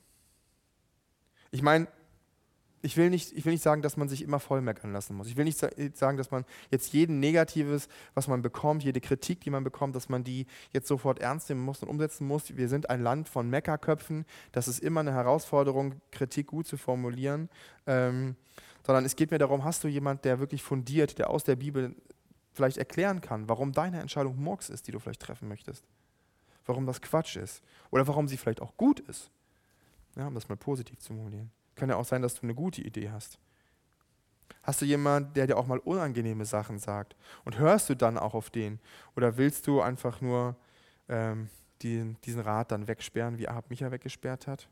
Ich 1.51 1.63
meine, 1.63 1.87
ich 2.83 2.97
will, 2.97 3.11
nicht, 3.11 3.33
ich 3.33 3.45
will 3.45 3.53
nicht 3.53 3.63
sagen, 3.63 3.81
dass 3.81 3.97
man 3.97 4.09
sich 4.09 4.23
immer 4.23 4.41
vollmeckern 4.41 4.93
lassen 4.93 5.15
muss. 5.15 5.29
Ich 5.29 5.37
will 5.37 5.45
nicht 5.45 5.59
sagen, 5.97 6.19
dass 6.19 6.33
man 6.33 6.45
jetzt 6.71 6.93
jeden 6.93 7.21
Negatives, 7.21 7.89
was 8.15 8.27
man 8.27 8.43
bekommt, 8.43 8.83
jede 8.83 9.01
Kritik, 9.01 9.41
die 9.41 9.51
man 9.51 9.63
bekommt, 9.63 9.95
dass 9.95 10.09
man 10.09 10.25
die 10.25 10.47
jetzt 10.73 10.89
sofort 10.89 11.21
ernst 11.21 11.49
nehmen 11.49 11.63
muss 11.63 11.81
und 11.83 11.89
umsetzen 11.89 12.27
muss. 12.27 12.57
Wir 12.57 12.69
sind 12.69 12.91
ein 12.91 13.01
Land 13.01 13.29
von 13.29 13.49
Meckerköpfen. 13.49 14.27
Das 14.51 14.67
ist 14.67 14.81
immer 14.81 15.01
eine 15.01 15.13
Herausforderung, 15.13 15.95
Kritik 16.11 16.49
gut 16.49 16.67
zu 16.67 16.77
formulieren. 16.77 17.49
Ähm, 17.87 18.35
sondern 18.85 19.05
es 19.05 19.15
geht 19.15 19.31
mir 19.31 19.39
darum, 19.39 19.63
hast 19.63 19.85
du 19.85 19.89
jemanden, 19.89 20.23
der 20.23 20.41
wirklich 20.41 20.65
fundiert, 20.65 21.19
der 21.19 21.31
aus 21.31 21.45
der 21.45 21.55
Bibel 21.55 21.95
vielleicht 22.53 22.79
erklären 22.79 23.21
kann, 23.21 23.49
warum 23.49 23.73
deine 23.73 24.01
Entscheidung 24.01 24.43
Murks 24.43 24.69
ist, 24.69 24.89
die 24.89 24.93
du 24.93 24.99
vielleicht 24.99 25.23
treffen 25.23 25.47
möchtest. 25.47 25.85
Warum 26.67 26.85
das 26.87 27.01
Quatsch 27.01 27.37
ist. 27.37 27.63
Oder 27.91 28.09
warum 28.09 28.27
sie 28.27 28.37
vielleicht 28.37 28.61
auch 28.61 28.77
gut 28.77 28.99
ist. 29.01 29.31
Ja, 30.17 30.27
um 30.27 30.35
das 30.35 30.49
mal 30.49 30.57
positiv 30.57 30.99
zu 30.99 31.15
formulieren. 31.15 31.51
Kann 31.75 31.89
ja 31.89 31.97
auch 31.97 32.05
sein, 32.05 32.23
dass 32.23 32.35
du 32.35 32.43
eine 32.43 32.55
gute 32.55 32.83
Idee 32.83 33.11
hast. 33.11 33.39
Hast 34.63 34.81
du 34.81 34.85
jemanden, 34.85 35.35
der 35.35 35.47
dir 35.47 35.57
auch 35.57 35.67
mal 35.67 35.79
unangenehme 35.79 36.45
Sachen 36.45 36.79
sagt? 36.79 37.17
Und 37.45 37.59
hörst 37.59 37.89
du 37.89 37.97
dann 37.97 38.17
auch 38.17 38.35
auf 38.35 38.51
den? 38.51 38.79
Oder 39.17 39.37
willst 39.37 39.67
du 39.67 39.81
einfach 39.81 40.21
nur 40.21 40.57
ähm, 41.09 41.49
die, 41.83 42.15
diesen 42.25 42.41
Rat 42.41 42.71
dann 42.71 42.87
wegsperren, 42.87 43.39
wie 43.39 43.49
Ahab 43.49 43.71
Micha 43.71 43.91
weggesperrt 43.91 44.47
hat? 44.47 44.69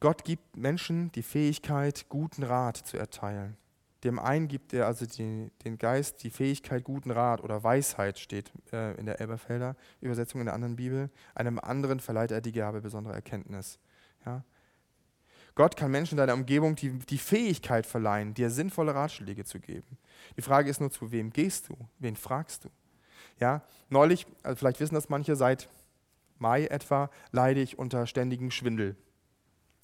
Gott 0.00 0.24
gibt 0.24 0.56
Menschen 0.56 1.12
die 1.12 1.22
Fähigkeit, 1.22 2.06
guten 2.08 2.42
Rat 2.42 2.78
zu 2.78 2.96
erteilen. 2.96 3.56
Dem 4.04 4.18
einen 4.18 4.48
gibt 4.48 4.72
er 4.72 4.86
also 4.86 5.04
die, 5.04 5.50
den 5.64 5.76
Geist 5.78 6.22
die 6.22 6.30
Fähigkeit, 6.30 6.84
guten 6.84 7.10
Rat 7.10 7.42
oder 7.42 7.62
Weisheit, 7.62 8.18
steht 8.18 8.50
äh, 8.72 8.98
in 8.98 9.06
der 9.06 9.20
Elberfelder 9.20 9.76
Übersetzung 10.00 10.40
in 10.40 10.46
der 10.46 10.54
anderen 10.54 10.76
Bibel. 10.76 11.10
Einem 11.34 11.58
anderen 11.58 12.00
verleiht 12.00 12.30
er 12.30 12.40
die 12.40 12.52
Gabe 12.52 12.80
besonderer 12.80 13.14
Erkenntnis. 13.14 13.78
Ja? 14.24 14.42
Gott 15.54 15.76
kann 15.76 15.90
Menschen 15.90 16.14
in 16.14 16.18
deiner 16.18 16.34
Umgebung 16.34 16.76
die, 16.76 16.98
die 16.98 17.18
Fähigkeit 17.18 17.84
verleihen, 17.84 18.32
dir 18.32 18.48
sinnvolle 18.48 18.94
Ratschläge 18.94 19.44
zu 19.44 19.60
geben. 19.60 19.98
Die 20.36 20.42
Frage 20.42 20.70
ist 20.70 20.80
nur, 20.80 20.90
zu 20.90 21.12
wem 21.12 21.30
gehst 21.30 21.68
du? 21.68 21.76
Wen 21.98 22.16
fragst 22.16 22.64
du? 22.64 22.70
Ja, 23.38 23.62
neulich, 23.90 24.26
also 24.42 24.56
vielleicht 24.56 24.80
wissen 24.80 24.94
das 24.94 25.08
manche, 25.08 25.36
seit 25.36 25.68
Mai 26.38 26.64
etwa 26.64 27.10
leide 27.32 27.60
ich 27.60 27.78
unter 27.78 28.06
ständigem 28.06 28.50
Schwindel 28.50 28.96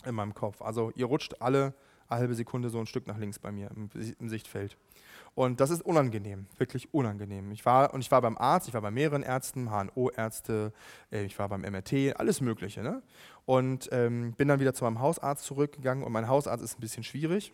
in 0.07 0.15
meinem 0.15 0.33
Kopf. 0.33 0.63
Also 0.63 0.91
ihr 0.95 1.05
rutscht 1.05 1.41
alle 1.41 1.75
halbe 2.09 2.35
Sekunde 2.35 2.71
so 2.71 2.79
ein 2.79 2.87
Stück 2.87 3.07
nach 3.07 3.19
links 3.19 3.39
bei 3.39 3.53
mir 3.53 3.71
im, 3.71 3.89
im 4.19 4.29
Sichtfeld. 4.29 4.77
Und 5.35 5.61
das 5.61 5.69
ist 5.69 5.83
unangenehm, 5.83 6.47
wirklich 6.57 6.95
unangenehm. 6.95 7.53
Ich 7.53 7.67
war, 7.67 7.93
und 7.93 8.01
ich 8.01 8.11
war 8.11 8.23
beim 8.23 8.39
Arzt, 8.39 8.69
ich 8.69 8.75
war 8.75 8.81
bei 8.81 8.91
mehreren 8.91 9.23
Ärzten, 9.23 9.71
HNO-Ärzte, 9.71 10.73
äh, 11.13 11.25
ich 11.25 11.39
war 11.39 11.51
beim 11.51 11.61
MRT, 11.61 12.19
alles 12.19 12.41
Mögliche. 12.41 12.83
Ne? 12.83 13.03
Und 13.45 13.91
ähm, 13.93 14.33
bin 14.33 14.49
dann 14.49 14.61
wieder 14.61 14.73
zu 14.73 14.85
meinem 14.85 14.99
Hausarzt 14.99 15.45
zurückgegangen 15.45 16.05
und 16.05 16.13
mein 16.13 16.27
Hausarzt 16.27 16.65
ist 16.65 16.79
ein 16.79 16.81
bisschen 16.81 17.05
schwierig. 17.05 17.53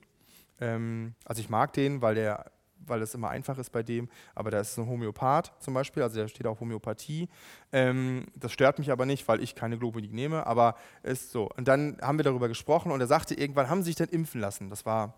Ähm, 0.61 1.14
also 1.24 1.40
ich 1.40 1.50
mag 1.50 1.72
den, 1.72 2.03
weil 2.03 2.14
der 2.14 2.53
weil 2.87 3.03
es 3.03 3.14
immer 3.14 3.30
einfach 3.30 3.59
ist 3.59 3.70
bei 3.70 3.83
dem, 3.83 4.09
aber 4.35 4.51
da 4.51 4.61
ist 4.61 4.78
ein 4.78 4.87
Homöopath 4.87 5.53
zum 5.61 5.74
Beispiel, 5.74 6.03
also 6.03 6.20
da 6.20 6.28
steht 6.28 6.47
auch 6.47 6.61
Homöopathie. 6.61 7.28
Ähm, 7.72 8.26
das 8.35 8.53
stört 8.53 8.78
mich 8.78 8.91
aber 8.91 9.07
nicht, 9.07 9.26
weil 9.28 9.43
ich 9.43 9.55
keine 9.55 9.78
Globulik 9.78 10.12
nehme, 10.12 10.47
aber 10.47 10.76
ist 11.03 11.30
so. 11.30 11.49
Und 11.57 11.68
dann 11.68 11.99
haben 12.01 12.18
wir 12.18 12.24
darüber 12.24 12.49
gesprochen 12.49 12.93
und 12.93 13.01
er 13.01 13.07
sagte 13.07 13.35
irgendwann, 13.35 13.68
haben 13.68 13.83
Sie 13.83 13.91
sich 13.91 13.97
denn 13.97 14.09
impfen 14.09 14.41
lassen? 14.41 14.70
Das 14.70 14.87
war 14.87 15.14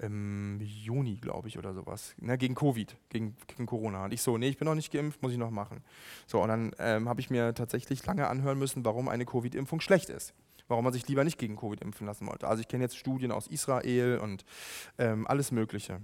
im 0.00 0.60
Juni, 0.60 1.16
glaube 1.16 1.48
ich, 1.48 1.58
oder 1.58 1.74
sowas, 1.74 2.14
ne, 2.18 2.38
gegen 2.38 2.54
Covid, 2.54 2.96
gegen, 3.10 3.36
gegen, 3.46 3.66
Corona. 3.66 4.06
Und 4.06 4.12
ich 4.12 4.22
so, 4.22 4.38
nee, 4.38 4.48
ich 4.48 4.56
bin 4.56 4.66
noch 4.66 4.74
nicht 4.74 4.92
geimpft, 4.92 5.22
muss 5.22 5.32
ich 5.32 5.38
noch 5.38 5.50
machen. 5.50 5.82
So, 6.26 6.42
und 6.42 6.48
dann 6.48 6.72
ähm, 6.78 7.08
habe 7.08 7.20
ich 7.20 7.30
mir 7.30 7.54
tatsächlich 7.54 8.04
lange 8.06 8.26
anhören 8.26 8.58
müssen, 8.58 8.84
warum 8.84 9.08
eine 9.08 9.26
Covid-Impfung 9.26 9.80
schlecht 9.80 10.08
ist. 10.08 10.32
Warum 10.68 10.84
man 10.84 10.92
sich 10.92 11.06
lieber 11.08 11.24
nicht 11.24 11.38
gegen 11.38 11.56
Covid 11.56 11.80
impfen 11.80 12.06
lassen 12.06 12.26
wollte. 12.28 12.46
Also 12.46 12.60
ich 12.60 12.68
kenne 12.68 12.84
jetzt 12.84 12.96
Studien 12.96 13.32
aus 13.32 13.48
Israel 13.48 14.18
und 14.18 14.44
ähm, 14.98 15.26
alles 15.26 15.50
Mögliche. 15.50 16.00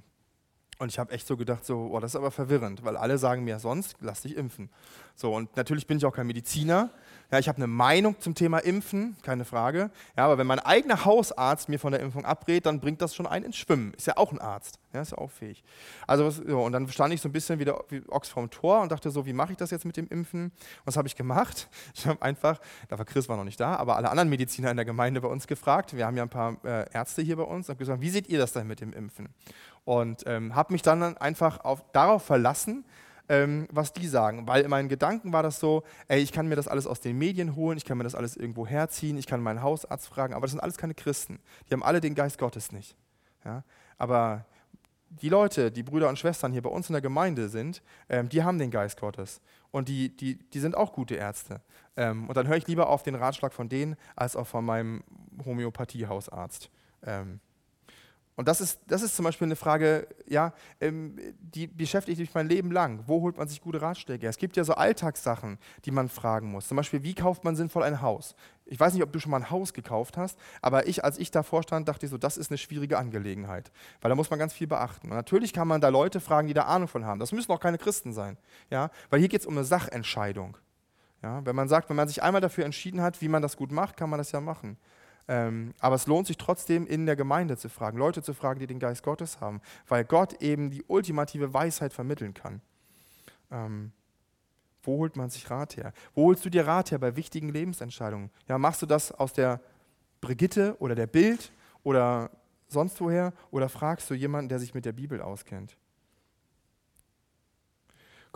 Und 0.78 0.88
ich 0.88 0.98
habe 0.98 1.12
echt 1.12 1.26
so 1.26 1.36
gedacht, 1.36 1.64
so, 1.64 1.88
oh, 1.92 2.00
das 2.00 2.12
ist 2.12 2.16
aber 2.16 2.30
verwirrend, 2.30 2.84
weil 2.84 2.96
alle 2.96 3.16
sagen 3.16 3.44
mir 3.44 3.58
sonst, 3.58 3.96
lass 4.00 4.22
dich 4.22 4.36
impfen. 4.36 4.68
So, 5.14 5.34
und 5.34 5.56
natürlich 5.56 5.86
bin 5.86 5.96
ich 5.96 6.04
auch 6.04 6.12
kein 6.12 6.26
Mediziner. 6.26 6.90
Ja, 7.30 7.40
ich 7.40 7.48
habe 7.48 7.56
eine 7.56 7.66
Meinung 7.66 8.20
zum 8.20 8.36
Thema 8.36 8.58
Impfen, 8.58 9.16
keine 9.22 9.44
Frage. 9.44 9.90
Ja, 10.16 10.24
aber 10.24 10.38
wenn 10.38 10.46
mein 10.46 10.60
eigener 10.60 11.04
Hausarzt 11.04 11.68
mir 11.68 11.80
von 11.80 11.90
der 11.90 12.00
Impfung 12.00 12.24
abrät, 12.24 12.66
dann 12.66 12.78
bringt 12.78 13.02
das 13.02 13.16
schon 13.16 13.26
einen 13.26 13.46
ins 13.46 13.56
Schwimmen. 13.56 13.94
Ist 13.94 14.06
ja 14.06 14.16
auch 14.16 14.30
ein 14.30 14.40
Arzt. 14.40 14.78
Ja, 14.92 15.02
ist 15.02 15.10
ja 15.10 15.18
auch 15.18 15.30
fähig. 15.30 15.64
Also, 16.06 16.30
so, 16.30 16.62
und 16.62 16.72
dann 16.72 16.88
stand 16.88 17.12
ich 17.12 17.20
so 17.20 17.28
ein 17.28 17.32
bisschen 17.32 17.58
wieder 17.58 17.82
wie 17.88 18.02
Ochs 18.08 18.28
vorm 18.28 18.48
Tor 18.50 18.80
und 18.80 18.92
dachte 18.92 19.10
so, 19.10 19.26
wie 19.26 19.32
mache 19.32 19.52
ich 19.52 19.58
das 19.58 19.72
jetzt 19.72 19.84
mit 19.84 19.96
dem 19.96 20.06
Impfen? 20.08 20.52
Was 20.84 20.96
habe 20.96 21.08
ich 21.08 21.16
gemacht? 21.16 21.68
Ich 21.94 22.06
habe 22.06 22.20
einfach, 22.20 22.60
da 22.88 22.98
war 22.98 23.04
Chris 23.06 23.28
war 23.28 23.36
noch 23.36 23.44
nicht 23.44 23.58
da, 23.58 23.74
aber 23.76 23.96
alle 23.96 24.10
anderen 24.10 24.28
Mediziner 24.28 24.70
in 24.70 24.76
der 24.76 24.84
Gemeinde 24.84 25.20
bei 25.22 25.28
uns 25.28 25.46
gefragt. 25.46 25.96
Wir 25.96 26.06
haben 26.06 26.16
ja 26.16 26.22
ein 26.22 26.28
paar 26.28 26.56
äh, 26.62 26.84
Ärzte 26.92 27.22
hier 27.22 27.36
bei 27.36 27.42
uns 27.42 27.70
und 27.70 27.78
gesagt, 27.78 28.00
wie 28.00 28.10
seht 28.10 28.28
ihr 28.28 28.38
das 28.38 28.52
denn 28.52 28.66
mit 28.66 28.80
dem 28.80 28.92
Impfen? 28.92 29.28
Und 29.84 30.24
ähm, 30.26 30.54
habe 30.54 30.72
mich 30.72 30.82
dann 30.82 31.16
einfach 31.16 31.64
auf, 31.64 31.82
darauf 31.92 32.24
verlassen, 32.24 32.84
ähm, 33.28 33.66
was 33.70 33.92
die 33.92 34.06
sagen. 34.06 34.46
Weil 34.46 34.64
in 34.64 34.70
meinen 34.70 34.88
Gedanken 34.88 35.32
war 35.32 35.42
das 35.42 35.60
so, 35.60 35.82
ey, 36.08 36.20
ich 36.20 36.32
kann 36.32 36.48
mir 36.48 36.56
das 36.56 36.68
alles 36.68 36.86
aus 36.86 37.00
den 37.00 37.18
Medien 37.18 37.56
holen, 37.56 37.78
ich 37.78 37.84
kann 37.84 37.98
mir 37.98 38.04
das 38.04 38.14
alles 38.14 38.36
irgendwo 38.36 38.66
herziehen, 38.66 39.18
ich 39.18 39.26
kann 39.26 39.40
meinen 39.40 39.62
Hausarzt 39.62 40.08
fragen, 40.08 40.34
aber 40.34 40.42
das 40.42 40.52
sind 40.52 40.60
alles 40.60 40.76
keine 40.76 40.94
Christen. 40.94 41.38
Die 41.68 41.74
haben 41.74 41.82
alle 41.82 42.00
den 42.00 42.14
Geist 42.14 42.38
Gottes 42.38 42.72
nicht. 42.72 42.96
Ja? 43.44 43.64
Aber 43.98 44.44
die 45.08 45.28
Leute, 45.28 45.70
die 45.70 45.82
Brüder 45.82 46.08
und 46.08 46.18
Schwestern 46.18 46.52
hier 46.52 46.62
bei 46.62 46.70
uns 46.70 46.88
in 46.88 46.92
der 46.92 47.02
Gemeinde 47.02 47.48
sind, 47.48 47.82
ähm, 48.08 48.28
die 48.28 48.42
haben 48.42 48.58
den 48.58 48.70
Geist 48.70 49.00
Gottes. 49.00 49.40
Und 49.70 49.88
die, 49.88 50.14
die, 50.16 50.38
die 50.50 50.60
sind 50.60 50.76
auch 50.76 50.92
gute 50.92 51.14
Ärzte. 51.14 51.60
Ähm, 51.96 52.28
und 52.28 52.36
dann 52.36 52.46
höre 52.48 52.56
ich 52.56 52.66
lieber 52.66 52.88
auf 52.88 53.02
den 53.02 53.14
Ratschlag 53.14 53.52
von 53.52 53.68
denen, 53.68 53.96
als 54.14 54.36
auch 54.36 54.46
von 54.46 54.64
meinem 54.64 55.02
Homöopathiehausarzt. 55.44 56.70
Ähm, 57.04 57.40
und 58.36 58.48
das 58.48 58.60
ist, 58.60 58.80
das 58.86 59.00
ist 59.00 59.16
zum 59.16 59.24
Beispiel 59.24 59.46
eine 59.46 59.56
Frage, 59.56 60.06
ja, 60.26 60.52
ähm, 60.80 61.18
die 61.40 61.66
beschäftigt 61.66 62.20
mich 62.20 62.34
mein 62.34 62.48
Leben 62.48 62.70
lang. 62.70 63.02
Wo 63.06 63.22
holt 63.22 63.38
man 63.38 63.48
sich 63.48 63.62
gute 63.62 63.80
Ratschläge? 63.80 64.26
Es 64.28 64.36
gibt 64.36 64.58
ja 64.58 64.64
so 64.64 64.74
Alltagssachen, 64.74 65.58
die 65.86 65.90
man 65.90 66.10
fragen 66.10 66.50
muss. 66.50 66.68
Zum 66.68 66.76
Beispiel, 66.76 67.02
wie 67.02 67.14
kauft 67.14 67.44
man 67.44 67.56
sinnvoll 67.56 67.82
ein 67.82 68.02
Haus? 68.02 68.36
Ich 68.66 68.78
weiß 68.78 68.92
nicht, 68.92 69.02
ob 69.02 69.10
du 69.10 69.20
schon 69.20 69.30
mal 69.30 69.38
ein 69.38 69.50
Haus 69.50 69.72
gekauft 69.72 70.18
hast, 70.18 70.38
aber 70.60 70.86
ich, 70.86 71.02
als 71.02 71.16
ich 71.16 71.30
davor 71.30 71.62
stand, 71.62 71.88
dachte 71.88 72.04
ich 72.04 72.10
so, 72.10 72.18
das 72.18 72.36
ist 72.36 72.50
eine 72.50 72.58
schwierige 72.58 72.98
Angelegenheit, 72.98 73.72
weil 74.02 74.10
da 74.10 74.14
muss 74.14 74.28
man 74.28 74.38
ganz 74.38 74.52
viel 74.52 74.66
beachten. 74.66 75.08
Und 75.08 75.16
natürlich 75.16 75.54
kann 75.54 75.66
man 75.66 75.80
da 75.80 75.88
Leute 75.88 76.20
fragen, 76.20 76.46
die 76.46 76.54
da 76.54 76.64
Ahnung 76.64 76.88
von 76.88 77.06
haben. 77.06 77.20
Das 77.20 77.32
müssen 77.32 77.50
auch 77.52 77.60
keine 77.60 77.78
Christen 77.78 78.12
sein, 78.12 78.36
ja, 78.68 78.90
weil 79.08 79.20
hier 79.20 79.28
geht 79.28 79.40
es 79.40 79.46
um 79.46 79.56
eine 79.56 79.64
Sachentscheidung. 79.64 80.58
Ja, 81.22 81.44
wenn 81.46 81.56
man 81.56 81.68
sagt, 81.68 81.88
wenn 81.88 81.96
man 81.96 82.08
sich 82.08 82.22
einmal 82.22 82.42
dafür 82.42 82.66
entschieden 82.66 83.00
hat, 83.00 83.22
wie 83.22 83.28
man 83.28 83.40
das 83.40 83.56
gut 83.56 83.72
macht, 83.72 83.96
kann 83.96 84.10
man 84.10 84.18
das 84.18 84.32
ja 84.32 84.40
machen. 84.40 84.76
Ähm, 85.28 85.74
aber 85.80 85.96
es 85.96 86.06
lohnt 86.06 86.26
sich 86.26 86.36
trotzdem, 86.36 86.86
in 86.86 87.06
der 87.06 87.16
Gemeinde 87.16 87.56
zu 87.56 87.68
fragen, 87.68 87.98
Leute 87.98 88.22
zu 88.22 88.32
fragen, 88.32 88.60
die 88.60 88.66
den 88.66 88.78
Geist 88.78 89.02
Gottes 89.02 89.40
haben, 89.40 89.60
weil 89.88 90.04
Gott 90.04 90.40
eben 90.40 90.70
die 90.70 90.84
ultimative 90.86 91.52
Weisheit 91.52 91.92
vermitteln 91.92 92.32
kann. 92.32 92.60
Ähm, 93.50 93.92
wo 94.82 94.98
holt 94.98 95.16
man 95.16 95.30
sich 95.30 95.50
Rat 95.50 95.76
her? 95.76 95.92
Wo 96.14 96.26
holst 96.26 96.44
du 96.44 96.50
dir 96.50 96.66
Rat 96.66 96.92
her 96.92 96.98
bei 96.98 97.16
wichtigen 97.16 97.48
Lebensentscheidungen? 97.48 98.30
Ja, 98.46 98.56
machst 98.56 98.82
du 98.82 98.86
das 98.86 99.10
aus 99.10 99.32
der 99.32 99.60
Brigitte 100.20 100.76
oder 100.78 100.94
der 100.94 101.08
Bild 101.08 101.50
oder 101.82 102.30
sonst 102.68 103.00
woher? 103.00 103.32
Oder 103.50 103.68
fragst 103.68 104.08
du 104.10 104.14
jemanden, 104.14 104.48
der 104.48 104.60
sich 104.60 104.74
mit 104.74 104.84
der 104.84 104.92
Bibel 104.92 105.20
auskennt? 105.20 105.76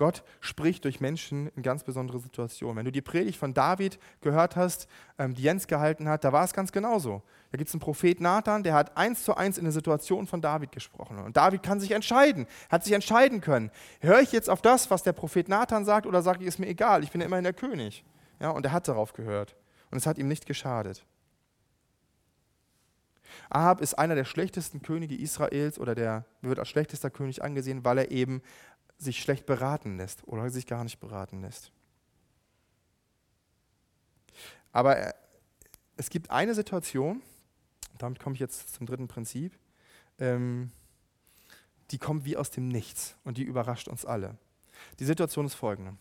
Gott 0.00 0.24
spricht 0.40 0.86
durch 0.86 1.02
Menschen 1.02 1.48
in 1.56 1.62
ganz 1.62 1.84
besondere 1.84 2.18
Situationen. 2.20 2.78
Wenn 2.78 2.86
du 2.86 2.90
die 2.90 3.02
Predigt 3.02 3.38
von 3.38 3.52
David 3.52 3.98
gehört 4.22 4.56
hast, 4.56 4.88
ähm, 5.18 5.34
die 5.34 5.42
Jens 5.42 5.66
gehalten 5.66 6.08
hat, 6.08 6.24
da 6.24 6.32
war 6.32 6.42
es 6.42 6.54
ganz 6.54 6.72
genauso. 6.72 7.22
Da 7.52 7.58
gibt 7.58 7.68
es 7.68 7.74
einen 7.74 7.82
Prophet 7.82 8.18
Nathan, 8.18 8.62
der 8.62 8.72
hat 8.72 8.96
eins 8.96 9.24
zu 9.24 9.36
eins 9.36 9.58
in 9.58 9.64
der 9.64 9.74
Situation 9.74 10.26
von 10.26 10.40
David 10.40 10.72
gesprochen. 10.72 11.18
Und 11.18 11.36
David 11.36 11.62
kann 11.62 11.80
sich 11.80 11.90
entscheiden, 11.90 12.46
hat 12.70 12.82
sich 12.82 12.94
entscheiden 12.94 13.42
können. 13.42 13.70
Höre 14.00 14.20
ich 14.20 14.32
jetzt 14.32 14.48
auf 14.48 14.62
das, 14.62 14.90
was 14.90 15.02
der 15.02 15.12
Prophet 15.12 15.50
Nathan 15.50 15.84
sagt, 15.84 16.06
oder 16.06 16.22
sage 16.22 16.40
ich, 16.40 16.46
ist 16.46 16.58
mir 16.58 16.68
egal, 16.68 17.04
ich 17.04 17.10
bin 17.10 17.20
ja 17.20 17.26
immerhin 17.26 17.44
der 17.44 17.52
König. 17.52 18.02
Ja, 18.40 18.48
und 18.50 18.64
er 18.64 18.72
hat 18.72 18.88
darauf 18.88 19.12
gehört. 19.12 19.54
Und 19.90 19.98
es 19.98 20.06
hat 20.06 20.16
ihm 20.16 20.28
nicht 20.28 20.46
geschadet. 20.46 21.04
Ahab 23.50 23.82
ist 23.82 23.94
einer 23.94 24.14
der 24.14 24.24
schlechtesten 24.24 24.80
Könige 24.80 25.14
Israels 25.14 25.78
oder 25.78 25.94
der 25.94 26.24
wird 26.40 26.58
als 26.58 26.68
schlechtester 26.68 27.10
König 27.10 27.42
angesehen, 27.44 27.84
weil 27.84 27.98
er 27.98 28.10
eben 28.10 28.42
sich 29.00 29.20
schlecht 29.20 29.46
beraten 29.46 29.96
lässt 29.96 30.26
oder 30.28 30.50
sich 30.50 30.66
gar 30.66 30.84
nicht 30.84 31.00
beraten 31.00 31.40
lässt. 31.40 31.72
Aber 34.72 34.98
äh, 34.98 35.12
es 35.96 36.10
gibt 36.10 36.30
eine 36.30 36.54
Situation, 36.54 37.22
damit 37.98 38.20
komme 38.20 38.34
ich 38.34 38.40
jetzt 38.40 38.74
zum 38.74 38.86
dritten 38.86 39.08
Prinzip, 39.08 39.58
ähm, 40.18 40.70
die 41.90 41.98
kommt 41.98 42.24
wie 42.24 42.36
aus 42.36 42.50
dem 42.50 42.68
Nichts 42.68 43.16
und 43.24 43.38
die 43.38 43.42
überrascht 43.42 43.88
uns 43.88 44.04
alle. 44.04 44.36
Die 44.98 45.04
Situation 45.04 45.46
ist 45.46 45.54
folgende. 45.54 45.96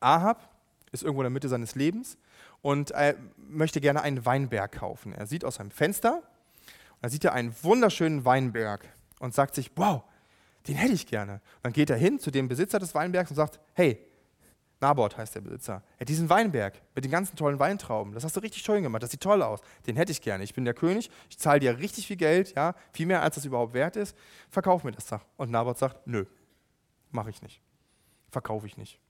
Ahab 0.00 0.54
ist 0.92 1.02
irgendwo 1.02 1.22
in 1.22 1.26
der 1.26 1.30
Mitte 1.30 1.48
seines 1.48 1.74
Lebens 1.74 2.18
und 2.62 2.90
er 2.90 3.16
möchte 3.36 3.80
gerne 3.80 4.02
einen 4.02 4.24
Weinberg 4.26 4.72
kaufen. 4.72 5.12
Er 5.12 5.26
sieht 5.26 5.44
aus 5.44 5.56
seinem 5.56 5.70
Fenster, 5.70 6.22
und 6.98 7.04
da 7.04 7.08
sieht 7.10 7.24
er 7.24 7.32
einen 7.32 7.54
wunderschönen 7.62 8.24
Weinberg 8.24 8.88
und 9.20 9.32
sagt 9.32 9.54
sich, 9.54 9.70
wow, 9.76 10.02
den 10.68 10.76
hätte 10.76 10.94
ich 10.94 11.06
gerne. 11.06 11.40
Dann 11.62 11.72
geht 11.72 11.90
er 11.90 11.96
hin 11.96 12.18
zu 12.18 12.30
dem 12.30 12.46
Besitzer 12.46 12.78
des 12.78 12.94
Weinbergs 12.94 13.30
und 13.30 13.36
sagt, 13.36 13.58
hey, 13.74 13.98
Nabot 14.80 15.16
heißt 15.16 15.34
der 15.34 15.40
Besitzer, 15.40 15.82
ja, 15.98 16.04
diesen 16.04 16.30
Weinberg 16.30 16.80
mit 16.94 17.04
den 17.04 17.10
ganzen 17.10 17.34
tollen 17.34 17.58
Weintrauben, 17.58 18.12
das 18.14 18.22
hast 18.22 18.36
du 18.36 18.40
richtig 18.40 18.62
schön 18.62 18.84
gemacht, 18.84 19.02
das 19.02 19.10
sieht 19.10 19.20
toll 19.20 19.42
aus, 19.42 19.60
den 19.88 19.96
hätte 19.96 20.12
ich 20.12 20.20
gerne. 20.20 20.44
Ich 20.44 20.54
bin 20.54 20.64
der 20.64 20.74
König, 20.74 21.10
ich 21.28 21.38
zahle 21.38 21.58
dir 21.58 21.78
richtig 21.78 22.06
viel 22.06 22.16
Geld, 22.16 22.54
ja, 22.54 22.74
viel 22.92 23.06
mehr 23.06 23.22
als 23.22 23.34
das 23.34 23.44
überhaupt 23.44 23.74
wert 23.74 23.96
ist, 23.96 24.16
verkauf 24.50 24.84
mir 24.84 24.92
das 24.92 25.06
doch. 25.06 25.24
Und 25.36 25.50
Nabot 25.50 25.76
sagt, 25.76 26.06
nö, 26.06 26.26
mache 27.10 27.30
ich 27.30 27.42
nicht, 27.42 27.60
verkaufe 28.30 28.66
ich 28.66 28.76
nicht. 28.76 29.00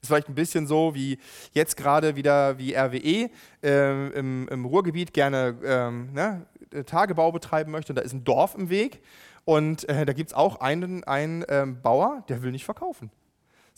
Ist 0.00 0.08
vielleicht 0.08 0.30
ein 0.30 0.34
bisschen 0.34 0.66
so 0.66 0.94
wie 0.94 1.18
jetzt 1.52 1.76
gerade 1.76 2.16
wieder 2.16 2.56
wie 2.56 2.74
RWE 2.74 3.30
äh, 3.62 4.18
im, 4.18 4.48
im, 4.48 4.64
Ruhrgebiet 4.64 5.12
gerne 5.12 5.58
ähm, 5.62 6.14
ne, 6.14 6.46
Tagebau 6.86 7.30
betreiben 7.32 7.70
möchte 7.70 7.92
und 7.92 7.96
da 7.96 8.02
ist 8.02 8.14
ein 8.14 8.24
Dorf 8.24 8.54
im 8.54 8.70
Weg 8.70 9.02
und 9.44 9.88
äh, 9.88 10.06
da 10.06 10.12
gibt 10.12 10.30
es 10.30 10.34
auch 10.34 10.60
einen, 10.60 11.04
einen 11.04 11.44
ähm, 11.48 11.82
Bauer, 11.82 12.24
der 12.28 12.42
will 12.42 12.52
nicht 12.52 12.64
verkaufen. 12.64 13.10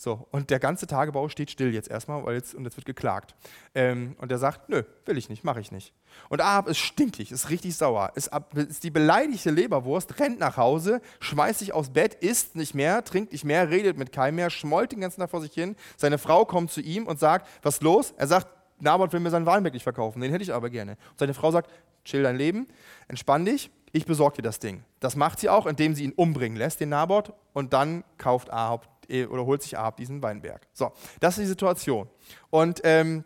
So, 0.03 0.27
und 0.31 0.49
der 0.49 0.59
ganze 0.59 0.85
Tagebau 0.85 1.29
steht 1.29 1.49
still 1.49 1.73
jetzt 1.73 1.89
erstmal, 1.89 2.25
weil 2.25 2.35
jetzt, 2.35 2.53
und 2.55 2.65
jetzt 2.65 2.75
wird 2.75 2.85
geklagt. 2.85 3.35
Ähm, 3.73 4.17
und 4.19 4.31
der 4.31 4.37
sagt, 4.37 4.67
nö, 4.67 4.83
will 5.05 5.17
ich 5.17 5.29
nicht, 5.29 5.45
mache 5.45 5.61
ich 5.61 5.71
nicht. 5.71 5.93
Und 6.29 6.41
Ahab 6.41 6.67
ist 6.67 6.79
stinkig, 6.79 7.31
ist 7.31 7.49
richtig 7.49 7.77
sauer, 7.77 8.11
ist, 8.15 8.33
ab, 8.33 8.53
ist 8.57 8.83
die 8.83 8.91
beleidigte 8.91 9.49
Leberwurst, 9.49 10.19
rennt 10.19 10.39
nach 10.39 10.57
Hause, 10.57 10.99
schmeißt 11.21 11.59
sich 11.59 11.73
aufs 11.73 11.91
Bett, 11.91 12.15
isst 12.15 12.55
nicht 12.55 12.73
mehr, 12.73 13.03
trinkt 13.05 13.31
nicht 13.31 13.45
mehr, 13.45 13.69
redet 13.69 13.97
mit 13.97 14.11
keinem 14.11 14.35
mehr, 14.35 14.49
schmollt 14.49 14.91
den 14.91 14.99
ganzen 14.99 15.21
Tag 15.21 15.29
vor 15.29 15.41
sich 15.41 15.53
hin. 15.53 15.75
Seine 15.95 16.17
Frau 16.17 16.43
kommt 16.43 16.71
zu 16.71 16.81
ihm 16.81 17.07
und 17.07 17.19
sagt, 17.19 17.47
was 17.61 17.79
los? 17.81 18.13
Er 18.17 18.27
sagt, 18.27 18.47
Nabot 18.79 19.13
will 19.13 19.21
mir 19.21 19.29
seinen 19.29 19.45
Weinberg 19.45 19.73
nicht 19.73 19.83
verkaufen, 19.83 20.19
den 20.19 20.31
hätte 20.31 20.43
ich 20.43 20.53
aber 20.53 20.69
gerne. 20.69 20.97
Und 21.11 21.19
seine 21.19 21.33
Frau 21.33 21.51
sagt, 21.51 21.71
chill 22.03 22.23
dein 22.23 22.35
Leben, 22.35 22.67
entspann 23.07 23.45
dich, 23.45 23.71
ich 23.93 24.05
besorge 24.05 24.37
dir 24.37 24.41
das 24.41 24.59
Ding. 24.59 24.83
Das 24.99 25.15
macht 25.15 25.39
sie 25.39 25.47
auch, 25.47 25.65
indem 25.65 25.95
sie 25.95 26.03
ihn 26.03 26.11
umbringen 26.11 26.57
lässt, 26.57 26.81
den 26.81 26.89
Nabot, 26.89 27.31
und 27.53 27.71
dann 27.71 28.03
kauft 28.17 28.51
Ahab 28.51 28.89
oder 29.09 29.45
holt 29.45 29.61
sich 29.61 29.77
Ahab 29.77 29.97
diesen 29.97 30.21
Weinberg. 30.21 30.67
So, 30.73 30.91
das 31.19 31.37
ist 31.37 31.43
die 31.43 31.47
Situation. 31.47 32.09
Und 32.49 32.81
ähm, 32.83 33.23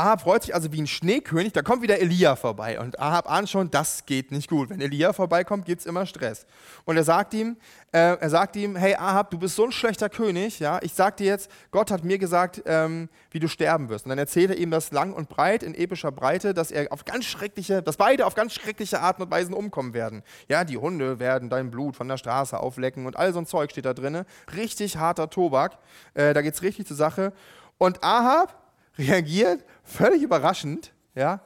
Ahab 0.00 0.22
freut 0.22 0.44
sich 0.44 0.54
also 0.54 0.72
wie 0.72 0.80
ein 0.80 0.86
Schneekönig, 0.86 1.52
da 1.52 1.60
kommt 1.60 1.82
wieder 1.82 1.98
Elia 1.98 2.34
vorbei. 2.34 2.80
Und 2.80 2.98
Ahab 2.98 3.30
ahnt 3.30 3.50
schon, 3.50 3.70
das 3.70 4.06
geht 4.06 4.32
nicht 4.32 4.48
gut. 4.48 4.70
Wenn 4.70 4.80
Elia 4.80 5.12
vorbeikommt, 5.12 5.66
gibt 5.66 5.80
es 5.80 5.86
immer 5.86 6.06
Stress. 6.06 6.46
Und 6.86 6.96
er 6.96 7.04
sagt 7.04 7.34
ihm, 7.34 7.58
äh, 7.92 8.16
er 8.16 8.30
sagt 8.30 8.56
ihm, 8.56 8.76
hey 8.76 8.94
Ahab, 8.94 9.30
du 9.30 9.38
bist 9.38 9.56
so 9.56 9.64
ein 9.66 9.72
schlechter 9.72 10.08
König, 10.08 10.58
ja, 10.58 10.78
ich 10.80 10.94
sag 10.94 11.18
dir 11.18 11.26
jetzt, 11.26 11.50
Gott 11.70 11.90
hat 11.90 12.02
mir 12.02 12.16
gesagt, 12.16 12.62
ähm, 12.64 13.10
wie 13.30 13.40
du 13.40 13.46
sterben 13.46 13.90
wirst. 13.90 14.06
Und 14.06 14.08
dann 14.08 14.18
erzählt 14.18 14.48
er 14.48 14.56
ihm 14.56 14.70
das 14.70 14.90
lang 14.90 15.12
und 15.12 15.28
breit, 15.28 15.62
in 15.62 15.74
epischer 15.74 16.12
Breite, 16.12 16.54
dass 16.54 16.70
er 16.70 16.90
auf 16.92 17.04
ganz 17.04 17.26
schreckliche, 17.26 17.82
dass 17.82 17.98
beide 17.98 18.24
auf 18.24 18.34
ganz 18.34 18.54
schreckliche 18.54 19.00
Arten 19.00 19.20
und 19.20 19.30
Weisen 19.30 19.52
umkommen 19.52 19.92
werden. 19.92 20.22
Ja, 20.48 20.64
die 20.64 20.78
Hunde 20.78 21.18
werden 21.18 21.50
dein 21.50 21.70
Blut 21.70 21.94
von 21.94 22.08
der 22.08 22.16
Straße 22.16 22.58
auflecken 22.58 23.04
und 23.04 23.16
all 23.16 23.34
so 23.34 23.38
ein 23.38 23.46
Zeug 23.46 23.70
steht 23.70 23.84
da 23.84 23.92
drin. 23.92 24.24
Richtig 24.56 24.96
harter 24.96 25.28
Tobak. 25.28 25.76
Äh, 26.14 26.32
da 26.32 26.40
es 26.40 26.62
richtig 26.62 26.86
zur 26.86 26.96
Sache. 26.96 27.34
Und 27.76 28.02
Ahab 28.02 28.59
reagiert 29.00 29.64
völlig 29.84 30.22
überraschend, 30.22 30.92
ja. 31.14 31.40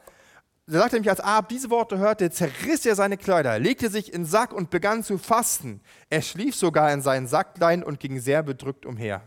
Da 0.67 0.79
sagt 0.79 0.93
er 0.93 0.95
nämlich, 0.97 1.11
als 1.11 1.19
Ahab 1.19 1.49
diese 1.49 1.69
Worte 1.69 1.99
hörte, 1.99 2.31
zerriss 2.31 2.85
er 2.87 2.95
seine 2.95 3.17
Kleider, 3.17 3.59
legte 3.59 3.89
sich 3.89 4.11
in 4.11 4.25
Sack 4.25 4.51
und 4.51 4.71
begann 4.71 5.03
zu 5.03 5.19
fasten. 5.19 5.79
Er 6.09 6.23
schlief 6.23 6.55
sogar 6.55 6.91
in 6.91 7.01
seinen 7.01 7.27
Sacklein 7.27 7.83
und 7.83 7.99
ging 7.99 8.19
sehr 8.19 8.41
bedrückt 8.41 8.87
umher. 8.87 9.21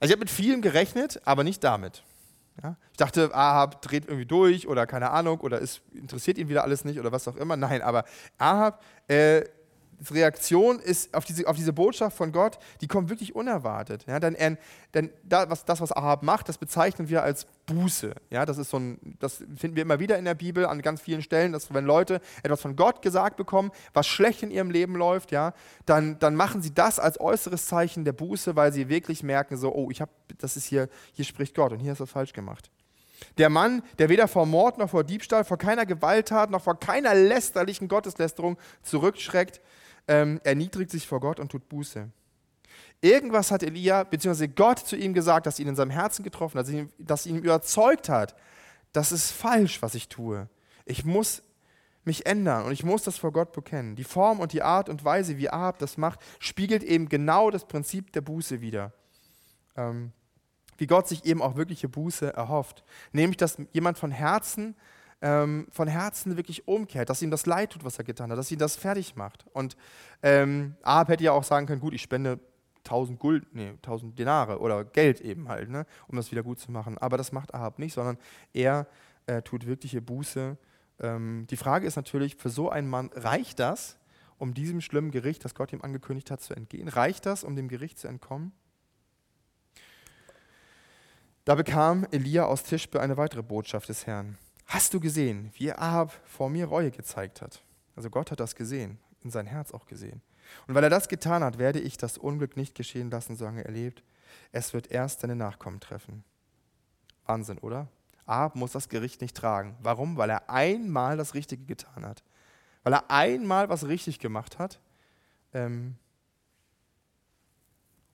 Also 0.00 0.10
ich 0.10 0.12
habe 0.12 0.20
mit 0.20 0.30
vielem 0.30 0.60
gerechnet, 0.60 1.20
aber 1.24 1.44
nicht 1.44 1.64
damit. 1.64 2.02
Ja? 2.62 2.76
Ich 2.92 2.98
dachte, 2.98 3.34
Ahab 3.34 3.80
dreht 3.80 4.04
irgendwie 4.04 4.26
durch 4.26 4.68
oder 4.68 4.86
keine 4.86 5.10
Ahnung 5.10 5.40
oder 5.40 5.62
es 5.62 5.80
interessiert 5.94 6.36
ihn 6.36 6.50
wieder 6.50 6.62
alles 6.62 6.84
nicht 6.84 7.00
oder 7.00 7.10
was 7.10 7.26
auch 7.26 7.36
immer. 7.36 7.56
Nein, 7.56 7.80
aber 7.80 8.04
Ahab 8.36 8.82
äh, 9.08 9.44
Reaktion 10.10 10.78
ist 10.78 11.14
auf 11.14 11.24
diese, 11.24 11.46
auf 11.46 11.56
diese 11.56 11.72
Botschaft 11.72 12.16
von 12.16 12.32
Gott, 12.32 12.58
die 12.80 12.86
kommt 12.86 13.10
wirklich 13.10 13.34
unerwartet. 13.34 14.04
Ja, 14.06 14.20
denn 14.20 14.34
er, 14.34 14.56
denn 14.94 15.10
da, 15.22 15.48
was, 15.50 15.64
das, 15.64 15.80
was 15.80 15.92
Ahab 15.92 16.22
macht, 16.22 16.48
das 16.48 16.58
bezeichnen 16.58 17.08
wir 17.08 17.22
als 17.22 17.46
Buße. 17.66 18.14
Ja, 18.30 18.44
das, 18.44 18.58
ist 18.58 18.70
so 18.70 18.78
ein, 18.78 19.16
das 19.20 19.42
finden 19.56 19.76
wir 19.76 19.82
immer 19.82 20.00
wieder 20.00 20.18
in 20.18 20.24
der 20.24 20.34
Bibel 20.34 20.66
an 20.66 20.82
ganz 20.82 21.00
vielen 21.00 21.22
Stellen, 21.22 21.52
dass 21.52 21.72
wenn 21.72 21.84
Leute 21.84 22.20
etwas 22.42 22.60
von 22.60 22.76
Gott 22.76 23.02
gesagt 23.02 23.36
bekommen, 23.36 23.70
was 23.92 24.06
schlecht 24.06 24.42
in 24.42 24.50
ihrem 24.50 24.70
Leben 24.70 24.94
läuft, 24.96 25.30
ja, 25.30 25.54
dann, 25.86 26.18
dann 26.18 26.34
machen 26.34 26.62
sie 26.62 26.74
das 26.74 26.98
als 26.98 27.20
äußeres 27.20 27.66
Zeichen 27.66 28.04
der 28.04 28.12
Buße, 28.12 28.56
weil 28.56 28.72
sie 28.72 28.88
wirklich 28.88 29.22
merken, 29.22 29.56
so, 29.56 29.74
oh, 29.74 29.90
ich 29.90 30.00
habe, 30.00 30.10
das 30.38 30.56
ist 30.56 30.66
hier, 30.66 30.88
hier 31.12 31.24
spricht 31.24 31.54
Gott 31.54 31.72
und 31.72 31.78
hier 31.78 31.92
ist 31.92 32.00
was 32.00 32.10
falsch 32.10 32.32
gemacht. 32.32 32.70
Der 33.38 33.48
Mann, 33.48 33.82
der 33.98 34.08
weder 34.08 34.28
vor 34.28 34.46
Mord 34.46 34.78
noch 34.78 34.90
vor 34.90 35.04
Diebstahl, 35.04 35.44
vor 35.44 35.58
keiner 35.58 35.86
Gewalttat 35.86 36.50
noch 36.50 36.62
vor 36.62 36.78
keiner 36.78 37.14
lästerlichen 37.14 37.88
Gotteslästerung 37.88 38.58
zurückschreckt, 38.82 39.60
ähm, 40.08 40.40
erniedrigt 40.44 40.90
sich 40.90 41.06
vor 41.06 41.20
Gott 41.20 41.40
und 41.40 41.50
tut 41.50 41.68
Buße. 41.68 42.10
Irgendwas 43.00 43.50
hat 43.50 43.62
Elia, 43.62 44.04
beziehungsweise 44.04 44.48
Gott 44.48 44.78
zu 44.78 44.96
ihm 44.96 45.12
gesagt, 45.14 45.46
das 45.46 45.58
ihn 45.58 45.68
in 45.68 45.76
seinem 45.76 45.90
Herzen 45.90 46.22
getroffen 46.22 46.58
hat, 46.58 46.66
das 46.98 47.26
ihn 47.26 47.36
überzeugt 47.36 48.08
hat, 48.08 48.34
das 48.92 49.12
ist 49.12 49.30
falsch, 49.30 49.82
was 49.82 49.94
ich 49.94 50.08
tue. 50.08 50.48
Ich 50.84 51.04
muss 51.04 51.42
mich 52.04 52.26
ändern 52.26 52.64
und 52.64 52.72
ich 52.72 52.84
muss 52.84 53.02
das 53.02 53.18
vor 53.18 53.32
Gott 53.32 53.52
bekennen. 53.52 53.96
Die 53.96 54.04
Form 54.04 54.40
und 54.40 54.52
die 54.52 54.62
Art 54.62 54.88
und 54.88 55.04
Weise, 55.04 55.38
wie 55.38 55.50
Ahab 55.50 55.78
das 55.78 55.96
macht, 55.96 56.20
spiegelt 56.38 56.82
eben 56.82 57.08
genau 57.08 57.50
das 57.50 57.66
Prinzip 57.66 58.12
der 58.12 58.20
Buße 58.20 58.60
wider. 58.60 58.92
Ähm, 59.76 60.12
wie 60.76 60.86
Gott 60.86 61.08
sich 61.08 61.24
eben 61.24 61.40
auch 61.40 61.56
wirkliche 61.56 61.88
Buße 61.88 62.34
erhofft. 62.34 62.84
Nämlich, 63.12 63.36
dass 63.36 63.58
jemand 63.72 63.98
von 63.98 64.10
Herzen 64.10 64.76
ähm, 65.22 65.66
von 65.70 65.88
Herzen 65.88 66.36
wirklich 66.36 66.68
umkehrt, 66.68 67.10
dass 67.10 67.22
ihm 67.22 67.30
das 67.30 67.46
leid 67.46 67.70
tut, 67.70 67.84
was 67.84 67.98
er 67.98 68.04
getan 68.04 68.30
hat, 68.30 68.38
dass 68.38 68.50
ihn 68.50 68.58
das 68.58 68.76
fertig 68.76 69.16
macht. 69.16 69.44
Und 69.52 69.76
ähm, 70.22 70.76
Ahab 70.82 71.08
hätte 71.08 71.24
ja 71.24 71.32
auch 71.32 71.44
sagen 71.44 71.66
können, 71.66 71.80
gut, 71.80 71.94
ich 71.94 72.02
spende 72.02 72.40
1000 72.84 73.18
Guld, 73.18 73.54
nee, 73.54 73.70
1000 73.70 74.18
Denare 74.18 74.58
oder 74.60 74.84
Geld 74.84 75.20
eben 75.20 75.48
halt, 75.48 75.70
ne, 75.70 75.86
um 76.06 76.16
das 76.16 76.30
wieder 76.30 76.42
gut 76.42 76.58
zu 76.58 76.70
machen. 76.70 76.98
Aber 76.98 77.16
das 77.16 77.32
macht 77.32 77.54
Ahab 77.54 77.78
nicht, 77.78 77.94
sondern 77.94 78.18
er 78.52 78.86
äh, 79.26 79.42
tut 79.42 79.66
wirkliche 79.66 80.02
Buße. 80.02 80.58
Ähm, 81.00 81.46
die 81.48 81.56
Frage 81.56 81.86
ist 81.86 81.96
natürlich, 81.96 82.36
für 82.36 82.50
so 82.50 82.68
einen 82.70 82.88
Mann, 82.88 83.10
reicht 83.14 83.58
das, 83.58 83.98
um 84.38 84.52
diesem 84.52 84.80
schlimmen 84.80 85.10
Gericht, 85.10 85.44
das 85.44 85.54
Gott 85.54 85.72
ihm 85.72 85.82
angekündigt 85.82 86.30
hat, 86.30 86.40
zu 86.40 86.54
entgehen? 86.54 86.88
Reicht 86.88 87.24
das, 87.24 87.44
um 87.44 87.56
dem 87.56 87.68
Gericht 87.68 87.98
zu 87.98 88.08
entkommen? 88.08 88.52
Da 91.44 91.54
bekam 91.54 92.06
Elia 92.10 92.44
aus 92.44 92.62
Tischbe 92.62 93.00
eine 93.00 93.16
weitere 93.16 93.42
Botschaft 93.42 93.88
des 93.88 94.06
Herrn. 94.06 94.38
Hast 94.74 94.92
du 94.92 94.98
gesehen, 94.98 95.52
wie 95.54 95.72
Ahab 95.72 96.10
vor 96.24 96.50
mir 96.50 96.66
Reue 96.66 96.90
gezeigt 96.90 97.42
hat? 97.42 97.62
Also 97.94 98.10
Gott 98.10 98.32
hat 98.32 98.40
das 98.40 98.56
gesehen, 98.56 98.98
in 99.22 99.30
sein 99.30 99.46
Herz 99.46 99.70
auch 99.70 99.86
gesehen. 99.86 100.20
Und 100.66 100.74
weil 100.74 100.82
er 100.82 100.90
das 100.90 101.06
getan 101.06 101.44
hat, 101.44 101.58
werde 101.58 101.78
ich 101.78 101.96
das 101.96 102.18
Unglück 102.18 102.56
nicht 102.56 102.74
geschehen 102.74 103.08
lassen, 103.08 103.36
solange 103.36 103.64
er 103.64 103.70
lebt. 103.70 104.02
Es 104.50 104.74
wird 104.74 104.90
erst 104.90 105.20
seine 105.20 105.36
Nachkommen 105.36 105.78
treffen. 105.78 106.24
Wahnsinn, 107.24 107.58
oder? 107.58 107.86
Ahab 108.26 108.56
muss 108.56 108.72
das 108.72 108.88
Gericht 108.88 109.20
nicht 109.20 109.36
tragen. 109.36 109.76
Warum? 109.80 110.16
Weil 110.16 110.30
er 110.30 110.50
einmal 110.50 111.16
das 111.16 111.34
Richtige 111.34 111.64
getan 111.66 112.04
hat. 112.04 112.24
Weil 112.82 112.94
er 112.94 113.08
einmal 113.12 113.68
was 113.68 113.86
richtig 113.86 114.18
gemacht 114.18 114.58
hat 114.58 114.80
ähm, 115.52 115.94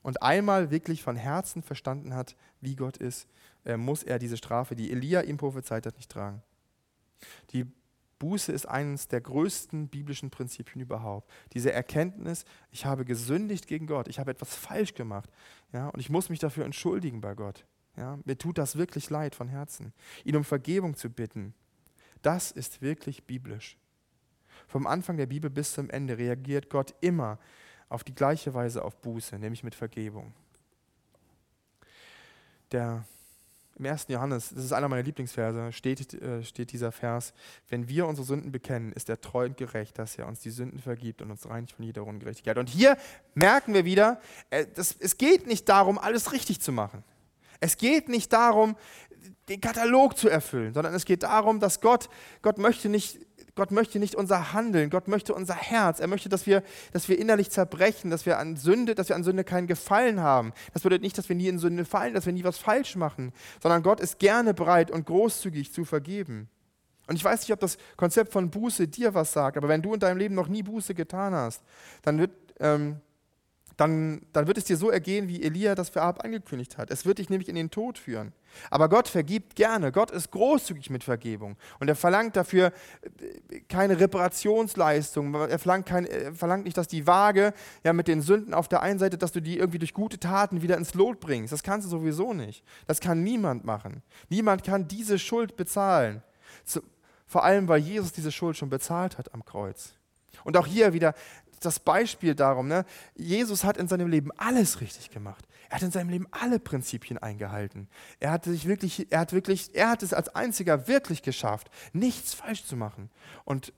und 0.02 0.22
einmal 0.22 0.70
wirklich 0.70 1.02
von 1.02 1.16
Herzen 1.16 1.62
verstanden 1.62 2.14
hat, 2.14 2.36
wie 2.60 2.76
Gott 2.76 2.98
ist 2.98 3.28
äh, 3.64 3.76
muss 3.76 4.02
er 4.02 4.18
diese 4.18 4.36
Strafe, 4.36 4.74
die 4.74 4.90
Elia 4.90 5.22
ihm 5.22 5.36
prophezeit 5.36 5.86
hat, 5.86 5.96
nicht 5.96 6.10
tragen. 6.10 6.42
Die 7.50 7.66
Buße 8.20 8.52
ist 8.52 8.66
eines 8.66 9.08
der 9.08 9.22
größten 9.22 9.88
biblischen 9.88 10.30
Prinzipien 10.30 10.82
überhaupt. 10.82 11.30
Diese 11.54 11.72
Erkenntnis, 11.72 12.44
ich 12.70 12.84
habe 12.84 13.04
gesündigt 13.04 13.66
gegen 13.66 13.86
Gott, 13.86 14.08
ich 14.08 14.18
habe 14.18 14.30
etwas 14.30 14.54
falsch 14.54 14.94
gemacht 14.94 15.30
ja, 15.72 15.88
und 15.88 16.00
ich 16.00 16.10
muss 16.10 16.28
mich 16.28 16.38
dafür 16.38 16.64
entschuldigen 16.64 17.20
bei 17.20 17.34
Gott. 17.34 17.64
Ja, 17.96 18.18
mir 18.24 18.38
tut 18.38 18.58
das 18.58 18.76
wirklich 18.76 19.10
leid 19.10 19.34
von 19.34 19.48
Herzen. 19.48 19.92
Ihn 20.24 20.36
um 20.36 20.44
Vergebung 20.44 20.94
zu 20.94 21.10
bitten, 21.10 21.54
das 22.22 22.50
ist 22.50 22.82
wirklich 22.82 23.24
biblisch. 23.24 23.78
Vom 24.68 24.86
Anfang 24.86 25.16
der 25.16 25.26
Bibel 25.26 25.50
bis 25.50 25.72
zum 25.72 25.90
Ende 25.90 26.18
reagiert 26.18 26.68
Gott 26.70 26.94
immer 27.00 27.38
auf 27.88 28.04
die 28.04 28.14
gleiche 28.14 28.54
Weise 28.54 28.84
auf 28.84 29.00
Buße, 29.00 29.38
nämlich 29.38 29.64
mit 29.64 29.74
Vergebung. 29.74 30.34
Der 32.70 33.04
im 33.80 33.86
1. 33.86 34.06
Johannes, 34.08 34.50
das 34.50 34.64
ist 34.64 34.72
einer 34.72 34.88
meiner 34.88 35.02
Lieblingsverse, 35.02 35.72
steht, 35.72 36.14
äh, 36.14 36.44
steht 36.44 36.72
dieser 36.72 36.92
Vers, 36.92 37.32
wenn 37.68 37.88
wir 37.88 38.06
unsere 38.06 38.26
Sünden 38.26 38.52
bekennen, 38.52 38.92
ist 38.92 39.08
er 39.08 39.20
treu 39.20 39.46
und 39.46 39.56
gerecht, 39.56 39.98
dass 39.98 40.16
er 40.16 40.28
uns 40.28 40.40
die 40.40 40.50
Sünden 40.50 40.78
vergibt 40.78 41.22
und 41.22 41.30
uns 41.30 41.48
reinigt 41.48 41.72
von 41.72 41.84
jeder 41.84 42.06
Ungerechtigkeit. 42.06 42.58
Und 42.58 42.68
hier 42.68 42.96
merken 43.34 43.72
wir 43.72 43.86
wieder, 43.86 44.20
äh, 44.50 44.66
das, 44.74 44.94
es 45.00 45.16
geht 45.16 45.46
nicht 45.46 45.68
darum, 45.68 45.98
alles 45.98 46.32
richtig 46.32 46.60
zu 46.60 46.72
machen. 46.72 47.02
Es 47.58 47.78
geht 47.78 48.08
nicht 48.08 48.32
darum, 48.32 48.76
den 49.48 49.60
Katalog 49.60 50.16
zu 50.16 50.28
erfüllen, 50.28 50.74
sondern 50.74 50.94
es 50.94 51.04
geht 51.04 51.22
darum, 51.22 51.58
dass 51.58 51.80
Gott, 51.80 52.08
Gott 52.42 52.58
möchte 52.58 52.88
nicht 52.88 53.18
Gott 53.54 53.70
möchte 53.70 53.98
nicht 53.98 54.14
unser 54.14 54.52
Handeln, 54.52 54.90
Gott 54.90 55.08
möchte 55.08 55.34
unser 55.34 55.54
Herz. 55.54 56.00
Er 56.00 56.06
möchte, 56.06 56.28
dass 56.28 56.46
wir, 56.46 56.62
dass 56.92 57.08
wir 57.08 57.18
innerlich 57.18 57.50
zerbrechen, 57.50 58.10
dass 58.10 58.26
wir 58.26 58.38
an 58.38 58.56
Sünde, 58.56 58.94
dass 58.94 59.08
wir 59.08 59.16
an 59.16 59.24
Sünde 59.24 59.44
keinen 59.44 59.66
Gefallen 59.66 60.20
haben. 60.20 60.52
Das 60.72 60.82
bedeutet 60.82 61.02
nicht, 61.02 61.18
dass 61.18 61.28
wir 61.28 61.36
nie 61.36 61.48
in 61.48 61.58
Sünde 61.58 61.84
fallen, 61.84 62.14
dass 62.14 62.26
wir 62.26 62.32
nie 62.32 62.44
was 62.44 62.58
falsch 62.58 62.96
machen, 62.96 63.32
sondern 63.62 63.82
Gott 63.82 64.00
ist 64.00 64.18
gerne 64.18 64.54
bereit 64.54 64.90
und 64.90 65.06
großzügig 65.06 65.72
zu 65.72 65.84
vergeben. 65.84 66.48
Und 67.06 67.16
ich 67.16 67.24
weiß 67.24 67.40
nicht, 67.40 67.52
ob 67.52 67.60
das 67.60 67.76
Konzept 67.96 68.32
von 68.32 68.50
Buße 68.50 68.86
dir 68.86 69.14
was 69.14 69.32
sagt, 69.32 69.56
aber 69.56 69.68
wenn 69.68 69.82
du 69.82 69.94
in 69.94 70.00
deinem 70.00 70.18
Leben 70.18 70.34
noch 70.34 70.46
nie 70.46 70.62
Buße 70.62 70.94
getan 70.94 71.34
hast, 71.34 71.62
dann 72.02 72.18
wird, 72.18 72.30
ähm, 72.60 73.00
dann, 73.80 74.20
dann 74.34 74.46
wird 74.46 74.58
es 74.58 74.64
dir 74.64 74.76
so 74.76 74.90
ergehen, 74.90 75.26
wie 75.28 75.42
Elia 75.42 75.74
das 75.74 75.88
für 75.88 76.02
Ahab 76.02 76.22
angekündigt 76.22 76.76
hat. 76.76 76.90
Es 76.90 77.06
wird 77.06 77.16
dich 77.16 77.30
nämlich 77.30 77.48
in 77.48 77.54
den 77.54 77.70
Tod 77.70 77.96
führen. 77.96 78.34
Aber 78.68 78.90
Gott 78.90 79.08
vergibt 79.08 79.56
gerne. 79.56 79.90
Gott 79.90 80.10
ist 80.10 80.30
großzügig 80.32 80.90
mit 80.90 81.02
Vergebung. 81.02 81.56
Und 81.78 81.88
er 81.88 81.96
verlangt 81.96 82.36
dafür 82.36 82.72
äh, 83.50 83.60
keine 83.70 83.98
Reparationsleistung. 83.98 85.32
Er 85.34 85.58
verlangt, 85.58 85.86
kein, 85.86 86.04
er 86.04 86.34
verlangt 86.34 86.64
nicht, 86.64 86.76
dass 86.76 86.88
die 86.88 87.06
Waage 87.06 87.54
ja, 87.82 87.94
mit 87.94 88.06
den 88.06 88.20
Sünden 88.20 88.52
auf 88.52 88.68
der 88.68 88.82
einen 88.82 88.98
Seite, 88.98 89.16
dass 89.16 89.32
du 89.32 89.40
die 89.40 89.56
irgendwie 89.56 89.78
durch 89.78 89.94
gute 89.94 90.18
Taten 90.18 90.60
wieder 90.60 90.76
ins 90.76 90.92
Lot 90.92 91.18
bringst. 91.18 91.50
Das 91.50 91.62
kannst 91.62 91.86
du 91.86 91.90
sowieso 91.90 92.34
nicht. 92.34 92.62
Das 92.86 93.00
kann 93.00 93.22
niemand 93.22 93.64
machen. 93.64 94.02
Niemand 94.28 94.62
kann 94.62 94.88
diese 94.88 95.18
Schuld 95.18 95.56
bezahlen. 95.56 96.22
Vor 97.26 97.44
allem, 97.44 97.66
weil 97.66 97.80
Jesus 97.80 98.12
diese 98.12 98.30
Schuld 98.30 98.58
schon 98.58 98.68
bezahlt 98.68 99.16
hat 99.16 99.32
am 99.32 99.42
Kreuz. 99.42 99.94
Und 100.44 100.56
auch 100.56 100.66
hier 100.66 100.92
wieder, 100.92 101.14
das 101.60 101.78
Beispiel 101.78 102.34
darum, 102.34 102.68
ne? 102.68 102.84
Jesus 103.14 103.64
hat 103.64 103.76
in 103.76 103.88
seinem 103.88 104.08
Leben 104.08 104.30
alles 104.36 104.80
richtig 104.80 105.10
gemacht. 105.10 105.46
Er 105.68 105.76
hat 105.76 105.82
in 105.82 105.90
seinem 105.90 106.08
Leben 106.08 106.26
alle 106.30 106.58
Prinzipien 106.58 107.18
eingehalten. 107.18 107.88
Er 108.18 108.32
hat 108.32 108.44
sich 108.44 108.66
wirklich, 108.66 109.12
er 109.12 109.20
hat 109.20 109.32
wirklich, 109.32 109.74
er 109.74 109.90
hat 109.90 110.02
es 110.02 110.12
als 110.12 110.34
einziger 110.34 110.88
wirklich 110.88 111.22
geschafft, 111.22 111.70
nichts 111.92 112.34
falsch 112.34 112.64
zu 112.64 112.76
machen. 112.76 113.10
Und 113.44 113.72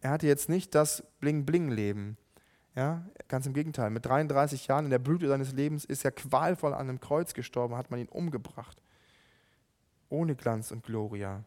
er 0.00 0.10
hatte 0.10 0.26
jetzt 0.26 0.48
nicht 0.48 0.74
das 0.74 1.02
Bling-Bling-Leben. 1.20 2.18
Ja, 2.76 3.04
ganz 3.28 3.46
im 3.46 3.54
Gegenteil. 3.54 3.90
Mit 3.90 4.04
33 4.04 4.66
Jahren 4.66 4.84
in 4.84 4.90
der 4.90 4.98
Blüte 4.98 5.28
seines 5.28 5.52
Lebens 5.52 5.84
ist 5.84 6.04
er 6.04 6.10
qualvoll 6.10 6.74
an 6.74 6.88
einem 6.88 7.00
Kreuz 7.00 7.32
gestorben, 7.32 7.76
hat 7.76 7.90
man 7.90 8.00
ihn 8.00 8.08
umgebracht. 8.08 8.82
Ohne 10.08 10.34
Glanz 10.34 10.72
und 10.72 10.84
Gloria. 10.84 11.44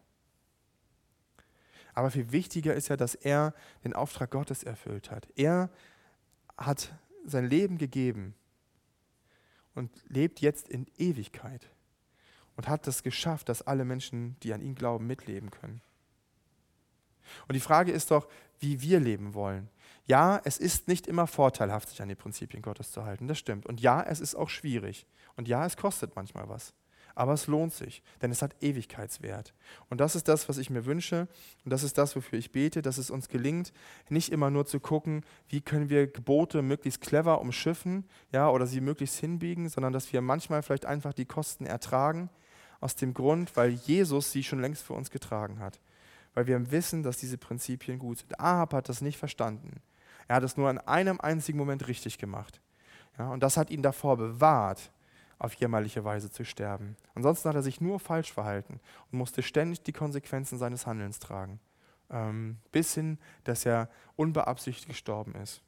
Aber 1.94 2.10
viel 2.10 2.32
wichtiger 2.32 2.74
ist 2.74 2.88
ja, 2.88 2.96
dass 2.96 3.14
er 3.14 3.54
den 3.84 3.92
Auftrag 3.92 4.30
Gottes 4.30 4.62
erfüllt 4.62 5.10
hat. 5.10 5.28
Er 5.36 5.70
hat 6.56 6.92
sein 7.24 7.48
Leben 7.48 7.78
gegeben 7.78 8.34
und 9.74 9.90
lebt 10.08 10.40
jetzt 10.40 10.68
in 10.68 10.86
Ewigkeit. 10.96 11.68
und 12.56 12.66
hat 12.66 12.88
es 12.88 13.04
geschafft, 13.04 13.48
dass 13.48 13.62
alle 13.62 13.84
Menschen, 13.84 14.36
die 14.42 14.52
an 14.52 14.60
ihn 14.60 14.74
glauben, 14.74 15.06
mitleben 15.06 15.52
können. 15.52 15.80
Und 17.46 17.54
die 17.54 17.60
Frage 17.60 17.92
ist 17.92 18.10
doch, 18.10 18.26
wie 18.58 18.82
wir 18.82 18.98
leben 18.98 19.32
wollen. 19.34 19.68
Ja, 20.06 20.40
es 20.42 20.58
ist 20.58 20.88
nicht 20.88 21.06
immer 21.06 21.28
vorteilhaft, 21.28 21.88
sich 21.88 22.02
an 22.02 22.08
die 22.08 22.16
Prinzipien 22.16 22.60
Gottes 22.60 22.90
zu 22.90 23.04
halten, 23.04 23.28
das 23.28 23.38
stimmt. 23.38 23.64
Und 23.66 23.80
ja, 23.80 24.02
es 24.02 24.18
ist 24.18 24.34
auch 24.34 24.48
schwierig. 24.48 25.06
Und 25.36 25.46
ja, 25.46 25.64
es 25.64 25.76
kostet 25.76 26.16
manchmal 26.16 26.48
was. 26.48 26.74
Aber 27.18 27.32
es 27.32 27.48
lohnt 27.48 27.72
sich, 27.72 28.04
denn 28.22 28.30
es 28.30 28.42
hat 28.42 28.54
Ewigkeitswert. 28.62 29.52
Und 29.90 30.00
das 30.00 30.14
ist 30.14 30.28
das, 30.28 30.48
was 30.48 30.56
ich 30.56 30.70
mir 30.70 30.86
wünsche. 30.86 31.26
Und 31.64 31.72
das 31.72 31.82
ist 31.82 31.98
das, 31.98 32.14
wofür 32.14 32.38
ich 32.38 32.52
bete, 32.52 32.80
dass 32.80 32.96
es 32.96 33.10
uns 33.10 33.28
gelingt, 33.28 33.72
nicht 34.08 34.30
immer 34.30 34.50
nur 34.50 34.66
zu 34.66 34.78
gucken, 34.78 35.24
wie 35.48 35.60
können 35.60 35.88
wir 35.88 36.06
Gebote 36.06 36.62
möglichst 36.62 37.00
clever 37.00 37.40
umschiffen 37.40 38.04
ja, 38.30 38.48
oder 38.48 38.68
sie 38.68 38.80
möglichst 38.80 39.18
hinbiegen, 39.18 39.68
sondern 39.68 39.92
dass 39.92 40.12
wir 40.12 40.20
manchmal 40.20 40.62
vielleicht 40.62 40.86
einfach 40.86 41.12
die 41.12 41.26
Kosten 41.26 41.66
ertragen, 41.66 42.30
aus 42.80 42.94
dem 42.94 43.14
Grund, 43.14 43.56
weil 43.56 43.70
Jesus 43.70 44.30
sie 44.30 44.44
schon 44.44 44.60
längst 44.60 44.84
für 44.84 44.92
uns 44.92 45.10
getragen 45.10 45.58
hat 45.58 45.80
weil 46.34 46.46
wir 46.46 46.70
wissen, 46.70 47.02
dass 47.02 47.16
diese 47.16 47.36
Prinzipien 47.36 47.98
gut 47.98 48.18
sind. 48.18 48.38
Ahab 48.38 48.72
hat 48.72 48.88
das 48.88 49.00
nicht 49.00 49.18
verstanden. 49.18 49.80
Er 50.28 50.36
hat 50.36 50.44
es 50.44 50.56
nur 50.56 50.68
an 50.68 50.78
einem 50.78 51.20
einzigen 51.20 51.58
Moment 51.58 51.88
richtig 51.88 52.16
gemacht. 52.16 52.60
Ja, 53.18 53.30
und 53.30 53.42
das 53.42 53.56
hat 53.56 53.70
ihn 53.70 53.82
davor 53.82 54.16
bewahrt, 54.16 54.92
auf 55.38 55.54
jämmerliche 55.54 56.04
Weise 56.04 56.30
zu 56.30 56.44
sterben. 56.44 56.96
Ansonsten 57.14 57.48
hat 57.48 57.56
er 57.56 57.62
sich 57.62 57.80
nur 57.80 58.00
falsch 58.00 58.32
verhalten 58.32 58.80
und 59.10 59.18
musste 59.18 59.42
ständig 59.42 59.82
die 59.82 59.92
Konsequenzen 59.92 60.58
seines 60.58 60.86
Handelns 60.86 61.18
tragen. 61.18 61.60
Ähm, 62.10 62.58
bis 62.72 62.94
hin, 62.94 63.18
dass 63.44 63.66
er 63.66 63.88
unbeabsichtigt 64.16 64.88
gestorben 64.88 65.34
ist. 65.34 65.62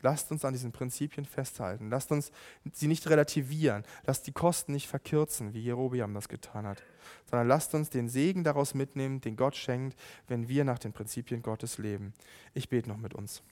Lasst 0.00 0.30
uns 0.30 0.44
an 0.44 0.52
diesen 0.52 0.70
Prinzipien 0.70 1.26
festhalten. 1.26 1.90
Lasst 1.90 2.12
uns 2.12 2.30
sie 2.72 2.86
nicht 2.86 3.08
relativieren. 3.08 3.82
Lasst 4.06 4.26
die 4.28 4.32
Kosten 4.32 4.72
nicht 4.72 4.86
verkürzen, 4.86 5.54
wie 5.54 5.60
Jerobiam 5.60 6.14
das 6.14 6.28
getan 6.28 6.66
hat. 6.66 6.82
Sondern 7.28 7.48
lasst 7.48 7.74
uns 7.74 7.90
den 7.90 8.08
Segen 8.08 8.44
daraus 8.44 8.74
mitnehmen, 8.74 9.20
den 9.20 9.36
Gott 9.36 9.56
schenkt, 9.56 9.98
wenn 10.28 10.48
wir 10.48 10.64
nach 10.64 10.78
den 10.78 10.92
Prinzipien 10.92 11.42
Gottes 11.42 11.78
leben. 11.78 12.14
Ich 12.54 12.68
bete 12.68 12.88
noch 12.88 12.96
mit 12.96 13.14
uns. 13.14 13.42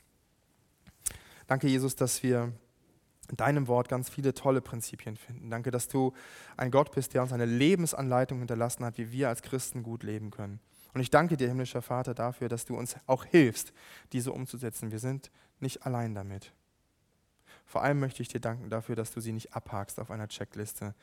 Danke, 1.49 1.67
Jesus, 1.67 1.97
dass 1.97 2.23
wir 2.23 2.53
deinem 3.35 3.67
Wort 3.67 3.89
ganz 3.89 4.09
viele 4.09 4.35
tolle 4.35 4.61
Prinzipien 4.61 5.17
finden. 5.17 5.51
Danke, 5.51 5.71
dass 5.71 5.89
du 5.89 6.13
ein 6.57 6.71
Gott 6.71 6.93
bist, 6.93 7.15
der 7.15 7.23
uns 7.23 7.33
eine 7.33 7.47
Lebensanleitung 7.47 8.39
hinterlassen 8.39 8.85
hat, 8.85 8.99
wie 8.99 9.11
wir 9.11 9.29
als 9.29 9.43
Christen 9.43 9.83
gut 9.83 10.03
leben 10.03 10.31
können. 10.31 10.61
Und 10.95 11.01
ich 11.01 11.11
danke 11.11 11.37
dir, 11.37 11.49
himmlischer 11.49 11.83
Vater, 11.83 12.15
dafür, 12.15 12.49
dass 12.49 12.65
du 12.65 12.77
uns 12.77 12.97
auch 13.07 13.25
hilfst, 13.25 13.73
diese 14.13 14.33
umzusetzen. 14.33 14.93
Wir 14.93 14.99
sind 14.99 15.31
nicht 15.61 15.85
allein 15.85 16.15
damit. 16.15 16.53
Vor 17.67 17.83
allem 17.83 17.99
möchte 17.99 18.23
ich 18.23 18.29
dir 18.29 18.41
danken 18.41 18.71
dafür, 18.71 18.97
dass 18.97 19.13
du 19.13 19.21
sie 19.21 19.33
nicht 19.33 19.55
abhakst 19.55 19.99
auf 20.01 20.11
einer 20.11 20.29
Checkliste. 20.29 20.95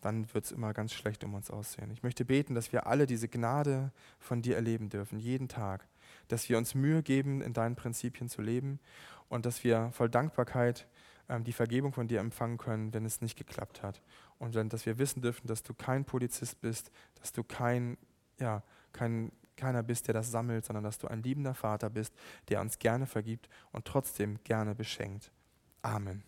Dann 0.00 0.32
wird 0.34 0.44
es 0.44 0.52
immer 0.52 0.74
ganz 0.74 0.92
schlecht 0.92 1.24
um 1.24 1.34
uns 1.34 1.50
aussehen. 1.50 1.90
Ich 1.90 2.02
möchte 2.02 2.24
beten, 2.24 2.54
dass 2.54 2.72
wir 2.72 2.86
alle 2.86 3.06
diese 3.06 3.26
Gnade 3.26 3.90
von 4.18 4.42
dir 4.42 4.54
erleben 4.54 4.90
dürfen, 4.90 5.18
jeden 5.18 5.48
Tag. 5.48 5.88
Dass 6.28 6.48
wir 6.48 6.58
uns 6.58 6.74
Mühe 6.74 7.02
geben, 7.02 7.40
in 7.40 7.54
deinen 7.54 7.74
Prinzipien 7.74 8.28
zu 8.28 8.42
leben 8.42 8.78
und 9.28 9.46
dass 9.46 9.64
wir 9.64 9.90
voll 9.92 10.10
Dankbarkeit 10.10 10.86
die 11.28 11.52
Vergebung 11.52 11.92
von 11.92 12.06
dir 12.06 12.20
empfangen 12.20 12.58
können, 12.58 12.92
wenn 12.92 13.04
es 13.04 13.20
nicht 13.20 13.36
geklappt 13.36 13.82
hat. 13.82 14.02
Und 14.38 14.54
dann, 14.54 14.68
dass 14.68 14.86
wir 14.86 14.98
wissen 14.98 15.22
dürfen, 15.22 15.46
dass 15.46 15.62
du 15.62 15.74
kein 15.74 16.04
Polizist 16.04 16.60
bist, 16.60 16.90
dass 17.20 17.32
du 17.32 17.42
kein, 17.42 17.96
ja, 18.38 18.62
kein 18.92 19.32
keiner 19.56 19.82
bist, 19.82 20.08
der 20.08 20.14
das 20.14 20.30
sammelt, 20.30 20.64
sondern 20.64 20.84
dass 20.84 20.98
du 20.98 21.08
ein 21.08 21.22
liebender 21.22 21.54
Vater 21.54 21.90
bist, 21.90 22.12
der 22.48 22.60
uns 22.60 22.78
gerne 22.78 23.06
vergibt 23.06 23.48
und 23.72 23.84
trotzdem 23.84 24.38
gerne 24.44 24.74
beschenkt. 24.74 25.30
Amen. 25.82 26.24